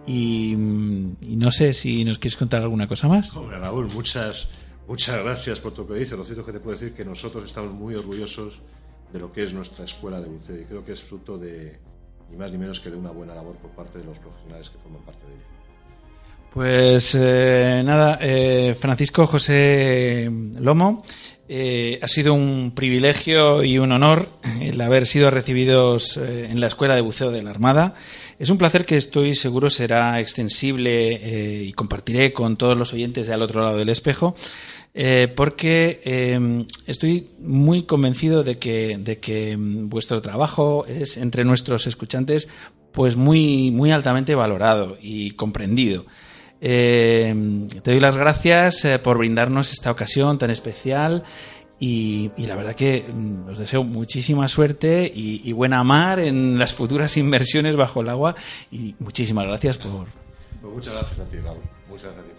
Y, 0.07 0.55
no 0.55 1.51
sé 1.51 1.73
si 1.73 2.05
nos 2.05 2.19
quieres 2.19 2.37
contar 2.37 2.61
alguna 2.61 2.87
cosa 2.87 3.09
más. 3.09 3.35
Hombre, 3.35 3.59
Raúl, 3.59 3.89
muchas, 3.89 4.47
muchas 4.87 5.21
gracias 5.21 5.59
por 5.59 5.73
todo 5.73 5.87
lo 5.87 5.93
que 5.93 5.99
dices. 5.99 6.17
Lo 6.17 6.23
cierto 6.23 6.41
es 6.43 6.45
que 6.45 6.53
te 6.53 6.59
puedo 6.61 6.77
decir 6.79 6.93
que 6.93 7.03
nosotros 7.03 7.43
estamos 7.43 7.73
muy 7.73 7.95
orgullosos 7.95 8.61
de 9.11 9.19
lo 9.19 9.33
que 9.33 9.43
es 9.43 9.53
nuestra 9.53 9.83
escuela 9.83 10.21
de 10.21 10.29
buceo 10.29 10.61
y 10.61 10.63
creo 10.63 10.85
que 10.85 10.93
es 10.93 11.01
fruto 11.01 11.37
de, 11.37 11.79
ni 12.31 12.37
más 12.37 12.51
ni 12.51 12.57
menos 12.57 12.79
que 12.79 12.89
de 12.89 12.97
una 12.97 13.11
buena 13.11 13.35
labor 13.35 13.55
por 13.57 13.71
parte 13.71 13.99
de 13.99 14.05
los 14.05 14.17
profesionales 14.19 14.69
que 14.69 14.77
forman 14.79 15.01
parte 15.03 15.25
de 15.25 15.33
ella. 15.33 15.59
Pues 16.53 17.15
eh, 17.19 17.83
nada, 17.85 18.17
eh, 18.19 18.75
Francisco 18.79 19.27
José 19.27 20.27
Lomo, 20.59 21.03
eh, 21.47 21.99
ha 22.01 22.07
sido 22.07 22.33
un 22.33 22.71
privilegio 22.73 23.63
y 23.63 23.77
un 23.77 23.91
honor 23.91 24.29
el 24.59 24.81
haber 24.81 25.05
sido 25.05 25.29
recibidos 25.29 26.17
en 26.17 26.59
la 26.59 26.67
Escuela 26.67 26.95
de 26.95 27.01
Buceo 27.01 27.29
de 27.29 27.43
la 27.43 27.51
Armada. 27.51 27.93
Es 28.39 28.49
un 28.49 28.57
placer 28.57 28.85
que 28.85 28.95
estoy 28.95 29.35
seguro 29.35 29.69
será 29.69 30.19
extensible 30.19 31.63
y 31.63 31.71
compartiré 31.73 32.33
con 32.33 32.57
todos 32.57 32.75
los 32.75 32.93
oyentes 32.93 33.27
de 33.27 33.33
al 33.33 33.43
otro 33.43 33.61
lado 33.61 33.77
del 33.77 33.89
espejo. 33.89 34.35
Porque 35.35 36.47
estoy 36.87 37.29
muy 37.39 37.83
convencido 37.83 38.43
de 38.43 38.57
que, 38.57 38.97
de 38.99 39.19
que 39.19 39.55
vuestro 39.57 40.21
trabajo 40.21 40.85
es 40.87 41.15
entre 41.17 41.45
nuestros 41.45 41.87
escuchantes 41.87 42.49
pues 42.91 43.15
muy, 43.15 43.71
muy 43.71 43.91
altamente 43.91 44.35
valorado 44.35 44.97
y 45.01 45.31
comprendido. 45.31 46.05
Eh, 46.61 47.33
te 47.83 47.91
doy 47.91 47.99
las 47.99 48.17
gracias 48.17 48.83
eh, 48.83 48.99
por 48.99 49.17
brindarnos 49.17 49.71
esta 49.71 49.91
ocasión 49.91 50.37
tan 50.37 50.49
especial 50.49 51.23
y, 51.79 52.31
la 52.37 52.55
verdad 52.55 52.75
que 52.75 53.05
os 53.49 53.57
deseo 53.57 53.85
muchísima 53.85 54.49
suerte 54.49 55.09
y, 55.13 55.53
buena 55.53 55.81
mar 55.85 56.19
en 56.19 56.59
las 56.59 56.73
futuras 56.73 57.15
inversiones 57.15 57.77
bajo 57.77 58.01
el 58.01 58.09
agua 58.09 58.35
y 58.69 58.95
muchísimas 58.99 59.45
gracias 59.45 59.77
por... 59.77 60.07
Pues 60.61 60.73
muchas 60.73 60.93
gracias 60.93 61.19
a 61.21 61.23
ti, 61.23 61.37
Raúl. 61.37 61.61
Muchas 61.87 62.11
gracias 62.13 62.25
por 62.25 62.33
todo. 62.33 62.38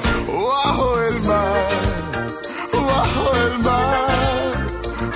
Bajo 0.27 0.99
el 1.01 1.19
mar, 1.21 1.69
bajo 2.73 3.35
el 3.45 3.59
mar, 3.59 4.67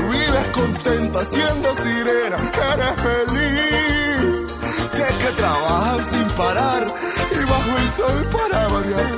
vives 0.10 0.48
contenta 0.54 1.26
siendo 1.26 1.76
sirena, 1.76 2.38
eres 2.72 2.96
feliz. 3.06 4.52
Sé 4.92 5.06
que 5.06 5.32
trabajas 5.36 6.08
sin 6.08 6.28
parar 6.38 6.86
y 7.32 7.46
bajo 7.50 7.78
el 7.78 7.92
sol 7.98 8.28
para 8.32 8.68
variar, 8.68 9.12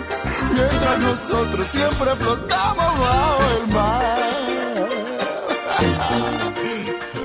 mientras 0.53 0.99
nosotros 0.99 1.67
siempre 1.67 2.15
flotamos 2.15 2.99
bajo 2.99 3.43
el 3.61 3.73
mar. 3.73 4.06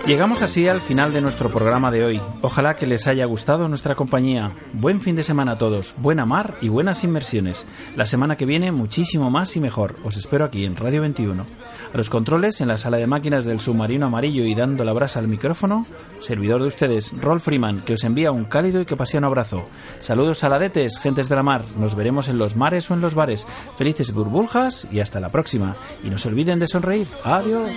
Llegamos 0.07 0.43
así 0.43 0.67
al 0.67 0.81
final 0.81 1.13
de 1.13 1.21
nuestro 1.21 1.49
programa 1.49 1.93
de 1.93 2.05
hoy. 2.05 2.21
Ojalá 2.41 2.75
que 2.75 2.89
les 2.89 3.07
haya 3.07 3.25
gustado 3.25 3.69
nuestra 3.69 3.95
compañía. 3.95 4.57
Buen 4.73 5.01
fin 5.01 5.15
de 5.15 5.23
semana 5.23 5.53
a 5.53 5.59
todos, 5.59 5.95
buena 5.97 6.27
mar 6.27 6.55
y 6.61 6.69
buenas 6.69 7.05
inmersiones. 7.05 7.69
La 7.95 8.05
semana 8.05 8.37
que 8.37 8.45
viene 8.45 8.73
muchísimo 8.73 9.31
más 9.31 9.55
y 9.55 9.61
mejor. 9.61 9.95
Os 10.03 10.17
espero 10.17 10.45
aquí 10.45 10.65
en 10.65 10.75
Radio 10.75 11.03
21. 11.03 11.47
A 11.93 11.97
los 11.97 12.11
controles 12.11 12.61
en 12.61 12.67
la 12.67 12.79
sala 12.79 12.97
de 12.97 13.07
máquinas 13.07 13.45
del 13.45 13.61
submarino 13.61 14.07
amarillo 14.07 14.45
y 14.45 14.57
dando 14.57 14.83
la 14.83 14.93
brasa 14.93 15.21
al 15.21 15.29
micrófono, 15.29 15.87
servidor 16.19 16.63
de 16.63 16.67
ustedes, 16.67 17.15
Rolf 17.21 17.45
Freeman, 17.45 17.83
que 17.83 17.93
os 17.93 18.03
envía 18.03 18.33
un 18.33 18.47
cálido 18.47 18.81
y 18.81 18.87
que 18.87 18.97
abrazo. 19.23 19.69
Saludos 20.01 20.39
saladetes, 20.39 20.99
gentes 20.99 21.29
de 21.29 21.37
la 21.37 21.45
mar. 21.45 21.65
Nos 21.79 21.95
veremos 21.95 22.29
en 22.29 22.39
los 22.39 22.57
mares 22.57 22.91
o 22.91 22.95
en 22.95 23.03
los 23.03 23.15
bares. 23.15 23.47
Felices 23.77 24.13
burbujas 24.13 24.89
y 24.91 24.99
hasta 24.99 25.21
la 25.21 25.29
próxima. 25.29 25.77
Y 26.03 26.11
no 26.11 26.19
se 26.19 26.29
olviden 26.29 26.59
de 26.59 26.67
sonreír. 26.67 27.07
Adiós. 27.23 27.71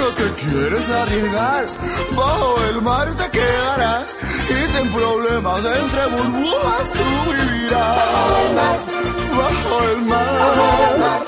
No 0.00 0.06
te 0.14 0.30
quieres 0.32 0.88
arriesgar, 0.88 1.66
bajo 2.16 2.64
el 2.70 2.80
mar 2.80 3.14
te 3.16 3.30
quedarás. 3.30 4.06
Y 4.48 4.72
sin 4.72 4.92
problemas 4.92 5.60
entre 5.62 6.06
burbujas 6.06 6.84
tú 6.94 7.30
vivirás. 7.30 8.80
Bajo 9.36 9.84
el 9.92 10.00
mar, 10.02 11.22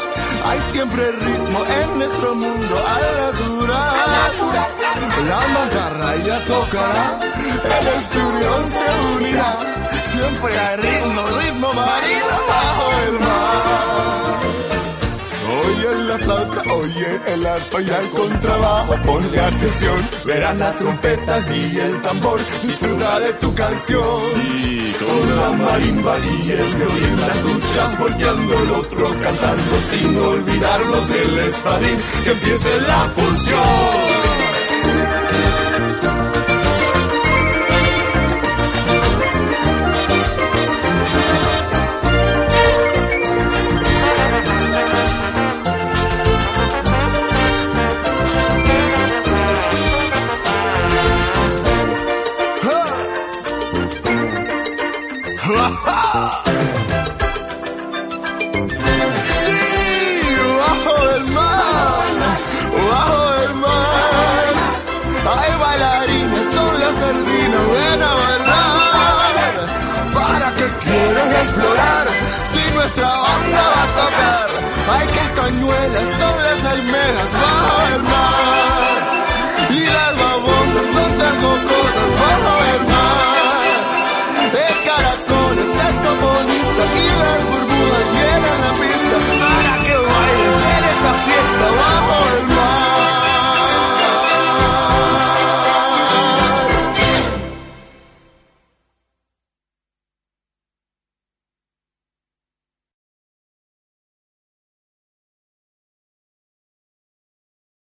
hay 0.47 0.61
siempre 0.73 1.13
ritmo 1.13 1.65
en 1.67 1.99
nuestro 1.99 2.35
mundo 2.35 2.77
al 2.79 3.07
natural. 3.29 4.33
La 5.29 5.41
macarra 5.49 6.17
ya 6.25 6.45
tocará, 6.47 7.21
el 7.79 7.87
estudio 7.89 8.51
se 8.73 8.87
unirá. 9.17 9.53
Siempre 10.13 10.59
hay 10.59 10.77
ritmo, 10.77 11.23
ritmo 11.41 11.73
marino 11.75 12.37
bajo 12.49 12.87
el 13.07 13.21
mar. 13.21 14.82
Oye 15.65 15.95
la 16.09 16.19
flauta, 16.19 16.63
oye 16.73 17.21
el 17.27 17.47
arpa 17.47 17.81
y 17.81 17.91
el 17.91 18.11
contrabajo. 18.11 18.95
Ponle 19.05 19.41
atención, 19.41 20.09
verás 20.25 20.59
las 20.59 20.77
trompetas 20.77 21.51
y 21.53 21.79
el 21.79 22.01
tambor. 22.01 22.41
Disfruta 22.63 23.21
de 23.21 23.33
tu 23.35 23.55
canción. 23.55 24.21
Sí, 24.35 24.95
con 24.99 25.37
la 25.37 25.51
marimba 25.51 26.19
y 26.19 26.51
el 26.51 26.75
violín, 26.75 27.21
las 27.21 27.43
duchas 27.43 27.99
volteando 27.99 28.59
el 28.63 28.71
otro 28.71 29.09
cantando 29.23 29.81
sin 29.91 30.19
olvidarnos 30.19 31.09
del 31.09 31.39
espadín. 31.39 31.97
Que 32.25 32.31
empiece 32.31 32.81
la 32.81 33.09
función. 33.11 34.43
Hay 74.91 75.07
castañuelas, 75.07 76.19
dobles 76.19 76.65
almejas 76.65 77.33
bajo 77.33 77.95
el 77.95 78.03
mar. 78.03 78.13
Y 78.13 78.13
las 78.13 78.21
babosas 78.21 78.21
son 78.21 78.21
tan 78.21 78.21
cocosas 78.21 78.21
bajo 78.23 78.63
el 78.63 78.83
mar. 78.83 78.92